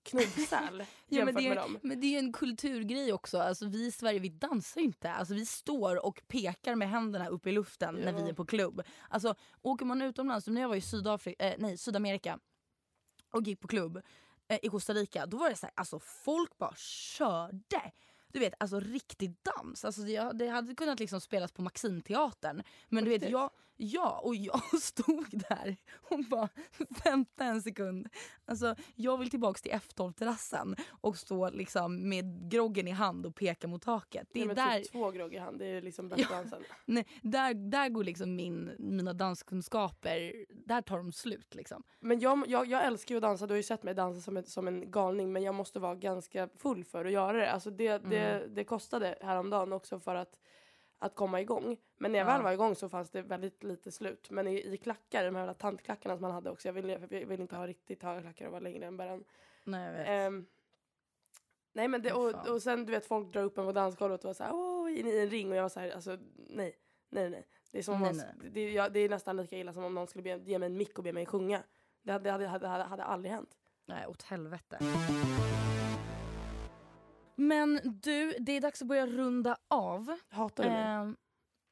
knubbsäl 0.02 0.84
Ja, 1.08 1.24
men, 1.24 1.34
jämfört 1.34 1.36
det 1.42 1.48
med 1.48 1.58
är, 1.58 1.62
dem. 1.62 1.78
men 1.82 2.00
det 2.00 2.14
är 2.14 2.18
en 2.18 2.32
kulturgrej 2.32 3.12
också. 3.12 3.38
Alltså, 3.38 3.66
vi 3.66 3.86
i 3.86 3.92
Sverige 3.92 4.18
vi 4.18 4.28
dansar 4.28 4.80
inte. 4.80 5.10
Alltså, 5.12 5.34
vi 5.34 5.46
står 5.46 6.06
och 6.06 6.22
pekar 6.28 6.74
med 6.74 6.88
händerna 6.90 7.28
upp 7.28 7.46
i 7.46 7.52
luften 7.52 7.94
när 7.94 8.12
vi 8.12 8.20
Ja. 8.20 8.28
är 8.28 8.32
på 8.32 8.46
klubb. 8.46 8.82
Alltså, 9.08 9.34
åker 9.62 9.84
man 9.86 10.02
utomlands, 10.02 10.46
när 10.46 10.60
jag 10.60 10.68
var 10.68 10.76
i 10.76 10.80
Sydafrika, 10.80 11.48
eh, 11.48 11.54
nej, 11.58 11.78
Sydamerika 11.78 12.38
och 13.30 13.42
gick 13.42 13.60
på 13.60 13.68
klubb 13.68 14.02
eh, 14.48 14.58
i 14.62 14.68
Costa 14.68 14.92
Rica, 14.94 15.26
då 15.26 15.36
var 15.36 15.50
det 15.50 15.56
så 15.56 15.66
här, 15.66 15.72
alltså 15.76 15.98
folk 15.98 16.58
bara 16.58 16.74
körde. 16.76 17.92
Du 18.32 18.38
vet, 18.38 18.54
alltså 18.58 18.80
riktig 18.80 19.34
dans. 19.42 19.84
Alltså, 19.84 20.02
det, 20.02 20.32
det 20.34 20.48
hade 20.48 20.74
kunnat 20.74 21.00
liksom 21.00 21.20
spelas 21.20 21.52
på 21.52 21.62
Maximteatern. 21.62 22.62
Men 22.88 23.04
du 23.04 23.10
vet, 23.10 23.30
jag, 23.30 23.50
ja, 23.80 24.20
och 24.24 24.34
jag 24.36 24.62
stod 24.82 25.26
där 25.48 25.76
och 26.10 26.24
bara 26.30 26.48
vänta 27.04 27.44
en 27.44 27.62
sekund. 27.62 28.08
Alltså, 28.44 28.74
jag 28.94 29.18
vill 29.18 29.30
tillbaka 29.30 29.58
till 29.58 29.72
F12-terrassen 29.72 30.76
och 31.00 31.16
stå 31.16 31.50
liksom 31.50 32.08
med 32.08 32.50
groggen 32.50 32.88
i 32.88 32.90
hand 32.90 33.26
och 33.26 33.34
peka 33.36 33.68
mot 33.68 33.82
taket. 33.82 34.28
Det 34.32 34.38
Nej, 34.38 34.42
är 34.42 34.46
men 34.46 34.56
där, 34.56 34.80
typ 34.80 34.92
två 34.92 35.10
grogg 35.10 35.34
i 35.34 35.38
hand, 35.38 35.58
det 35.58 35.66
är 35.66 35.82
liksom 35.82 36.08
bästa 36.08 36.26
Ja. 36.30 36.36
dansen. 36.36 36.62
nej, 36.86 37.06
där, 37.22 37.54
där 37.54 37.88
går 37.88 38.04
liksom 38.04 38.36
min, 38.36 38.70
mina 38.78 39.12
danskunskaper, 39.12 40.34
där 40.66 40.82
tar 40.82 40.96
de 40.96 41.12
slut 41.12 41.54
liksom. 41.54 41.82
Men 42.00 42.20
jag, 42.20 42.44
jag, 42.48 42.66
jag 42.66 42.84
älskar 42.86 43.14
ju 43.14 43.16
att 43.16 43.22
dansa, 43.22 43.46
du 43.46 43.52
har 43.52 43.56
ju 43.56 43.62
sett 43.62 43.82
mig 43.82 43.94
dansa 43.94 44.20
som 44.20 44.36
en, 44.36 44.46
som 44.46 44.68
en 44.68 44.90
galning 44.90 45.32
men 45.32 45.42
jag 45.42 45.54
måste 45.54 45.80
vara 45.80 45.94
ganska 45.94 46.48
full 46.56 46.84
för 46.84 47.04
att 47.04 47.12
göra 47.12 47.36
det. 47.38 47.52
Alltså 47.52 47.70
det, 47.70 47.98
det, 47.98 48.18
Mm. 48.18 48.54
det 48.54 48.64
kostade 48.64 49.18
häromdagen 49.20 49.72
också 49.72 50.00
för 50.00 50.14
att, 50.14 50.38
att 50.98 51.14
komma 51.14 51.40
igång. 51.40 51.76
Men 51.96 52.12
när 52.12 52.18
jag 52.18 52.28
Ja. 52.28 52.32
väl 52.32 52.42
var 52.42 52.52
igång 52.52 52.74
så 52.74 52.88
fanns 52.88 53.10
det 53.10 53.22
väldigt 53.22 53.62
lite 53.64 53.92
slut. 53.92 54.30
Men 54.30 54.46
i, 54.46 54.74
i 54.74 54.76
klackar, 54.76 55.24
de 55.24 55.34
här 55.34 55.42
jävla 55.42 55.54
tantklackarna 55.54 56.14
som 56.16 56.22
man 56.22 56.30
hade 56.30 56.50
också, 56.50 56.68
jag 56.68 56.72
ville, 56.72 56.92
jag 56.92 57.26
ville 57.26 57.42
inte 57.42 57.56
ha 57.56 57.66
riktigt 57.66 58.02
höga 58.02 58.20
klackar 58.20 58.46
och 58.46 58.52
vara 58.52 58.60
längre 58.60 58.86
än 58.86 58.96
bara 58.96 59.10
en. 59.10 59.24
Nej, 59.64 59.84
jag 59.86 59.92
vet. 59.92 60.08
Ehm, 60.08 60.46
nej 61.72 61.88
men 61.88 62.02
det, 62.02 62.12
och, 62.12 62.48
och 62.48 62.62
sen 62.62 62.86
du 62.86 62.92
vet 62.92 63.06
folk 63.06 63.32
drar 63.32 63.42
upp 63.42 63.58
en 63.58 63.64
på 63.66 63.72
dansgolvet 63.72 64.24
och 64.24 64.28
var 64.28 64.34
såhär 64.34 64.52
åh 64.54 64.98
in 64.98 65.06
i 65.06 65.18
en 65.18 65.30
ring 65.30 65.50
och 65.50 65.56
jag 65.56 65.62
var 65.62 65.68
såhär 65.68 65.90
alltså 65.90 66.18
nej, 66.48 66.76
nej 67.08 67.30
nej. 67.30 67.46
Det 67.70 67.78
är, 67.78 67.82
som 67.82 67.94
om 67.94 68.00
Nej, 68.00 68.14
man, 68.14 68.24
nej. 68.40 68.50
Det, 68.50 68.72
jag, 68.72 68.92
det 68.92 69.00
är 69.00 69.08
nästan 69.08 69.36
lika 69.36 69.56
illa 69.58 69.72
som 69.72 69.84
om 69.84 69.94
någon 69.94 70.06
skulle 70.06 70.22
be, 70.22 70.36
ge 70.44 70.58
mig 70.58 70.66
en 70.66 70.76
mick 70.76 70.98
och 70.98 71.04
be 71.04 71.12
mig 71.12 71.26
sjunga. 71.26 71.62
Det 72.02 72.12
hade, 72.12 72.24
det 72.24 72.30
hade, 72.46 72.66
hade, 72.68 72.84
hade 72.84 73.04
aldrig 73.04 73.32
hänt. 73.32 73.56
Nej, 73.86 74.06
åt 74.06 74.22
helvete. 74.22 74.78
Men 77.40 77.80
du, 77.84 78.34
det 78.38 78.52
är 78.52 78.60
dags 78.60 78.82
att 78.82 78.88
börja 78.88 79.06
runda 79.06 79.56
av. 79.68 80.18
Hatar 80.28 80.64
du 80.64 80.70
mig? 80.70 80.82
Ehm, 80.82 81.16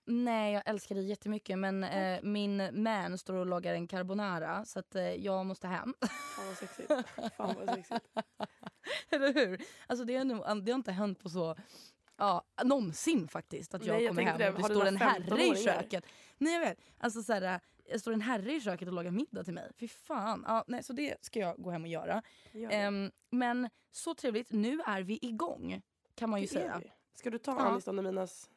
nej, 0.07 0.53
jag 0.53 0.63
älskar 0.67 0.95
dig 0.95 1.05
jättemycket 1.05 1.59
men 1.59 1.85
eh, 1.85 2.21
min 2.23 2.83
man 2.83 3.19
står 3.19 3.35
och 3.35 3.47
lagar 3.47 3.75
en 3.75 3.89
carbonara 3.89 4.65
så 4.65 4.79
att 4.79 4.95
eh, 4.95 5.03
jag 5.15 5.47
måste 5.47 5.67
hem. 5.67 5.95
Fan 6.37 6.47
vad 6.47 6.57
sexigt. 6.57 6.93
Fan 7.37 7.55
vad 7.59 7.75
sexigt. 7.75 8.07
Eller 9.11 9.35
hur? 9.35 9.61
Alltså 9.87 10.05
det, 10.05 10.17
är 10.17 10.25
nog, 10.25 10.65
det 10.65 10.73
har 10.73 10.79
inte 10.79 10.93
hänt 10.93 11.19
på 11.23 11.29
så 11.29 11.57
Ja, 12.19 12.45
någonsin 12.65 13.29
faktiskt 13.29 13.75
att 13.75 13.85
jag 13.85 13.95
Nej, 13.95 14.05
jag 14.05 14.11
kommer 14.11 14.23
tänkte 14.25 14.45
hem 14.45 14.55
och 14.55 14.61
det. 14.63 14.69
det 14.69 14.75
står 14.75 14.87
en 14.87 14.97
herre 14.97 15.19
i 15.19 15.31
15-åringar? 15.31 15.55
köket. 15.55 16.05
Nej 16.39 16.53
jag 16.53 16.61
vet. 16.61 16.79
Alltså 16.99 17.23
så 17.23 17.33
här, 17.33 17.61
det 17.93 17.99
står 17.99 18.13
en 18.13 18.21
herre 18.21 18.55
i 18.55 18.61
köket 18.61 18.89
och 18.89 18.95
lagar 18.95 19.11
middag 19.11 19.45
till 19.45 19.55
mig. 19.55 19.71
Fy 19.77 19.89
fan. 19.89 20.45
Ja, 20.47 20.65
nej, 20.67 20.83
så 20.83 20.93
det 20.93 21.25
ska 21.25 21.41
jag 21.41 21.63
gå 21.63 21.71
hem 21.71 21.83
och 21.83 21.89
göra. 21.89 22.23
Gör. 22.53 22.71
Ehm, 22.73 23.11
men 23.31 23.71
så 23.91 24.15
trevligt. 24.15 24.53
Nu 24.53 24.81
är 24.87 25.03
vi 25.03 25.19
igång 25.23 25.83
kan 26.15 26.31
man 26.31 26.41
ju 26.41 26.47
Det 26.47 26.53
säga. 26.53 26.83
Ska 27.15 27.31
du 27.31 27.39
ta 27.39 27.53
Ja. 27.53 27.59
Anis 27.67 27.85
Don 27.85 27.97
Deminas? 27.97 28.51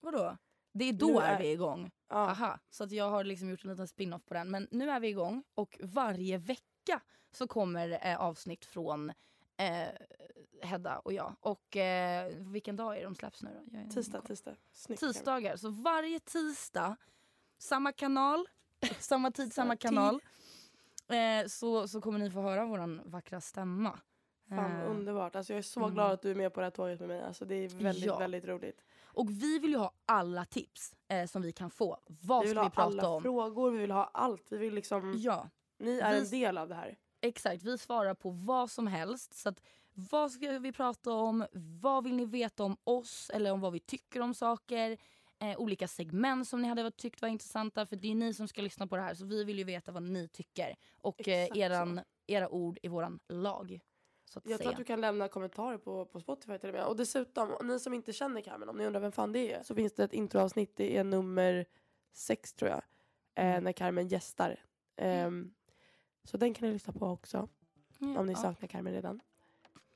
Vadå? 0.00 0.36
Det 0.72 0.84
är 0.84 0.92
då 0.92 1.20
är- 1.20 1.34
är 1.34 1.38
vi 1.38 1.50
igång. 1.52 1.90
Ja. 2.08 2.14
Aha, 2.16 2.58
så 2.70 2.84
att 2.84 2.92
jag 2.92 3.10
har 3.10 3.24
liksom 3.24 3.48
gjort 3.50 3.64
en 3.64 3.70
liten 3.70 3.88
spin-off 3.88 4.24
på 4.24 4.34
den. 4.34 4.50
Men 4.50 4.68
nu 4.70 4.90
är 4.90 5.00
vi 5.00 5.08
igång 5.08 5.44
och 5.54 5.78
varje 5.82 6.38
vecka 6.38 7.00
så 7.32 7.46
kommer 7.46 8.06
eh, 8.06 8.20
avsnitt 8.20 8.64
från 8.64 9.10
eh, 9.56 9.88
Hedda 10.62 10.98
och 10.98 11.12
jag. 11.12 11.36
Och 11.40 11.76
eh, 11.76 12.32
vilken 12.36 12.76
dag 12.76 12.98
är 12.98 13.04
de 13.04 13.14
släpps 13.14 13.42
nu 13.42 13.50
då? 13.64 13.78
Jag 13.78 13.90
Tisdag, 13.90 14.20
tisdag. 14.20 14.56
Snyggt. 14.72 15.00
Tisdagar. 15.00 15.56
Så 15.56 15.70
varje 15.70 16.20
tisdag, 16.20 16.96
samma 17.58 17.92
kanal, 17.92 18.46
samma 18.98 19.30
tid, 19.30 19.52
samma 19.52 19.76
kanal. 19.76 20.20
Eh, 21.08 21.46
så, 21.48 21.88
så 21.88 22.00
kommer 22.00 22.18
ni 22.18 22.30
få 22.30 22.40
höra 22.40 22.64
våran 22.66 23.00
vackra 23.04 23.40
stämma. 23.40 23.98
Fan 24.48 24.80
Eh, 24.80 24.90
underbart. 24.90 25.36
Alltså, 25.36 25.52
jag 25.52 25.58
är 25.58 25.62
så 25.62 25.80
mm. 25.80 25.94
glad 25.94 26.10
att 26.12 26.22
du 26.22 26.30
är 26.30 26.34
med 26.34 26.54
på 26.54 26.60
det 26.60 26.66
här 26.66 26.70
tåget 26.70 27.00
med 27.00 27.08
mig. 27.08 27.22
Alltså, 27.22 27.44
det 27.44 27.54
är 27.54 27.68
väldigt, 27.68 28.04
Ja. 28.04 28.18
väldigt 28.18 28.44
roligt. 28.44 28.84
Och 29.04 29.30
vi 29.30 29.58
vill 29.58 29.70
ju 29.70 29.76
ha 29.76 29.92
alla 30.06 30.44
tips 30.44 30.94
eh, 31.08 31.26
som 31.26 31.42
vi 31.42 31.52
kan 31.52 31.70
få. 31.70 31.98
Vad 32.06 32.40
vi 32.42 32.46
vill 32.48 32.56
ska 32.56 32.62
ha 32.62 32.68
vi 32.68 32.74
prata 32.74 32.86
alla 32.88 33.08
om? 33.08 33.22
frågor, 33.22 33.70
vi 33.70 33.78
vill 33.78 33.90
ha 33.90 34.10
allt. 34.14 34.46
Vi 34.52 34.56
vill 34.56 34.74
liksom, 34.74 35.14
Ja. 35.18 35.48
Ni 35.78 35.98
är 35.98 36.12
Vi- 36.12 36.18
en 36.20 36.30
del 36.30 36.58
av 36.58 36.68
det 36.68 36.74
här. 36.74 36.96
Exakt, 37.20 37.62
vi 37.62 37.78
svarar 37.78 38.14
på 38.14 38.30
vad 38.30 38.70
som 38.70 38.86
helst. 38.86 39.34
Så 39.34 39.48
att, 39.48 39.60
vad 39.94 40.30
ska 40.32 40.58
vi 40.58 40.72
prata 40.72 41.12
om? 41.12 41.46
Vad 41.52 42.04
vill 42.04 42.14
ni 42.14 42.24
veta 42.24 42.64
om 42.64 42.76
oss? 42.84 43.30
Eller 43.34 43.52
om 43.52 43.60
vad 43.60 43.72
vi 43.72 43.80
tycker 43.80 44.20
om 44.20 44.34
saker? 44.34 44.98
Eh, 45.38 45.58
olika 45.60 45.88
segment 45.88 46.48
som 46.48 46.62
ni 46.62 46.68
hade 46.68 46.90
tyckt 46.90 47.22
var 47.22 47.28
intressanta. 47.28 47.86
För 47.86 47.96
det 47.96 48.10
är 48.10 48.14
ni 48.14 48.34
som 48.34 48.48
ska 48.48 48.62
lyssna 48.62 48.86
på 48.86 48.96
det 48.96 49.02
här. 49.02 49.14
Så 49.14 49.24
vi 49.26 49.44
vill 49.44 49.58
ju 49.58 49.64
veta 49.64 49.92
vad 49.92 50.02
ni 50.02 50.28
tycker. 50.28 50.76
Och 51.00 51.28
eh, 51.28 51.48
eran, 51.58 52.00
era 52.26 52.48
ord 52.48 52.78
i 52.82 52.88
våran 52.88 53.20
lag. 53.28 53.80
Så 54.24 54.38
att 54.38 54.46
Jag 54.46 54.58
tror 54.58 54.64
säga. 54.64 54.70
att 54.70 54.76
du 54.76 54.84
kan 54.84 55.00
lämna 55.00 55.28
kommentarer 55.28 55.78
på, 55.78 56.04
på 56.06 56.20
Spotify 56.20 56.58
till 56.58 56.68
och 56.68 56.74
med. 56.74 56.84
Och 56.86 56.96
dessutom, 56.96 57.54
ni 57.62 57.80
som 57.80 57.94
inte 57.94 58.12
känner 58.12 58.40
Carmen, 58.40 58.68
om 58.68 58.76
ni 58.76 58.86
undrar 58.86 59.00
vem 59.00 59.12
fan 59.12 59.32
det 59.32 59.52
är, 59.52 59.62
så 59.62 59.74
finns 59.74 59.92
det 59.94 60.04
ett 60.04 60.12
introavsnitt, 60.12 60.76
det 60.76 60.96
är 60.96 61.04
nummer 61.04 61.66
sex 62.12 62.52
tror 62.52 62.70
jag, 62.70 62.82
eh, 63.34 63.46
Mm. 63.50 63.64
när 63.64 63.72
Carmen 63.72 64.08
gästar. 64.08 64.60
Ehm, 64.96 65.54
så 66.24 66.36
den 66.36 66.54
kan 66.54 66.68
ni 66.68 66.72
lyssna 66.72 66.92
på 66.92 67.06
också, 67.06 67.48
Ja, 67.98 68.20
om 68.20 68.26
ni 68.26 68.32
ja. 68.32 68.38
saknar 68.38 68.68
Carmen 68.68 68.92
redan. 68.92 69.20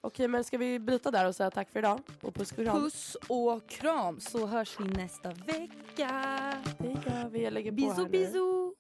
Okej, 0.03 0.29
men 0.29 0.45
ska 0.45 0.59
vi 0.59 0.79
bryta 0.79 1.11
där 1.11 1.27
och 1.29 1.37
säga 1.37 1.51
tack 1.51 1.71
för 1.71 1.79
idag? 1.79 2.01
Och 2.23 2.35
puss 2.35 2.51
och 2.53 2.57
kram. 2.57 2.83
Puss 2.83 3.17
och 3.29 3.69
kram 3.69 4.21
så 4.21 4.47
hörs 4.47 4.81
vi 4.81 4.85
nästa 4.85 5.29
vecka. 5.31 6.11
Det 6.79 6.89
gör 6.89 7.29
vi. 7.31 7.43
Jag 7.45 7.53
lägger 7.53 7.71
på 7.71 7.77
Bisous 7.77 7.97
här 7.97 8.05
nu. 8.05 8.11
bisous. 8.11 8.75